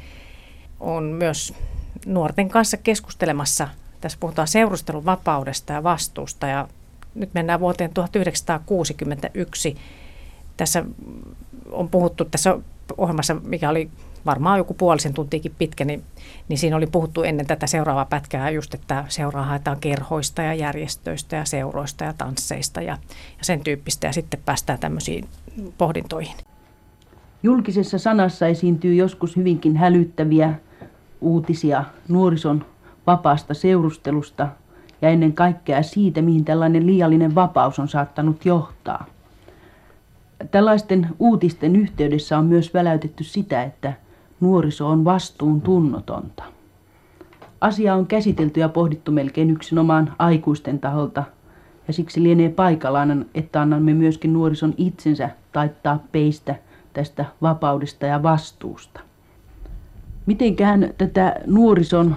on 0.80 1.04
myös 1.04 1.54
nuorten 2.06 2.48
kanssa 2.48 2.76
keskustelemassa. 2.76 3.68
Tässä 4.00 4.18
puhutaan 4.20 4.48
seurustelun 4.48 5.04
vapaudesta 5.04 5.72
ja 5.72 5.82
vastuusta 5.82 6.46
ja 6.46 6.68
nyt 7.14 7.34
mennään 7.34 7.60
vuoteen 7.60 7.90
1961. 7.94 9.76
Tässä 10.56 10.84
on 11.70 11.88
puhuttu 11.88 12.24
tässä 12.24 12.58
ohjelmassa, 12.98 13.34
mikä 13.34 13.70
oli 13.70 13.90
varmaan 14.26 14.58
joku 14.58 14.74
puolisen 14.74 15.14
tuntiikin 15.14 15.52
pitkä, 15.58 15.84
niin, 15.84 16.02
niin 16.48 16.58
siinä 16.58 16.76
oli 16.76 16.86
puhuttu 16.86 17.22
ennen 17.22 17.46
tätä 17.46 17.66
seuraavaa 17.66 18.04
pätkää 18.04 18.50
just, 18.50 18.74
että 18.74 19.04
seuraa 19.08 19.44
haetaan 19.44 19.80
kerhoista 19.80 20.42
ja 20.42 20.54
järjestöistä 20.54 21.36
ja 21.36 21.44
seuroista 21.44 22.04
ja 22.04 22.12
tansseista 22.18 22.82
ja, 22.82 22.98
ja 23.38 23.44
sen 23.44 23.60
tyyppistä 23.60 24.06
ja 24.06 24.12
sitten 24.12 24.40
päästään 24.44 24.78
tämmöisiin 24.78 25.28
pohdintoihin. 25.78 26.36
Julkisessa 27.42 27.98
sanassa 27.98 28.46
esiintyy 28.46 28.94
joskus 28.94 29.36
hyvinkin 29.36 29.76
hälyttäviä 29.76 30.54
uutisia 31.20 31.84
nuorison 32.08 32.64
vapaasta 33.06 33.54
seurustelusta 33.54 34.48
ja 35.02 35.08
ennen 35.08 35.32
kaikkea 35.32 35.82
siitä, 35.82 36.22
mihin 36.22 36.44
tällainen 36.44 36.86
liiallinen 36.86 37.34
vapaus 37.34 37.78
on 37.78 37.88
saattanut 37.88 38.44
johtaa. 38.44 39.06
Tällaisten 40.50 41.08
uutisten 41.18 41.76
yhteydessä 41.76 42.38
on 42.38 42.44
myös 42.44 42.74
väläytetty 42.74 43.24
sitä, 43.24 43.62
että 43.62 43.92
nuoriso 44.40 44.88
on 44.88 45.04
vastuun 45.04 45.60
tunnotonta. 45.60 46.42
Asia 47.60 47.94
on 47.94 48.06
käsitelty 48.06 48.60
ja 48.60 48.68
pohdittu 48.68 49.12
melkein 49.12 49.50
yksinomaan 49.50 50.14
aikuisten 50.18 50.78
taholta, 50.78 51.24
ja 51.86 51.92
siksi 51.92 52.22
lienee 52.22 52.48
paikallaan, 52.48 53.26
että 53.34 53.60
annamme 53.60 53.94
myöskin 53.94 54.32
nuorison 54.32 54.74
itsensä 54.76 55.30
taittaa 55.52 56.04
peistä 56.12 56.54
tästä 56.92 57.24
vapaudesta 57.42 58.06
ja 58.06 58.22
vastuusta. 58.22 59.00
Mitenkään 60.26 60.90
tätä 60.98 61.40
nuorison 61.46 62.16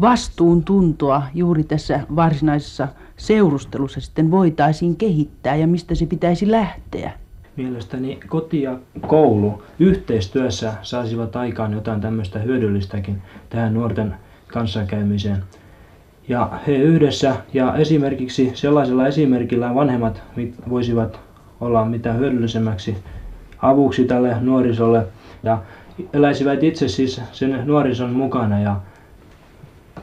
vastuun 0.00 0.64
tuntoa 0.64 1.22
juuri 1.34 1.64
tässä 1.64 2.00
varsinaisessa 2.16 2.88
seurustelussa 3.16 4.00
sitten 4.00 4.30
voitaisiin 4.30 4.96
kehittää 4.96 5.56
ja 5.56 5.66
mistä 5.66 5.94
se 5.94 6.06
pitäisi 6.06 6.50
lähteä? 6.50 7.12
Mielestäni 7.58 8.18
koti 8.28 8.62
ja 8.62 8.78
koulu 9.06 9.62
yhteistyössä 9.78 10.72
saisivat 10.82 11.36
aikaan 11.36 11.72
jotain 11.72 12.00
tämmöistä 12.00 12.38
hyödyllistäkin 12.38 13.22
tähän 13.50 13.74
nuorten 13.74 14.14
kanssakäymiseen. 14.46 15.42
Ja 16.28 16.50
he 16.66 16.72
yhdessä 16.72 17.36
ja 17.54 17.76
esimerkiksi 17.76 18.50
sellaisella 18.54 19.06
esimerkillä 19.06 19.74
vanhemmat 19.74 20.22
voisivat 20.68 21.20
olla 21.60 21.84
mitä 21.84 22.12
hyödyllisemmäksi 22.12 22.96
avuksi 23.62 24.04
tälle 24.04 24.36
nuorisolle 24.40 25.06
ja 25.42 25.58
eläisivät 26.12 26.62
itse 26.62 26.88
siis 26.88 27.20
sen 27.32 27.62
nuorison 27.64 28.12
mukana 28.12 28.60
ja 28.60 28.76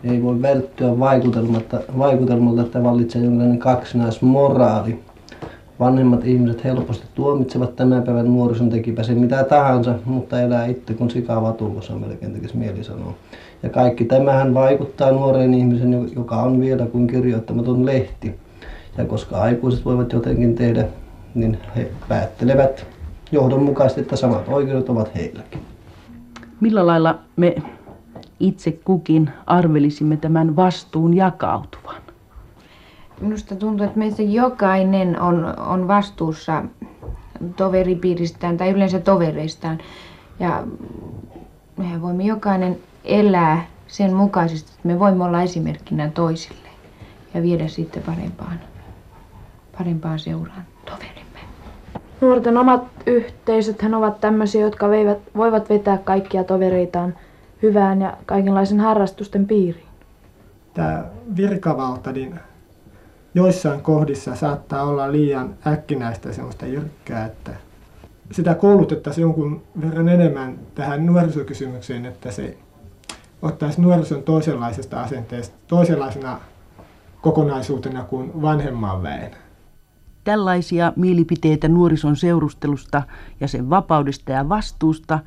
ei 0.03 0.23
voi 0.23 0.41
välttyä 0.41 0.99
vaikutelmalta, 0.99 1.79
vaikutelmalta 1.97 2.61
että 2.61 2.83
vallitsee 2.83 3.21
jonkinlainen 3.21 3.59
kaksinaismoraali. 3.59 5.04
Vanhemmat 5.79 6.25
ihmiset 6.25 6.63
helposti 6.63 7.05
tuomitsevat 7.15 7.75
tämän 7.75 8.03
päivän 8.03 8.25
nuorison 8.25 8.69
tekipä 8.69 9.03
se 9.03 9.13
mitä 9.13 9.43
tahansa, 9.43 9.95
mutta 10.05 10.41
elää 10.41 10.65
itse 10.65 10.93
kun 10.93 11.09
sika 11.09 11.41
vatulossa 11.41 11.95
melkein 11.95 12.33
tekisi 12.33 12.57
mieli 12.57 12.83
sanoa. 12.83 13.13
Ja 13.63 13.69
kaikki 13.69 14.05
tämähän 14.05 14.53
vaikuttaa 14.53 15.11
nuoreen 15.11 15.53
ihmisen, 15.53 16.09
joka 16.15 16.35
on 16.35 16.59
vielä 16.59 16.85
kuin 16.85 17.07
kirjoittamaton 17.07 17.85
lehti. 17.85 18.35
Ja 18.97 19.05
koska 19.05 19.37
aikuiset 19.41 19.85
voivat 19.85 20.13
jotenkin 20.13 20.55
tehdä, 20.55 20.85
niin 21.35 21.57
he 21.75 21.91
päättelevät 22.07 22.85
johdonmukaisesti, 23.31 24.01
että 24.01 24.15
samat 24.15 24.47
oikeudet 24.47 24.89
ovat 24.89 25.15
heilläkin. 25.15 25.61
Millä 26.61 26.87
lailla 26.87 27.19
me 27.35 27.55
itse 28.39 28.71
kukin 28.71 29.29
arvelisimme 29.45 30.17
tämän 30.17 30.55
vastuun 30.55 31.13
jakautuvan? 31.13 32.04
Minusta 33.21 33.55
tuntuu, 33.55 33.85
että 33.85 33.99
meistä 33.99 34.21
jokainen 34.21 35.21
on, 35.21 35.59
on 35.59 35.87
vastuussa 35.87 36.63
toveripiiristään 37.55 38.57
tai 38.57 38.69
yleensä 38.69 38.99
tovereistaan. 38.99 39.77
Ja 40.39 40.63
mehän 41.77 42.01
voimme 42.01 42.23
jokainen 42.23 42.77
elää 43.03 43.65
sen 43.87 44.13
mukaisesti, 44.13 44.71
että 44.75 44.87
me 44.87 44.99
voimme 44.99 45.23
olla 45.23 45.41
esimerkkinä 45.41 46.09
toisille 46.09 46.69
ja 47.33 47.41
viedä 47.41 47.67
sitten 47.67 48.03
parempaan, 48.03 48.59
parempaan 49.77 50.19
seuraan 50.19 50.63
toverimme. 50.85 51.39
Nuorten 52.21 52.57
omat 52.57 52.83
yhteisöt 53.05 53.83
ovat 53.97 54.21
tämmöisiä, 54.21 54.61
jotka 54.61 54.89
veivät, 54.89 55.17
voivat 55.35 55.69
vetää 55.69 55.97
kaikkia 55.97 56.43
tovereitaan 56.43 57.15
hyvään 57.61 58.01
ja 58.01 58.17
kaikenlaisen 58.25 58.79
harrastusten 58.79 59.47
piiriin. 59.47 59.85
Tämä 60.73 61.05
virkavalta, 61.35 62.11
niin 62.11 62.39
joissain 63.35 63.81
kohdissa 63.81 64.35
saattaa 64.35 64.83
olla 64.83 65.11
liian 65.11 65.55
äkkinäistä 65.67 66.33
semmoista 66.33 66.65
jyrkkää, 66.65 67.25
että 67.25 67.51
sitä 68.31 68.55
koulutettaisiin 68.55 69.21
jonkun 69.21 69.63
verran 69.81 70.09
enemmän 70.09 70.59
tähän 70.75 71.05
nuorisokysymykseen, 71.05 72.05
että 72.05 72.31
se 72.31 72.57
ottaisi 73.41 73.81
nuorison 73.81 74.23
toisenlaisesta 74.23 75.01
asenteesta, 75.01 75.55
toisenlaisena 75.67 76.39
kokonaisuutena 77.21 78.03
kuin 78.03 78.41
vanhemman 78.41 79.03
väen. 79.03 79.31
Tällaisia 80.23 80.93
mielipiteitä 80.95 81.67
nuorison 81.67 82.15
seurustelusta 82.15 83.03
ja 83.39 83.47
sen 83.47 83.69
vapaudesta 83.69 84.31
ja 84.31 84.49
vastuusta, 84.49 85.19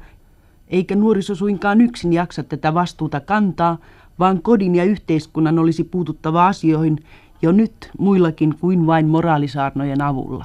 eikä 0.69 0.97
nuoriso 0.97 1.35
suinkaan 1.35 1.81
yksin 1.81 2.13
jaksa 2.13 2.43
tätä 2.43 2.75
vastuuta 2.75 3.21
kantaa, 3.21 3.79
vaan 4.19 4.43
kodin 4.43 4.75
ja 4.75 4.85
yhteiskunnan 4.85 5.59
olisi 5.59 5.85
puututtava 5.85 6.47
asioihin 6.47 6.99
jo 7.43 7.53
nyt 7.53 7.91
muillakin 7.99 8.55
kuin 8.61 8.87
vain 8.87 9.07
moraalisaarnojen 9.07 10.03
avulla. 10.03 10.45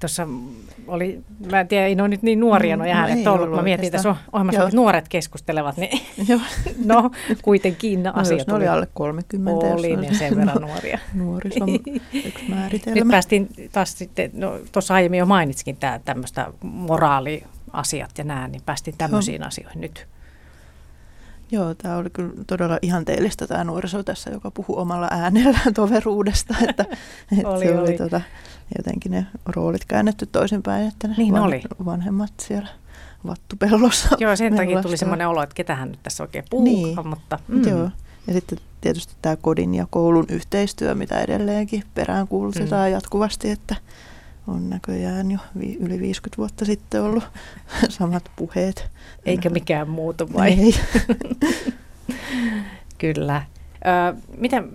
Tuossa 0.00 0.28
oli, 0.86 1.20
mä 1.50 1.60
en 1.60 1.68
tiedä, 1.68 1.86
ei 1.86 1.94
ne 1.94 2.02
ole 2.02 2.08
nyt 2.08 2.22
niin 2.22 2.40
nuoria 2.40 2.76
no 2.76 2.84
äänet 2.84 3.24
no, 3.24 3.34
ollut. 3.34 3.50
Mä 3.56 3.62
mietin 3.62 3.92
tässä 3.92 4.16
ohjelmassa, 4.32 4.62
että 4.62 4.76
nuoret 4.76 5.08
keskustelevat, 5.08 5.76
niin 5.76 6.00
no 6.84 7.10
kuitenkin 7.42 8.02
no, 8.02 8.12
asiat 8.14 8.38
jos 8.38 8.46
ne 8.46 8.54
oli 8.54 8.68
alle 8.68 8.88
30. 8.94 9.66
Oli 9.66 9.96
ne 9.96 10.14
sen 10.14 10.36
verran 10.36 10.62
nuoria. 10.68 10.98
Nuorison 11.14 11.68
yksi 12.24 12.48
määritelmä. 12.48 12.94
Nyt 12.94 13.08
päästiin 13.10 13.48
taas 13.72 13.98
sitten, 13.98 14.30
no 14.34 14.58
tuossa 14.72 14.94
aiemmin 14.94 15.18
jo 15.18 15.26
mainitsikin 15.26 15.76
tämä 15.76 16.00
tämmöistä 16.04 16.52
moraaliasiat 16.62 18.18
ja 18.18 18.24
nämä, 18.24 18.48
niin 18.48 18.62
päästiin 18.66 18.96
tämmöisiin 18.98 19.40
no. 19.40 19.46
asioihin 19.46 19.80
nyt. 19.80 20.06
Joo, 21.50 21.74
tämä 21.74 21.96
oli 21.96 22.10
kyllä 22.10 22.32
todella 22.46 22.78
ihanteellista 22.82 23.46
tämä 23.46 23.64
nuoriso 23.64 24.02
tässä, 24.02 24.30
joka 24.30 24.50
puhuu 24.50 24.78
omalla 24.78 25.08
äänellään 25.10 25.74
toveruudesta. 25.80 26.54
Että, 26.68 26.86
että 27.38 27.48
oli, 27.50 27.64
se 27.64 27.78
oli, 27.78 27.80
oli. 27.80 27.98
Tota, 27.98 28.20
jotenkin 28.78 29.12
ne 29.12 29.26
roolit 29.46 29.84
käännetty 29.84 30.26
toisinpäin, 30.26 30.88
että 30.88 31.08
ne 31.08 31.14
niin 31.18 31.32
van, 31.32 31.42
oli. 31.42 31.62
vanhemmat 31.84 32.32
siellä 32.40 32.68
vattupellossa. 33.26 34.16
Joo, 34.18 34.36
sen 34.36 34.56
takia 34.56 34.82
tuli 34.82 34.96
semmoinen 34.96 35.28
olo, 35.28 35.42
että 35.42 35.54
ketähän 35.54 35.90
nyt 35.90 36.02
tässä 36.02 36.22
oikein 36.22 36.44
puhuu. 36.50 36.64
Niin, 36.64 37.08
mutta, 37.08 37.38
mm. 37.48 37.68
joo. 37.68 37.90
Ja 38.26 38.32
sitten 38.32 38.58
tietysti 38.80 39.14
tämä 39.22 39.36
kodin 39.36 39.74
ja 39.74 39.86
koulun 39.90 40.26
yhteistyö, 40.28 40.94
mitä 40.94 41.20
edelleenkin 41.20 41.84
perään 41.94 42.28
kuulutetaan 42.28 42.88
mm. 42.88 42.92
jatkuvasti, 42.92 43.50
että 43.50 43.76
on 44.46 44.70
näköjään 44.70 45.30
jo 45.30 45.38
vi- 45.58 45.76
yli 45.80 46.00
50 46.00 46.36
vuotta 46.38 46.64
sitten 46.64 47.02
ollut 47.02 47.24
samat 47.88 48.30
puheet. 48.36 48.90
Eikä 49.26 49.50
mikään 49.50 49.90
muutu 49.90 50.32
vai? 50.32 50.48
Ei. 50.48 50.74
Kyllä. 52.98 53.42
Ö, 53.86 54.16
miten, 54.38 54.70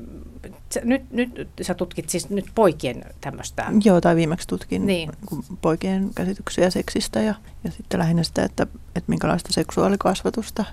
nyt, 0.84 1.12
nyt 1.12 1.50
sä 1.62 1.74
tutkit 1.74 2.10
siis 2.10 2.30
nyt 2.30 2.46
poikien 2.56 3.06
tämmöistä? 3.22 3.66
Joo, 3.84 4.02
tai 4.02 4.16
viimeksi 4.16 4.48
tutkin 4.48 4.86
niin. 4.86 5.12
poikien 5.62 6.10
käsityksiä 6.16 6.70
seksistä 6.70 7.22
ja, 7.22 7.36
ja 7.64 7.72
sitten 7.72 8.00
lähinnä 8.00 8.24
sitä, 8.24 8.44
että, 8.44 8.68
että 8.96 9.10
minkälaista 9.10 9.54
seksuaalikasvatusta 9.54 10.66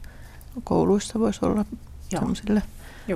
kouluissa 0.64 1.20
voisi 1.20 1.40
olla 1.42 1.64
sellaisille 2.08 2.62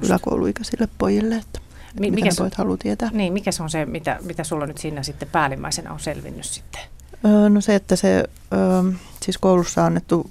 yläkouluikäisille 0.03 0.89
pojille. 0.99 1.35
Että 1.35 1.61
Mi- 2.01 2.11
mikä 2.11 2.31
se, 2.31 2.43
voit 2.43 2.55
halua 2.55 2.77
tietää. 2.77 3.11
Niin, 3.13 3.33
mikä 3.33 3.53
se 3.53 3.63
on 3.63 3.71
se, 3.71 3.87
mitä, 3.87 4.19
mitä 4.23 4.45
sulla 4.45 4.67
nyt 4.67 4.79
siinä 4.79 5.03
sitten 5.03 5.29
päällimmäisenä 5.33 5.93
on 5.93 6.01
selvinnyt 6.01 6.45
sitten? 6.45 6.81
Öö, 7.25 7.49
no 7.49 7.61
se, 7.61 7.75
että 7.75 7.97
se 7.97 8.25
öö, 8.53 8.93
siis 9.23 9.39
koulussa 9.39 9.87
annettu 9.87 10.31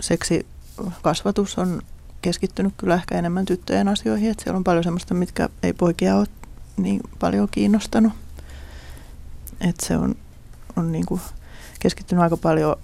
seksikasvatus 0.00 1.58
on 1.58 1.82
keskittynyt 2.22 2.74
kyllä 2.76 2.94
ehkä 2.94 3.18
enemmän 3.18 3.44
tyttöjen 3.44 3.88
asioihin, 3.88 4.30
että 4.30 4.44
siellä 4.44 4.56
on 4.56 4.64
paljon 4.64 4.84
semmoista, 4.84 5.14
mitkä 5.14 5.48
ei 5.62 5.72
poikia 5.72 6.16
ole 6.16 6.26
niin 6.76 7.00
paljon 7.18 7.48
kiinnostanut. 7.50 8.12
Että 9.60 9.86
se 9.86 9.96
on, 9.96 10.14
on 10.76 10.92
niin 10.92 11.06
kuin 11.06 11.20
keskittynyt 11.80 12.22
aika 12.22 12.36
paljon 12.36 12.76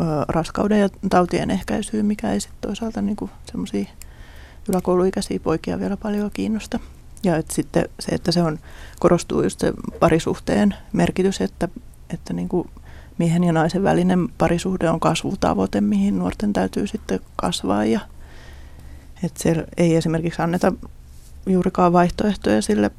ö, 0.00 0.04
raskauden 0.28 0.80
ja 0.80 0.88
tautien 1.10 1.50
ehkäisyyn, 1.50 2.06
mikä 2.06 2.32
ei 2.32 2.40
sitten 2.40 2.60
toisaalta 2.60 3.02
niin 3.02 3.16
semmoisia 3.50 3.84
yläkouluikäisiä 4.68 5.40
poikia 5.40 5.78
vielä 5.78 5.96
paljon 5.96 6.30
kiinnosta. 6.34 6.80
Ja 7.24 7.36
et 7.36 7.50
sitten 7.50 7.88
se, 8.00 8.14
että 8.14 8.32
se 8.32 8.42
on, 8.42 8.58
korostuu 9.00 9.42
just 9.42 9.60
se 9.60 9.72
parisuhteen 10.00 10.74
merkitys, 10.92 11.40
että, 11.40 11.68
että 12.10 12.32
niin 12.32 12.48
kuin 12.48 12.70
miehen 13.18 13.44
ja 13.44 13.52
naisen 13.52 13.82
välinen 13.82 14.28
parisuhde 14.38 14.90
on 14.90 15.00
kasvutavoite, 15.00 15.80
mihin 15.80 16.18
nuorten 16.18 16.52
täytyy 16.52 16.86
sitten 16.86 17.20
kasvaa. 17.36 17.84
Ja, 17.84 18.00
että 19.22 19.64
ei 19.76 19.96
esimerkiksi 19.96 20.42
anneta 20.42 20.72
juurikaan 21.46 21.92
vaihtoehtoja 21.92 22.62
sille 22.62 22.90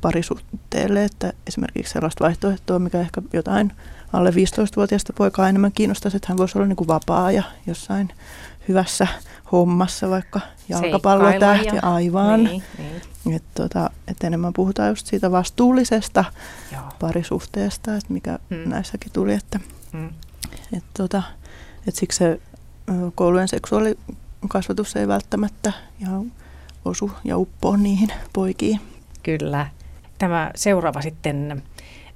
parisuhteelle, 0.00 1.04
että 1.04 1.32
esimerkiksi 1.46 1.92
sellaista 1.92 2.24
vaihtoehtoa, 2.24 2.78
mikä 2.78 3.00
ehkä 3.00 3.22
jotain 3.32 3.72
alle 4.12 4.30
15-vuotiaista 4.30 5.12
poikaa 5.12 5.48
enemmän 5.48 5.72
kiinnostaisi, 5.72 6.16
että 6.16 6.28
hän 6.28 6.38
voisi 6.38 6.58
olla 6.58 6.66
niin 6.66 6.76
kuin 6.76 6.88
vapaa 6.88 7.32
ja 7.32 7.42
jossain 7.66 8.08
hyvässä 8.68 9.06
hommassa, 9.52 10.10
vaikka 10.10 10.40
jalkapallotähti, 10.68 11.78
aivan. 11.82 12.44
Niin, 12.44 12.62
niin. 13.24 13.36
Että 13.36 13.62
tota, 13.62 13.90
et 14.08 14.24
enemmän 14.24 14.52
puhutaan 14.52 14.88
just 14.88 15.06
siitä 15.06 15.30
vastuullisesta 15.30 16.24
Joo. 16.72 16.82
parisuhteesta, 16.98 17.96
että 17.96 18.12
mikä 18.12 18.38
hmm. 18.50 18.70
näissäkin 18.70 19.12
tuli, 19.12 19.32
että 19.32 19.60
hmm. 19.92 20.10
et 20.72 20.84
tota, 20.96 21.22
et 21.88 21.94
siksi 21.94 22.18
se 22.18 22.40
koulujen 23.14 23.48
seksuaalikasvatus 23.48 24.96
ei 24.96 25.08
välttämättä 25.08 25.72
ihan 26.00 26.32
osu 26.84 27.10
ja 27.24 27.38
uppoo 27.38 27.76
niihin 27.76 28.12
poikiin. 28.32 28.80
Kyllä. 29.22 29.66
Tämä 30.20 30.50
seuraava 30.54 31.02
sitten 31.02 31.62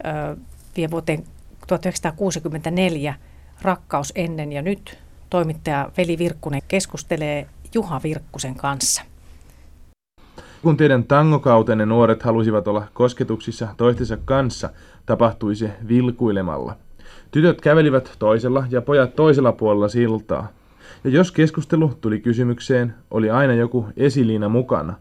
ö, 0.06 0.36
vie 0.76 0.90
vuoteen 0.90 1.24
1964 1.66 3.14
Rakkaus 3.62 4.12
ennen 4.14 4.52
ja 4.52 4.62
nyt 4.62 4.98
toimittaja 5.30 5.90
Veli 5.96 6.18
Virkkunen 6.18 6.62
keskustelee 6.68 7.46
Juha 7.74 8.00
Virkkusen 8.02 8.54
kanssa. 8.54 9.02
Kun 10.62 10.76
teidän 10.76 11.04
tangokautenne 11.04 11.86
nuoret 11.86 12.22
halusivat 12.22 12.68
olla 12.68 12.86
kosketuksissa 12.94 13.68
toistensa 13.76 14.16
kanssa, 14.24 14.70
tapahtui 15.06 15.56
se 15.56 15.70
vilkuilemalla. 15.88 16.76
Tytöt 17.30 17.60
kävelivät 17.60 18.12
toisella 18.18 18.66
ja 18.70 18.82
pojat 18.82 19.16
toisella 19.16 19.52
puolella 19.52 19.88
siltaa. 19.88 20.48
Ja 21.04 21.10
jos 21.10 21.32
keskustelu 21.32 21.92
tuli 22.00 22.20
kysymykseen, 22.20 22.94
oli 23.10 23.30
aina 23.30 23.54
joku 23.54 23.86
esiliina 23.96 24.48
mukana. 24.48 24.94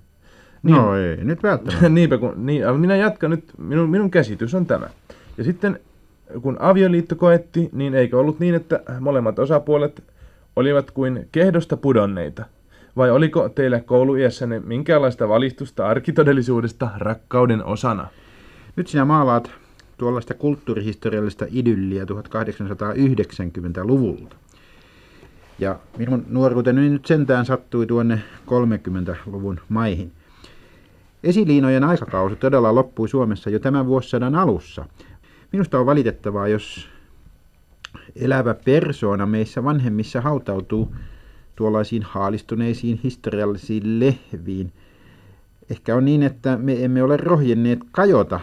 Niin, 0.63 0.75
no 0.75 0.95
ei, 0.95 1.23
nyt 1.23 1.43
välttämättä. 1.43 1.89
niinpä 1.99 2.17
kun, 2.17 2.45
niin, 2.45 2.79
minä 2.79 2.95
jatkan 2.95 3.29
nyt, 3.29 3.43
minun, 3.57 3.89
minun 3.89 4.11
käsitys 4.11 4.55
on 4.55 4.65
tämä. 4.65 4.89
Ja 5.37 5.43
sitten 5.43 5.79
kun 6.41 6.57
avioliitto 6.59 7.15
koetti, 7.15 7.69
niin 7.71 7.95
eikö 7.95 8.19
ollut 8.19 8.39
niin, 8.39 8.55
että 8.55 8.83
molemmat 8.99 9.39
osapuolet 9.39 10.03
olivat 10.55 10.91
kuin 10.91 11.27
kehdosta 11.31 11.77
pudonneita? 11.77 12.45
Vai 12.97 13.11
oliko 13.11 13.49
teillä 13.49 13.79
kouluiässänne 13.79 14.59
minkäänlaista 14.59 15.29
valistusta 15.29 15.87
arkitodellisuudesta 15.87 16.89
rakkauden 16.97 17.65
osana? 17.65 18.07
Nyt 18.75 18.87
sinä 18.87 19.05
maalaat 19.05 19.51
tuollaista 19.97 20.33
kulttuurihistoriallista 20.33 21.45
idylliä 21.51 22.03
1890-luvulta. 22.03 24.35
Ja 25.59 25.79
minun 25.97 26.25
nuoruuteni 26.29 26.89
nyt 26.89 27.05
sentään 27.05 27.45
sattui 27.45 27.87
tuonne 27.87 28.21
30-luvun 28.45 29.59
maihin. 29.69 30.11
Esiliinojen 31.23 31.83
aikakausi 31.83 32.35
todella 32.35 32.75
loppui 32.75 33.09
Suomessa 33.09 33.49
jo 33.49 33.59
tämän 33.59 33.87
vuosisadan 33.87 34.35
alussa. 34.35 34.85
Minusta 35.51 35.79
on 35.79 35.85
valitettavaa, 35.85 36.47
jos 36.47 36.89
elävä 38.15 38.53
persoona 38.53 39.25
meissä 39.25 39.63
vanhemmissa 39.63 40.21
hautautuu 40.21 40.95
tuollaisiin 41.55 42.03
haalistuneisiin 42.03 42.99
historiallisiin 43.03 43.99
lehviin. 43.99 44.73
Ehkä 45.69 45.95
on 45.95 46.05
niin, 46.05 46.23
että 46.23 46.57
me 46.57 46.83
emme 46.83 47.03
ole 47.03 47.17
rohjenneet 47.17 47.79
kajota 47.91 48.39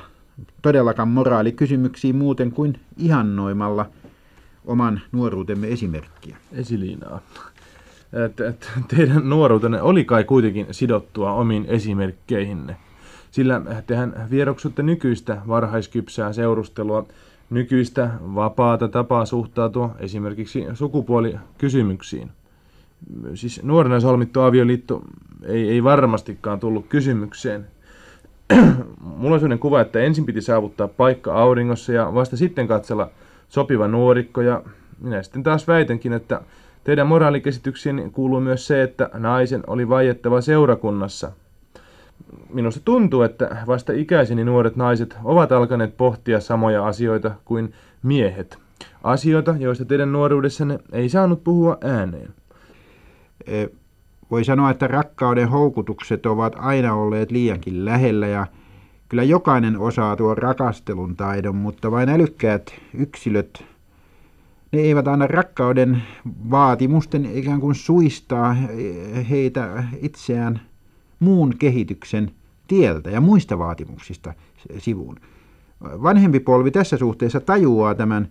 todellakaan 0.63 1.09
moraalikysymyksiin 1.09 2.17
muuten 2.17 2.51
kuin 2.51 2.81
ihannoimalla 2.97 3.91
oman 4.65 5.01
nuoruutemme 5.13 5.69
esimerkkiä. 5.69 6.37
Esiliinaa. 6.53 7.21
Teidän 8.97 9.29
nuoruutenne 9.29 9.83
oli 9.83 10.05
kai 10.05 10.25
kuitenkin 10.25 10.67
sidottua 10.71 11.33
omiin 11.33 11.65
esimerkkeihinne. 11.69 12.77
Sillä 13.31 13.61
tehän 13.87 14.27
vieroksutte 14.31 14.83
nykyistä 14.83 15.43
varhaiskypsää 15.49 16.33
seurustelua, 16.33 17.07
nykyistä 17.51 18.11
vapaata 18.35 18.89
tapaa 18.89 19.27
suhtautua 19.27 19.95
esimerkiksi 19.99 20.67
sukupuolikysymyksiin. 20.75 22.31
Siis 23.35 23.63
nuorena 23.63 24.01
solmittu 24.01 24.41
avioliitto 24.41 25.03
ei, 25.45 25.69
ei 25.69 25.85
varmastikaan 25.85 26.61
tullut 26.61 26.87
kysymykseen. 26.89 27.67
Mulla 29.17 29.35
on 29.35 29.41
sellainen 29.41 29.59
kuva, 29.59 29.81
että 29.81 30.01
ensin 30.01 30.27
piti 30.27 30.41
saavuttaa 30.41 30.89
paikka 30.89 31.35
auringossa 31.35 31.93
ja 31.93 32.15
vasta 32.15 32.37
sitten 32.37 32.69
katsella 32.69 33.11
sopiva 33.49 33.89
nuorikko. 33.89 34.41
Ja 34.41 34.63
minä 35.01 35.23
sitten 35.23 35.43
taas 35.43 35.69
väitänkin, 35.69 36.13
että 36.13 36.41
teidän 36.85 37.07
moraalikäsityksiin 37.07 38.11
kuuluu 38.13 38.41
myös 38.41 38.67
se, 38.67 38.83
että 38.83 39.11
naisen 39.13 39.63
oli 39.67 39.89
vaiettava 39.89 40.41
seurakunnassa. 40.41 41.33
Minusta 42.53 42.81
tuntuu, 42.85 43.23
että 43.23 43.57
vasta 43.67 43.93
ikäiseni 43.93 44.45
nuoret 44.45 44.77
naiset 44.77 45.17
ovat 45.25 45.53
alkaneet 45.53 45.97
pohtia 45.97 46.41
samoja 46.41 46.87
asioita 46.87 47.31
kuin 47.45 47.73
miehet. 48.03 48.59
Asioita, 49.05 49.55
joista 49.59 49.85
teidän 49.85 50.13
nuoruudessanne 50.13 50.79
ei 50.93 51.09
saanut 51.09 51.45
puhua 51.45 51.79
ääneen. 51.85 52.35
E, 53.47 53.67
voi 54.31 54.45
sanoa, 54.45 54.71
että 54.71 54.87
rakkauden 54.87 55.49
houkutukset 55.49 56.27
ovat 56.27 56.57
aina 56.59 56.95
olleet 56.95 57.31
liiankin 57.31 57.85
lähellä 57.85 58.27
ja 58.27 58.47
kyllä 59.09 59.23
jokainen 59.23 59.79
osaa 59.79 60.17
tuon 60.17 60.39
rakastelun 60.39 61.17
taidon, 61.17 61.57
mutta 61.57 61.91
vain 61.91 62.09
älykkäät 62.09 62.75
yksilöt, 62.95 63.65
ne 64.73 64.81
eivät 64.81 65.09
anna 65.09 65.27
rakkauden 65.27 66.03
vaatimusten 66.51 67.27
ikään 67.37 67.61
kuin 67.61 67.75
suistaa 67.75 68.57
heitä 69.31 69.85
itseään 70.03 70.61
muun 71.21 71.55
kehityksen 71.59 72.31
tieltä 72.69 73.11
ja 73.11 73.21
muista 73.21 73.59
vaatimuksista 73.59 74.35
sivuun. 74.79 75.17
Vanhempi 75.83 76.41
polvi 76.41 76.71
tässä 76.71 76.97
suhteessa 76.97 77.41
tajuaa 77.41 77.95
tämän 77.95 78.29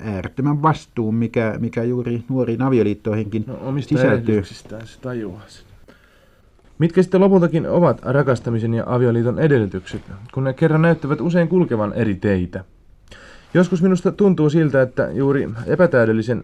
äärettömän 0.00 0.62
vastuun, 0.62 1.14
mikä, 1.14 1.56
mikä 1.58 1.82
juuri 1.82 2.24
nuoriin 2.28 2.62
avioliittoihinkin 2.62 3.44
no, 3.46 3.58
omista 3.62 3.88
sisältyy. 3.88 4.44
se 4.44 5.00
tajuaa 5.00 5.42
sen. 5.46 5.70
Mitkä 6.78 7.02
sitten 7.02 7.20
lopultakin 7.20 7.68
ovat 7.68 8.00
rakastamisen 8.02 8.74
ja 8.74 8.84
avioliiton 8.86 9.38
edellytykset, 9.38 10.02
kun 10.34 10.44
ne 10.44 10.52
kerran 10.52 10.82
näyttävät 10.82 11.20
usein 11.20 11.48
kulkevan 11.48 11.92
eri 11.92 12.14
teitä? 12.14 12.64
Joskus 13.54 13.82
minusta 13.82 14.12
tuntuu 14.12 14.50
siltä, 14.50 14.82
että 14.82 15.08
juuri 15.12 15.48
epätäydellisen 15.66 16.42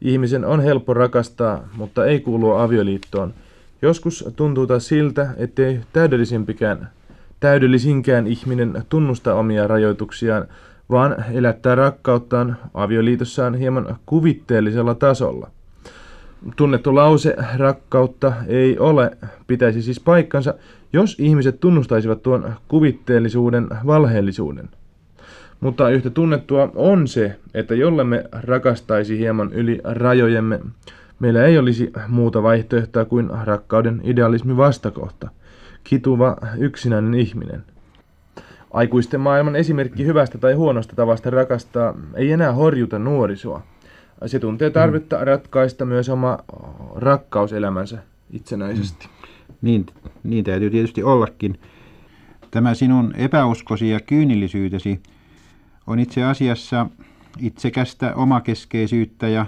ihmisen 0.00 0.44
on 0.44 0.60
helppo 0.60 0.94
rakastaa, 0.94 1.68
mutta 1.76 2.06
ei 2.06 2.20
kuulua 2.20 2.62
avioliittoon. 2.62 3.34
Joskus 3.82 4.28
tuntuu 4.36 4.66
taas 4.66 4.86
siltä, 4.86 5.28
ettei 5.36 5.80
täydellisempikään, 5.92 6.90
täydellisinkään 7.40 8.26
ihminen 8.26 8.82
tunnusta 8.88 9.34
omia 9.34 9.66
rajoituksiaan, 9.66 10.46
vaan 10.90 11.24
elättää 11.32 11.74
rakkauttaan 11.74 12.56
avioliitossaan 12.74 13.54
hieman 13.54 13.96
kuvitteellisella 14.06 14.94
tasolla. 14.94 15.50
Tunnettu 16.56 16.94
lause 16.94 17.36
rakkautta 17.56 18.32
ei 18.46 18.78
ole 18.78 19.16
pitäisi 19.46 19.82
siis 19.82 20.00
paikkansa, 20.00 20.54
jos 20.92 21.16
ihmiset 21.18 21.60
tunnustaisivat 21.60 22.22
tuon 22.22 22.54
kuvitteellisuuden 22.68 23.68
valheellisuuden. 23.86 24.68
Mutta 25.60 25.90
yhtä 25.90 26.10
tunnettua 26.10 26.72
on 26.74 27.08
se, 27.08 27.36
että 27.54 27.74
jollemme 27.74 28.24
rakastaisi 28.32 29.18
hieman 29.18 29.52
yli 29.52 29.80
rajojemme, 29.84 30.60
meillä 31.20 31.44
ei 31.44 31.58
olisi 31.58 31.92
muuta 32.08 32.42
vaihtoehtoa 32.42 33.04
kuin 33.04 33.30
rakkauden 33.44 34.00
idealismi 34.04 34.56
vastakohta, 34.56 35.28
kituva 35.84 36.36
yksinäinen 36.58 37.14
ihminen– 37.14 37.64
Aikuisten 38.76 39.20
maailman 39.20 39.56
esimerkki 39.56 40.04
hyvästä 40.04 40.38
tai 40.38 40.54
huonosta 40.54 40.96
tavasta 40.96 41.30
rakastaa 41.30 41.94
ei 42.14 42.32
enää 42.32 42.52
horjuta 42.52 42.98
nuorisoa. 42.98 43.62
Se 44.26 44.38
tuntee 44.38 44.70
tarvetta 44.70 45.24
ratkaista 45.24 45.84
myös 45.84 46.08
oma 46.08 46.38
rakkauselämänsä 46.94 47.98
itsenäisesti. 48.30 49.06
Mm. 49.06 49.54
Niin, 49.62 49.86
niin 50.24 50.44
täytyy 50.44 50.70
tietysti 50.70 51.02
ollakin. 51.02 51.58
Tämä 52.50 52.74
sinun 52.74 53.14
epäuskosi 53.16 53.90
ja 53.90 54.00
kyynillisyytesi 54.00 55.00
on 55.86 55.98
itse 55.98 56.24
asiassa 56.24 56.86
itsekästä 57.38 58.14
omakeskeisyyttä 58.14 59.28
ja 59.28 59.46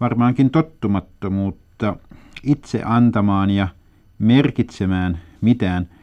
varmaankin 0.00 0.50
tottumattomuutta 0.50 1.96
itse 2.42 2.82
antamaan 2.84 3.50
ja 3.50 3.68
merkitsemään 4.18 5.20
mitään– 5.40 5.88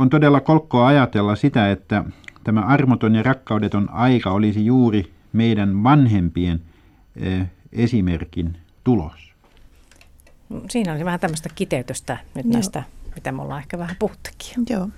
on 0.00 0.10
todella 0.10 0.40
kolkkoa 0.40 0.86
ajatella 0.86 1.36
sitä, 1.36 1.70
että 1.70 2.04
tämä 2.44 2.60
armoton 2.60 3.14
ja 3.14 3.22
rakkaudeton 3.22 3.90
aika 3.90 4.30
olisi 4.30 4.66
juuri 4.66 5.12
meidän 5.32 5.82
vanhempien 5.82 6.60
esimerkin 7.72 8.56
tulos. 8.84 9.32
Siinä 10.70 10.92
oli 10.92 11.04
vähän 11.04 11.20
tämmöistä 11.20 11.48
kiteytystä 11.54 12.18
nyt 12.34 12.44
Joo. 12.44 12.52
näistä, 12.52 12.82
mitä 13.14 13.32
me 13.32 13.42
ollaan 13.42 13.60
ehkä 13.60 13.78
vähän 13.78 13.96
puhuttukin. 13.98 14.64
Joo, 14.70 14.88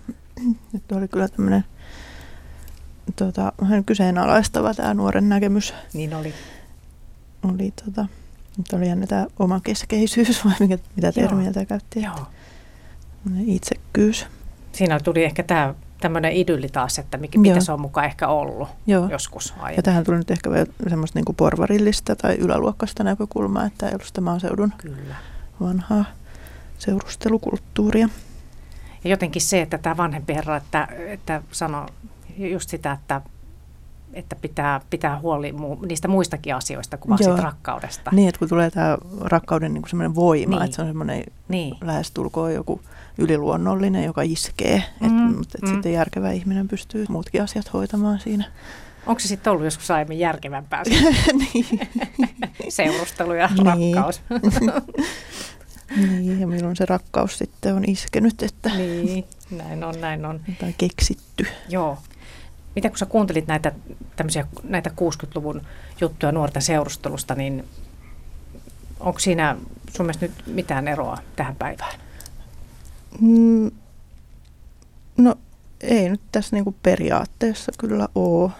nyt 0.72 0.92
oli 0.92 1.08
kyllä 1.08 1.28
tämmöinen 1.28 1.64
tota, 3.16 3.52
vähän 3.60 3.84
kyseenalaistava 3.84 4.74
tämä 4.74 4.94
nuoren 4.94 5.28
näkemys. 5.28 5.74
Niin 5.92 6.14
oli. 6.14 6.34
Oli, 7.42 7.72
tota, 7.84 8.06
nyt 8.58 8.72
oli 8.72 8.88
jännä 8.88 9.06
tämä 9.06 9.26
oma 9.38 9.60
keskeisyys 9.60 10.40
vai 10.44 10.54
mikä, 10.60 10.78
mitä 10.96 11.12
termiä 11.12 11.52
tämä 11.52 11.66
käytti. 11.66 12.02
Joo. 12.02 12.26
Itsekkyys. 13.46 14.26
Siinä 14.72 15.00
tuli 15.00 15.24
ehkä 15.24 15.42
tämä 15.42 15.74
tämmöinen 16.00 16.32
idylli 16.32 16.68
taas, 16.68 16.98
että 16.98 17.18
mikä, 17.18 17.38
mitä 17.38 17.60
se 17.60 17.72
on 17.72 17.80
mukaan 17.80 18.06
ehkä 18.06 18.28
ollut 18.28 18.68
Joo. 18.86 19.08
joskus 19.08 19.54
aiemmin. 19.56 19.76
Ja 19.76 19.82
tähän 19.82 20.04
tuli 20.04 20.16
nyt 20.16 20.30
ehkä 20.30 20.50
vielä 20.50 20.66
semmoista 20.88 21.18
niin 21.18 21.36
porvarillista 21.36 22.16
tai 22.16 22.34
yläluokkaista 22.34 23.04
näkökulmaa, 23.04 23.66
että 23.66 23.86
ei 23.86 23.92
ollut 23.92 24.06
sitä 24.06 24.20
maaseudun 24.20 24.72
Kyllä. 24.78 25.14
vanhaa 25.60 26.04
seurustelukulttuuria. 26.78 28.08
Ja 29.04 29.10
jotenkin 29.10 29.42
se, 29.42 29.60
että 29.60 29.78
tämä 29.78 29.96
vanhempi 29.96 30.34
herra, 30.34 30.56
että, 30.56 30.88
että 31.06 31.42
sanoi 31.52 31.86
just 32.36 32.68
sitä, 32.68 32.92
että 32.92 33.20
että 34.14 34.36
pitää, 34.36 34.80
pitää 34.90 35.18
huoli 35.18 35.52
mu- 35.52 35.86
niistä 35.86 36.08
muistakin 36.08 36.54
asioista 36.54 36.96
kuin 36.96 37.18
vaan 37.18 37.38
rakkaudesta. 37.38 38.10
Niin, 38.14 38.28
että 38.28 38.38
kun 38.38 38.48
tulee 38.48 38.70
tämä 38.70 38.98
rakkauden 39.20 39.74
niin 39.74 39.88
semmoinen 39.88 40.14
voima, 40.14 40.56
niin. 40.56 40.64
että 40.64 40.76
se 40.76 40.82
on 40.82 40.88
semmoinen 40.88 41.24
niin. 41.48 41.74
lähestulkoon 41.80 42.54
joku 42.54 42.80
yliluonnollinen, 43.18 44.04
joka 44.04 44.22
iskee, 44.22 44.82
mm, 45.00 45.06
että, 45.06 45.38
mutta 45.38 45.58
että 45.58 45.66
mm. 45.66 45.72
sitten 45.72 45.92
järkevä 45.92 46.30
ihminen 46.30 46.68
pystyy 46.68 47.06
muutkin 47.08 47.42
asiat 47.42 47.72
hoitamaan 47.72 48.20
siinä. 48.20 48.44
Onko 49.06 49.20
se 49.20 49.28
sitten 49.28 49.50
ollut 49.50 49.64
joskus 49.64 49.90
aiemmin 49.90 50.18
järkevämpää? 50.18 50.82
niin. 51.54 51.80
Seurustelu 52.68 53.32
ja 53.32 53.48
niin. 53.48 53.96
rakkaus. 53.96 54.20
niin, 55.96 56.40
ja 56.40 56.46
milloin 56.46 56.76
se 56.76 56.86
rakkaus 56.86 57.38
sitten 57.38 57.74
on 57.74 57.84
iskenyt, 57.88 58.42
että... 58.42 58.68
Niin, 58.68 59.24
näin 59.50 59.84
on, 59.84 60.00
näin 60.00 60.24
on. 60.24 60.40
Tai 60.60 60.74
keksitty. 60.78 61.46
Joo. 61.68 61.98
Mitä 62.74 62.88
kun 62.88 62.98
sä 62.98 63.06
kuuntelit 63.06 63.46
näitä, 63.46 63.72
näitä 64.62 64.90
60-luvun 64.90 65.62
juttuja 66.00 66.32
nuorten 66.32 66.62
seurustelusta, 66.62 67.34
niin 67.34 67.64
onko 69.00 69.18
siinä 69.18 69.56
sun 69.96 70.06
mielestä 70.06 70.26
nyt 70.26 70.46
mitään 70.46 70.88
eroa 70.88 71.18
tähän 71.36 71.56
päivään? 71.56 72.00
Mm, 73.20 73.70
no 75.16 75.34
ei 75.80 76.08
nyt 76.08 76.20
tässä 76.32 76.56
niinku 76.56 76.74
periaatteessa 76.82 77.72
kyllä 77.78 78.08
ole. 78.14 78.50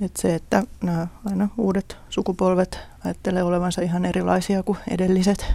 Et 0.00 0.12
se, 0.18 0.34
että 0.34 0.62
nämä 0.82 1.06
aina 1.24 1.48
uudet 1.58 1.96
sukupolvet 2.10 2.78
ajattelee 3.04 3.42
olevansa 3.42 3.82
ihan 3.82 4.04
erilaisia 4.04 4.62
kuin 4.62 4.78
edelliset. 4.90 5.46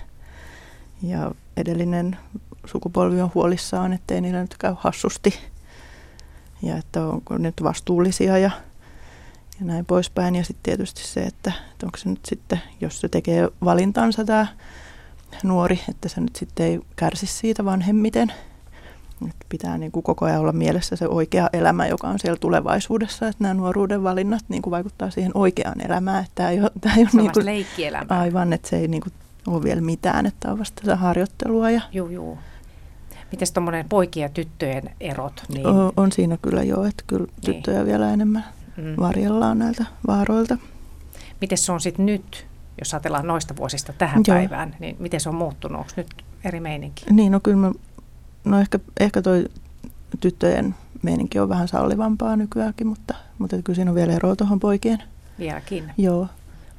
Ja 1.02 1.32
edellinen 1.58 2.18
sukupolvi 2.66 3.22
on 3.22 3.32
huolissaan, 3.36 3.94
ettei 3.94 4.22
niillä 4.22 4.42
nyt 4.42 4.56
käy 4.60 4.76
hassusti 4.78 5.34
ja 6.62 6.78
että 6.78 7.06
onko 7.06 7.38
nyt 7.38 7.64
vastuullisia 7.64 8.38
ja, 8.38 8.52
ja 9.60 9.66
näin 9.66 9.86
poispäin. 9.86 10.36
Ja 10.36 10.44
sitten 10.44 10.64
tietysti 10.64 11.04
se, 11.04 11.20
että, 11.20 11.54
että 11.72 11.86
onko 11.86 11.98
se 11.98 12.10
nyt 12.10 12.26
sitten, 12.26 12.62
jos 12.82 13.02
se 13.02 13.10
tekee 13.10 13.50
valintansa 13.64 14.26
tämä 14.26 14.48
nuori, 15.44 15.80
että 15.90 16.10
se 16.10 16.22
nyt 16.22 16.36
sitten 16.36 16.66
ei 16.66 16.80
kärsi 16.96 17.26
siitä 17.26 17.66
vanhemmiten. 17.66 18.34
Että 19.22 19.46
pitää 19.50 19.78
niin 19.78 19.92
kuin 19.92 20.04
koko 20.04 20.26
ajan 20.26 20.40
olla 20.40 20.52
mielessä 20.52 20.96
se 20.96 21.08
oikea 21.08 21.50
elämä, 21.54 21.88
joka 21.88 22.08
on 22.08 22.20
siellä 22.20 22.38
tulevaisuudessa, 22.40 23.28
että 23.28 23.44
nämä 23.44 23.54
nuoruuden 23.54 24.04
valinnat 24.04 24.44
niin 24.50 24.62
kuin 24.62 24.72
vaikuttaa 24.72 25.10
siihen 25.10 25.32
oikeaan 25.34 25.82
elämään. 25.86 26.24
Että 26.24 26.36
tämä 26.36 26.50
ei 26.50 26.62
ole, 26.62 26.72
tämä 26.82 26.96
ei 26.96 27.02
ole 27.02 27.10
niin 27.14 27.32
kuin, 27.32 27.46
Aivan, 28.10 28.54
että 28.54 28.70
se 28.70 28.78
ei 28.78 28.88
niin 28.88 29.02
kuin 29.02 29.14
ole 29.48 29.64
vielä 29.64 29.82
mitään, 29.82 30.26
että 30.26 30.52
on 30.52 30.60
vasta 30.60 30.96
harjoittelua. 30.96 31.70
Ja, 31.70 31.82
joo, 31.92 32.10
joo. 32.10 32.38
Miten 33.32 33.48
tuommoinen 33.54 33.90
poikien 33.90 34.24
ja 34.24 34.30
tyttöjen 34.30 34.90
erot? 35.00 35.44
Niin... 35.54 35.68
On, 35.68 35.92
on 35.98 36.12
siinä 36.12 36.38
kyllä 36.42 36.64
jo, 36.64 36.84
että 36.84 37.04
kyllä 37.08 37.26
niin. 37.26 37.42
tyttöjä 37.46 37.78
niin. 37.78 37.88
vielä 37.88 38.14
enemmän 38.14 38.46
mm. 38.78 38.96
varjellaan 39.00 39.60
näiltä 39.60 39.86
vaaroilta. 40.08 40.58
Miten 41.42 41.58
se 41.58 41.72
on 41.72 41.82
sitten 41.82 42.06
nyt, 42.06 42.48
jos 42.80 42.94
ajatellaan 42.94 43.28
noista 43.28 43.56
vuosista 43.56 43.94
tähän 43.94 44.24
Joo. 44.28 44.38
päivään, 44.38 44.76
niin 44.80 44.96
miten 45.00 45.20
se 45.20 45.30
on 45.30 45.36
muuttunut? 45.36 45.80
Onko 45.80 45.92
nyt 45.98 46.08
eri 46.44 46.60
meininki? 46.60 47.06
Niin, 47.10 47.32
no 47.32 47.40
kyllä 47.40 47.58
mä, 47.58 47.72
no 48.46 48.60
ehkä, 48.60 48.80
ehkä 49.00 49.22
toi 49.22 49.46
tyttöjen 50.20 50.76
meininki 51.04 51.40
on 51.40 51.50
vähän 51.50 51.68
sallivampaa 51.68 52.36
nykyäänkin, 52.36 52.88
mutta, 52.88 53.16
mutta 53.40 53.62
kyllä 53.64 53.76
siinä 53.76 53.92
on 53.92 53.96
vielä 53.96 54.14
eroa 54.14 54.36
tuohon 54.36 54.60
poikien. 54.60 55.04
Vieläkin? 55.40 55.92
Joo. 55.98 56.28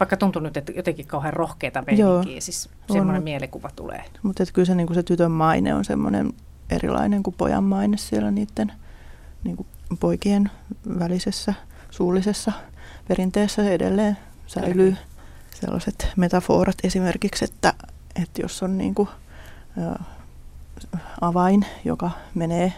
Vaikka 0.01 0.17
tuntuu 0.17 0.43
nyt, 0.43 0.57
että 0.57 0.73
jotenkin 0.73 1.07
kauhean 1.07 1.33
rohkeita 1.33 1.83
meininkiä, 1.87 2.41
siis 2.41 2.71
semmoinen 2.93 3.23
mielikuva 3.23 3.71
tulee. 3.77 4.05
Mutta 4.23 4.45
kyllä 4.53 4.67
se, 4.67 4.75
niin 4.75 4.95
se 4.95 5.03
tytön 5.03 5.31
maine 5.31 5.75
on 5.75 5.85
semmoinen 5.85 6.33
erilainen 6.71 7.23
kuin 7.23 7.35
pojan 7.39 7.65
maine 7.65 7.97
siellä 7.97 8.31
niiden 8.31 8.73
niin 9.45 9.57
kuin 9.57 9.67
poikien 10.01 10.51
välisessä 10.99 11.55
suullisessa 11.91 12.53
perinteessä 13.09 13.71
edelleen 13.71 14.17
säilyy 14.47 14.97
sellaiset 15.61 16.09
metaforat 16.17 16.77
esimerkiksi, 16.85 17.45
että, 17.45 17.75
että 18.23 18.43
jos 18.43 18.63
on 18.63 18.79
niin 18.79 18.95
kuin, 18.95 19.09
ä, 19.79 20.05
avain, 21.21 21.67
joka 21.85 22.11
menee 22.35 22.73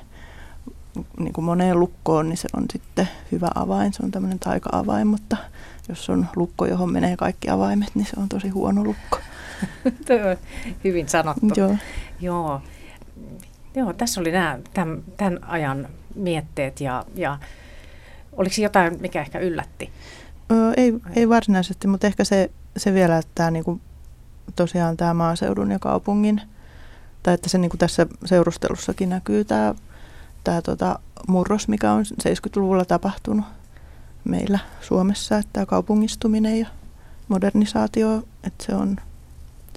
niin 1.18 1.32
kuin 1.32 1.44
moneen 1.44 1.80
lukkoon, 1.80 2.28
niin 2.28 2.36
se 2.36 2.48
on 2.56 2.64
sitten 2.72 3.08
hyvä 3.32 3.48
avain. 3.54 3.92
Se 3.92 4.02
on 4.02 4.10
tämmöinen 4.10 4.38
taika-avain, 4.38 5.06
mutta 5.06 5.36
jos 5.88 6.10
on 6.10 6.26
lukko, 6.36 6.66
johon 6.66 6.92
menee 6.92 7.16
kaikki 7.16 7.50
avaimet, 7.50 7.94
niin 7.94 8.06
se 8.06 8.12
on 8.16 8.28
tosi 8.28 8.48
huono 8.48 8.84
lukko. 8.84 9.18
Hyvin 10.84 11.08
sanottu. 11.08 11.48
Joo. 11.56 11.76
Joo. 12.20 12.60
Joo, 13.74 13.92
tässä 13.92 14.20
oli 14.20 14.32
nämä 14.32 14.58
tämän, 14.74 15.02
tämän 15.16 15.44
ajan 15.44 15.88
mietteet 16.14 16.80
ja, 16.80 17.04
ja 17.14 17.38
oliko 18.32 18.54
jotain, 18.58 19.00
mikä 19.00 19.20
ehkä 19.20 19.38
yllätti? 19.38 19.90
Öö, 20.52 20.72
ei, 20.76 20.94
ei 21.16 21.28
varsinaisesti, 21.28 21.86
mutta 21.86 22.06
ehkä 22.06 22.24
se, 22.24 22.50
se 22.76 22.94
vielä, 22.94 23.18
että 23.18 23.30
tämä, 23.34 23.50
niin 23.50 23.64
kuin, 23.64 23.80
tosiaan 24.56 24.96
tämä 24.96 25.14
maaseudun 25.14 25.70
ja 25.70 25.78
kaupungin, 25.78 26.40
tai 27.22 27.34
että 27.34 27.48
se 27.48 27.58
niin 27.58 27.70
kuin 27.70 27.78
tässä 27.78 28.06
seurustelussakin 28.24 29.08
näkyy 29.08 29.44
tämä, 29.44 29.74
tämä 30.44 30.62
tota, 30.62 30.98
murros, 31.28 31.68
mikä 31.68 31.92
on 31.92 32.04
70-luvulla 32.04 32.84
tapahtunut 32.84 33.44
meillä 34.24 34.58
Suomessa, 34.80 35.38
että 35.38 35.50
tämä 35.52 35.66
kaupungistuminen 35.66 36.60
ja 36.60 36.66
modernisaatio, 37.28 38.16
että 38.44 38.64
se 38.64 38.74
on, 38.74 38.96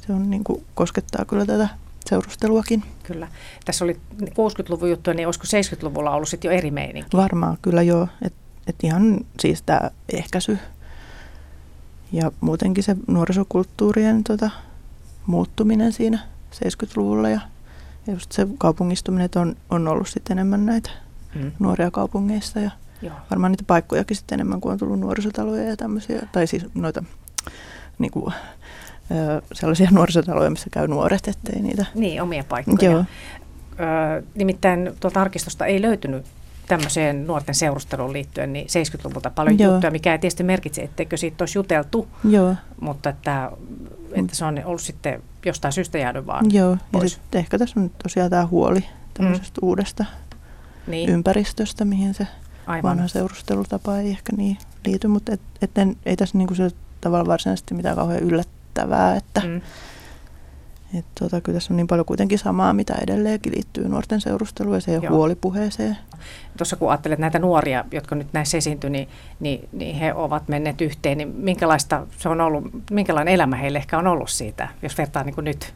se 0.08 0.14
on 0.14 0.30
niin 0.30 0.44
kuin, 0.44 0.66
koskettaa 0.76 1.26
kyllä 1.26 1.46
tätä 1.46 1.70
seurusteluakin. 2.10 2.84
Kyllä. 3.04 3.28
Tässä 3.66 3.86
oli 3.86 4.00
60-luvun 4.22 4.90
juttuja, 4.90 5.14
niin 5.14 5.28
olisiko 5.28 5.46
70-luvulla 5.46 6.12
ollut 6.12 6.30
sitten 6.30 6.50
jo 6.52 6.58
eri 6.58 6.72
meininki? 6.72 7.18
Varmaan 7.18 7.58
kyllä 7.62 7.82
joo. 7.82 8.08
Että 8.22 8.40
et 8.68 8.76
ihan 8.84 9.20
siis 9.40 9.62
tämä 9.62 9.92
ehkäisy 10.10 10.58
ja 12.12 12.32
muutenkin 12.42 12.84
se 12.84 12.96
nuorisokulttuurien 13.08 14.24
tota, 14.24 14.50
muuttuminen 15.26 15.94
siinä 15.94 16.20
70-luvulla 16.56 17.30
ja, 17.30 17.42
just 18.08 18.32
se 18.32 18.48
kaupungistuminen, 18.58 19.30
on, 19.36 19.56
on 19.70 19.88
ollut 19.88 20.08
sitten 20.08 20.38
enemmän 20.38 20.66
näitä 20.66 20.90
mm. 21.36 21.52
nuoria 21.60 21.92
kaupungeissa 21.92 22.60
ja 22.60 22.72
Joo. 23.02 23.16
varmaan 23.32 23.52
niitä 23.52 23.64
paikkojakin 23.68 24.18
sitten 24.18 24.36
enemmän 24.36 24.62
kuin 24.62 24.74
on 24.74 24.80
tullut 24.80 25.00
nuorisotaloja 25.00 25.64
ja 25.64 25.78
tämmöisiä, 25.78 26.28
tai 26.32 26.48
siis 26.48 26.66
noita 26.74 27.04
niin 28.00 28.12
kuin, 28.12 28.34
sellaisia 29.54 29.90
nuorisotaloja, 29.96 30.50
missä 30.50 30.70
käy 30.72 30.88
nuoret, 30.88 31.28
ettei 31.28 31.62
niitä... 31.62 31.86
Niin, 31.96 32.22
omia 32.22 32.44
paikkoja. 32.50 32.92
Joo. 32.92 33.06
Ö, 34.20 34.24
nimittäin 34.36 34.94
tuolta 35.00 35.22
arkistosta 35.22 35.66
ei 35.66 35.82
löytynyt 35.82 36.26
tämmöiseen 36.68 37.28
nuorten 37.28 37.56
seurusteluun 37.56 38.14
liittyen 38.14 38.54
niin 38.54 38.68
70-luvulta 38.68 39.30
paljon 39.30 39.60
Joo. 39.60 39.72
juttuja, 39.72 39.92
mikä 39.92 40.12
ei 40.12 40.20
tietysti 40.20 40.44
merkitse, 40.44 40.82
etteikö 40.82 41.18
siitä 41.18 41.42
olisi 41.42 41.58
juteltu, 41.58 42.08
Joo. 42.30 42.56
mutta 42.82 43.10
että, 43.10 43.52
että 44.14 44.36
se 44.36 44.46
on 44.46 44.62
ollut 44.66 44.82
sitten 44.82 45.24
jostain 45.46 45.72
syystä 45.72 45.98
jäänyt 45.98 46.26
vaan 46.26 46.54
Joo, 46.54 46.78
pois. 46.92 47.04
ja 47.04 47.10
sitten 47.10 47.40
ehkä 47.40 47.58
tässä 47.60 47.80
on 47.80 47.92
tosiaan 48.04 48.30
tämä 48.30 48.48
huoli 48.48 48.86
tämmöisestä 49.14 49.62
mm. 49.62 49.68
uudesta 49.68 50.06
niin. 50.88 51.10
ympäristöstä, 51.10 51.86
mihin 51.86 52.14
se 52.14 52.28
Aivan. 52.68 52.92
vanha 52.92 53.08
seurustelutapa 53.08 53.98
ei 53.98 54.10
ehkä 54.10 54.34
niin 54.38 54.58
liity, 54.86 55.08
mutta 55.08 55.34
et, 55.34 55.42
et 55.62 55.78
en, 55.78 55.96
ei 56.06 56.16
tässä 56.16 56.38
niinku 56.38 56.56
se 56.56 56.70
tavallaan 57.02 57.28
varsinaisesti 57.28 57.74
mitään 57.74 57.96
kauhean 57.96 58.24
yllättävää 58.24 58.56
yllättävää, 58.76 59.16
että 59.16 59.42
mm. 59.42 59.62
et 61.00 61.06
tota, 61.20 61.42
kyllä 61.42 61.56
tässä 61.56 61.74
on 61.74 61.78
niin 61.78 61.88
paljon 61.88 62.06
kuitenkin 62.06 62.40
samaa, 62.40 62.74
mitä 62.74 62.96
edelleenkin 63.02 63.54
liittyy 63.56 63.88
nuorten 63.88 64.22
seurusteluun 64.22 64.76
ja 64.76 64.82
siihen 64.82 65.04
Joo. 65.04 65.14
huolipuheeseen. 65.14 65.98
Tuossa 66.58 66.76
kun 66.76 66.90
ajattelet 66.90 67.20
näitä 67.20 67.40
nuoria, 67.40 67.86
jotka 67.92 68.16
nyt 68.16 68.28
näissä 68.34 68.58
esiintyy, 68.58 68.90
niin, 68.90 69.10
niin, 69.40 69.70
niin 69.72 69.96
he 69.96 70.14
ovat 70.14 70.48
menneet 70.48 70.82
yhteen, 70.82 71.18
niin 71.18 71.28
minkälaista 71.28 72.08
se 72.18 72.30
on 72.30 72.42
ollut, 72.42 72.92
minkälainen 72.92 73.34
elämä 73.34 73.56
heille 73.56 73.78
ehkä 73.78 73.98
on 73.98 74.08
ollut 74.08 74.30
siitä, 74.30 74.68
jos 74.82 74.98
vertaa 74.98 75.24
niin 75.24 75.36
kuin 75.36 75.46
nyt? 75.46 75.74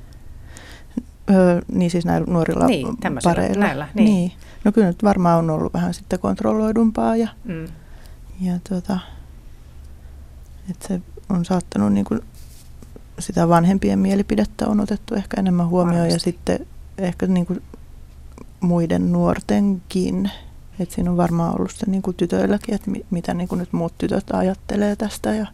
Öö, 1.29 1.61
niin 1.73 1.91
siis 1.91 2.05
näillä 2.05 2.33
nuorilla 2.33 2.65
niin, 2.65 2.87
pareilla. 3.23 3.65
Näillä, 3.65 3.87
niin. 3.93 4.05
niin. 4.05 4.31
No 4.69 4.73
kyllä 4.73 4.87
nyt 4.87 5.03
varmaan 5.03 5.39
on 5.39 5.49
ollut 5.49 5.73
vähän 5.73 5.93
sitten 5.93 6.19
kontrolloidumpaa 6.19 7.15
ja, 7.15 7.27
mm. 7.43 7.67
ja 8.41 8.53
tota, 8.69 8.99
että 10.69 10.87
se 10.87 11.01
on 11.29 11.45
saattanut 11.45 11.93
niin 11.93 12.05
kuin 12.05 12.21
sitä 13.19 13.49
vanhempien 13.49 13.99
mielipidettä 13.99 14.67
on 14.67 14.79
otettu 14.79 15.15
ehkä 15.15 15.39
enemmän 15.39 15.67
huomioon 15.67 15.97
Varmasti. 15.99 16.15
ja 16.15 16.19
sitten 16.19 16.67
ehkä 16.97 17.27
niin 17.27 17.45
kuin 17.45 17.61
muiden 18.59 19.11
nuortenkin. 19.11 20.31
Että 20.79 20.95
siinä 20.95 21.11
on 21.11 21.17
varmaan 21.17 21.55
ollut 21.55 21.71
se 21.71 21.89
niin 21.89 22.01
kuin 22.01 22.17
tytöilläkin, 22.17 22.75
että 22.75 22.91
mitä 23.11 23.33
niin 23.33 23.47
kuin 23.47 23.59
nyt 23.59 23.73
muut 23.73 23.97
tytöt 23.97 24.31
ajattelee 24.33 24.95
tästä. 24.95 25.35
Ja, 25.35 25.47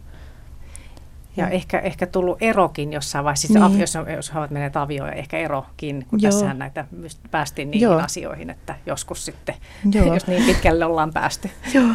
Ja 1.36 1.48
ehkä, 1.48 1.78
ehkä 1.78 2.06
tullut 2.06 2.38
erokin 2.40 2.92
jossain 2.92 3.24
vaiheessa, 3.24 3.48
siis 3.48 3.60
niin. 3.60 3.80
jos, 3.80 3.94
jos 4.16 4.34
he 4.34 4.38
ovat 4.38 4.50
menneet 4.50 4.76
avioon, 4.76 5.12
ehkä 5.12 5.38
erokin, 5.38 6.06
kun 6.10 6.22
Joo. 6.22 6.32
tässähän 6.32 6.58
näitä 6.58 6.84
päästiin 7.30 7.70
niihin 7.70 7.84
Joo. 7.84 7.98
asioihin, 8.00 8.50
että 8.50 8.74
joskus 8.86 9.24
sitten, 9.24 9.54
Joo. 9.92 10.04
jos 10.14 10.26
niin 10.26 10.44
pitkälle 10.44 10.84
ollaan 10.84 11.12
päästy. 11.12 11.50
Joo. 11.74 11.90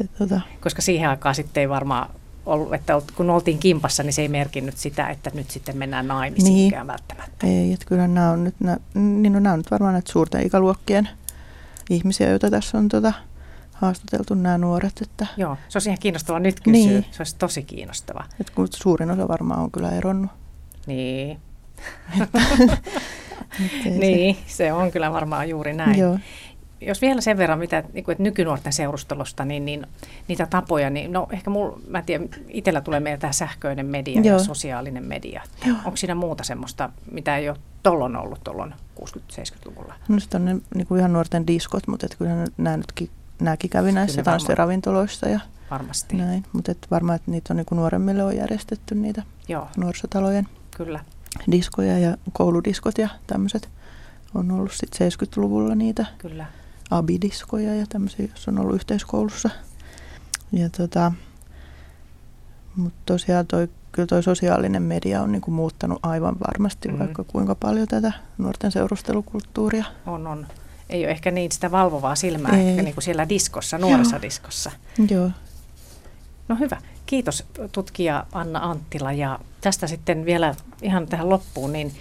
Et, 0.00 0.10
tota. 0.18 0.40
Koska 0.60 0.82
siihen 0.82 1.10
aikaan 1.10 1.34
sitten 1.34 1.60
ei 1.60 1.68
varmaan 1.68 2.10
ollut, 2.46 2.74
että 2.74 3.02
kun 3.16 3.30
oltiin 3.30 3.58
kimpassa, 3.58 4.02
niin 4.02 4.12
se 4.12 4.22
ei 4.22 4.28
merkinnyt 4.28 4.76
sitä, 4.76 5.08
että 5.08 5.30
nyt 5.34 5.50
sitten 5.50 5.76
mennään 5.76 6.08
naimisiinkään 6.08 6.86
niin. 6.86 6.92
välttämättä. 6.92 7.46
Ei, 7.46 7.72
että 7.72 7.86
kyllä 7.86 8.08
nämä 8.08 8.30
on 8.30 8.44
nyt, 8.44 8.54
nämä, 8.60 8.76
niin 8.94 9.32
no, 9.32 9.40
nämä 9.40 9.52
on 9.52 9.58
nyt 9.58 9.70
varmaan 9.70 9.92
näitä 9.92 10.12
suurten 10.12 10.46
ikäluokkien 10.46 11.08
ihmisiä, 11.90 12.30
joita 12.30 12.50
tässä 12.50 12.78
on 12.78 12.88
tota, 12.88 13.12
haastateltu 13.80 14.34
nämä 14.34 14.58
nuoret. 14.58 15.02
Että... 15.02 15.26
Joo, 15.36 15.56
se 15.68 15.76
olisi 15.76 15.88
ihan 15.88 15.98
kiinnostava 16.00 16.38
nyt 16.38 16.60
kysyä. 16.60 16.90
Niin. 16.90 17.06
Se 17.10 17.20
olisi 17.20 17.36
tosi 17.36 17.62
kiinnostava. 17.62 18.24
Et 18.40 18.50
kun 18.50 18.68
suurin 18.70 19.10
osa 19.10 19.28
varmaan 19.28 19.60
on 19.60 19.70
kyllä 19.70 19.90
eronnut. 19.90 20.30
Niin. 20.86 21.40
niin, 24.00 24.36
se... 24.46 24.56
se 24.56 24.72
on 24.72 24.90
kyllä 24.90 25.12
varmaan 25.12 25.48
juuri 25.48 25.72
näin. 25.72 25.98
Joo 25.98 26.18
jos 26.80 27.00
vielä 27.00 27.20
sen 27.20 27.38
verran, 27.38 27.58
mitä 27.58 27.84
niin 27.92 28.04
kuin, 28.04 28.12
että 28.12 28.22
nykynuorten 28.22 28.72
seurustelusta, 28.72 29.44
niin, 29.44 29.64
niin 29.64 29.86
niitä 30.28 30.46
tapoja, 30.46 30.90
niin 30.90 31.12
no 31.12 31.26
ehkä 31.30 31.50
mulla, 31.50 31.78
mä 31.88 32.02
tiedän, 32.02 32.28
itsellä 32.48 32.80
tulee 32.80 33.00
meillä 33.00 33.18
tämä 33.18 33.32
sähköinen 33.32 33.86
media 33.86 34.20
Joo. 34.20 34.38
ja 34.38 34.44
sosiaalinen 34.44 35.04
media. 35.04 35.42
Joo. 35.66 35.76
Onko 35.84 35.96
siinä 35.96 36.14
muuta 36.14 36.44
semmoista, 36.44 36.90
mitä 37.10 37.36
ei 37.36 37.48
ole 37.48 37.58
tollon 37.82 38.16
ollut 38.16 38.44
tuolloin 38.44 38.74
60-70-luvulla? 39.00 39.94
No 40.08 40.20
sitten 40.20 40.40
on 40.40 40.44
ne 40.44 40.56
niin 40.74 40.86
kuin 40.86 40.98
ihan 40.98 41.12
nuorten 41.12 41.46
diskot, 41.46 41.86
mutta 41.86 42.06
kyllähän 42.18 42.46
nämä 42.56 42.76
nytkin 42.76 43.10
nämäkin 43.40 43.70
kävi 43.70 43.92
näissä 43.92 44.22
tanssiravintoloissa 44.22 45.28
ja 45.28 45.40
Varmasti. 45.70 46.16
näin. 46.16 46.44
Mutta 46.52 46.72
et 46.72 46.86
varmaan, 46.90 47.16
että 47.16 47.30
niitä 47.30 47.52
on 47.52 47.56
niin 47.56 47.66
nuoremmille 47.70 48.24
on 48.24 48.36
järjestetty 48.36 48.94
niitä 48.94 49.22
Joo. 49.48 49.68
nuorisotalojen 49.76 50.48
Kyllä. 50.76 51.00
diskoja 51.50 51.98
ja 51.98 52.16
kouludiskot 52.32 52.98
ja 52.98 53.08
tämmöiset 53.26 53.68
on 54.34 54.50
ollut 54.50 54.72
sitten 54.72 55.12
70-luvulla 55.12 55.74
niitä. 55.74 56.06
Kyllä 56.18 56.46
abidiskoja 56.90 57.74
ja 57.74 57.86
tämmöisiä, 57.88 58.28
jos 58.30 58.48
on 58.48 58.58
ollut 58.58 58.74
yhteiskoulussa. 58.74 59.50
Ja 60.52 60.70
tota, 60.70 61.12
mutta 62.76 63.00
tosiaan 63.06 63.46
toi, 63.46 63.68
kyllä 63.92 64.06
toi 64.06 64.22
sosiaalinen 64.22 64.82
media 64.82 65.22
on 65.22 65.32
niinku 65.32 65.50
muuttanut 65.50 65.98
aivan 66.02 66.36
varmasti 66.40 66.88
mm. 66.88 66.98
vaikka 66.98 67.24
kuinka 67.24 67.54
paljon 67.54 67.88
tätä 67.88 68.12
nuorten 68.38 68.72
seurustelukulttuuria. 68.72 69.84
On, 70.06 70.26
on. 70.26 70.46
Ei 70.90 71.04
ole 71.04 71.10
ehkä 71.10 71.30
niin 71.30 71.52
sitä 71.52 71.70
valvovaa 71.70 72.14
silmää 72.14 72.56
Ei. 72.56 72.68
ehkä 72.68 72.82
niin 72.82 72.94
kuin 72.94 73.04
siellä 73.04 73.28
diskossa, 73.28 73.78
nuoressa 73.78 74.16
Joo. 74.16 74.22
diskossa. 74.22 74.70
Joo. 75.10 75.30
No 76.48 76.56
hyvä. 76.56 76.76
Kiitos 77.06 77.44
tutkija 77.72 78.26
Anna 78.32 78.70
Anttila 78.70 79.12
ja 79.12 79.38
tästä 79.60 79.86
sitten 79.86 80.24
vielä 80.24 80.54
ihan 80.82 81.06
tähän 81.06 81.30
loppuun, 81.30 81.72
niin 81.72 81.92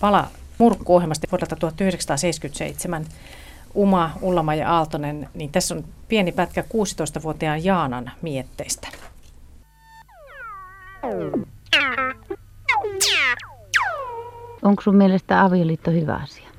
pala 0.00 0.28
murkkuohjelmasta 0.58 1.26
vuodelta 1.30 1.56
1977 1.56 3.06
Uma, 3.74 4.10
Ullama 4.22 4.54
ja 4.54 4.72
Aaltonen, 4.76 5.28
niin 5.34 5.52
tässä 5.52 5.74
on 5.74 5.84
pieni 6.08 6.32
pätkä 6.32 6.62
16-vuotiaan 6.62 7.64
Jaanan 7.64 8.10
mietteistä. 8.22 8.88
Onko 14.62 14.82
sun 14.82 14.96
mielestä 14.96 15.44
avioliitto 15.44 15.90
hyvä 15.90 16.14
asia? 16.14 16.53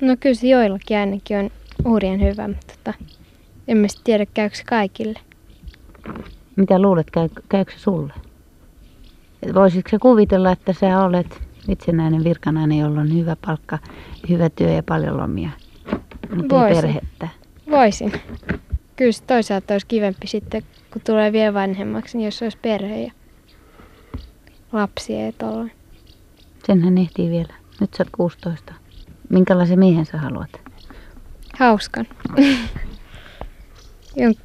No 0.00 0.16
kyllä 0.20 0.34
se 0.34 0.46
joillakin 0.46 0.96
ainakin 0.96 1.38
on 1.38 1.50
uurien 1.84 2.20
hyvä, 2.20 2.48
mutta 2.48 2.74
tota, 2.76 2.98
emme 3.68 3.86
tiedä 4.04 4.26
käykö 4.26 4.56
se 4.56 4.64
kaikille. 4.64 5.18
Mitä 6.56 6.78
luulet, 6.78 7.10
käy, 7.10 7.28
käykö 7.48 7.72
se 7.72 7.78
sulle? 7.78 8.12
Voisitko 9.54 9.90
se 9.90 9.98
kuvitella, 9.98 10.52
että 10.52 10.72
sä 10.72 11.00
olet 11.00 11.40
itsenäinen 11.68 12.24
virkanainen, 12.24 12.78
jolla 12.78 13.00
on 13.00 13.14
hyvä 13.14 13.36
palkka, 13.46 13.78
hyvä 14.28 14.50
työ 14.50 14.70
ja 14.70 14.82
paljon 14.82 15.16
lomia? 15.16 15.50
Mutta 16.36 16.56
Voisin. 16.56 16.82
perhettä. 16.82 17.28
Voisin. 17.70 18.12
Kyllä 18.96 19.12
se 19.12 19.22
toisaalta 19.22 19.74
olisi 19.74 19.86
kivempi 19.86 20.26
sitten, 20.26 20.62
kun 20.92 21.02
tulee 21.06 21.32
vielä 21.32 21.54
vanhemmaksi, 21.54 22.18
niin 22.18 22.24
jos 22.24 22.42
olisi 22.42 22.58
perhe 22.62 23.02
ja 23.02 23.12
lapsia 24.72 25.26
ja 25.26 25.32
tolloin. 25.32 25.72
Senhän 26.66 26.98
ehtii 26.98 27.30
vielä. 27.30 27.54
Nyt 27.80 27.94
sä 27.94 28.02
oot 28.02 28.10
16. 28.12 28.74
Minkälaisen 29.30 29.78
miehen 29.78 30.06
sä 30.06 30.18
haluat? 30.18 30.50
Hauskan. 31.58 32.06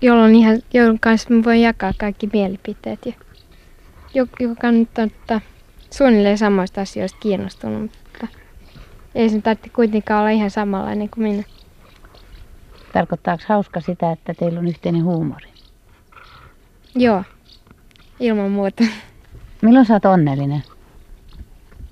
jolloin 0.01 0.35
ihan, 0.35 0.59
jonkun 0.73 0.99
kanssa 0.99 1.33
mä 1.33 1.43
voin 1.43 1.61
jakaa 1.61 1.93
kaikki 1.97 2.29
mielipiteet. 2.33 3.05
Ja 3.05 3.13
joka 4.39 4.71
nyt 4.71 4.97
on 4.97 5.05
että 5.05 5.41
suunnilleen 5.91 6.37
samoista 6.37 6.81
asioista 6.81 7.19
kiinnostunut, 7.19 7.81
mutta 7.81 8.27
ei 9.15 9.29
sen 9.29 9.41
tarvitse 9.41 9.69
kuitenkaan 9.69 10.19
olla 10.19 10.29
ihan 10.29 10.51
samanlainen 10.51 11.09
kuin 11.09 11.23
minä. 11.27 11.43
Tarkoittaako 12.93 13.43
hauska 13.47 13.81
sitä, 13.81 14.11
että 14.11 14.33
teillä 14.33 14.59
on 14.59 14.67
yhteinen 14.67 15.03
huumori? 15.03 15.47
Joo, 16.95 17.23
ilman 18.19 18.51
muuta. 18.51 18.83
Milloin 19.61 19.85
sä 19.85 19.93
oot 19.93 20.05
onnellinen? 20.05 20.63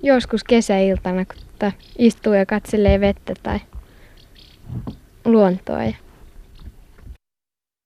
Joskus 0.04 0.44
kesäiltana, 0.44 1.24
kun 1.24 1.72
istuu 1.98 2.32
ja 2.32 2.46
katselee 2.46 3.00
vettä 3.00 3.34
tai 3.42 3.60
luontoa. 5.24 5.78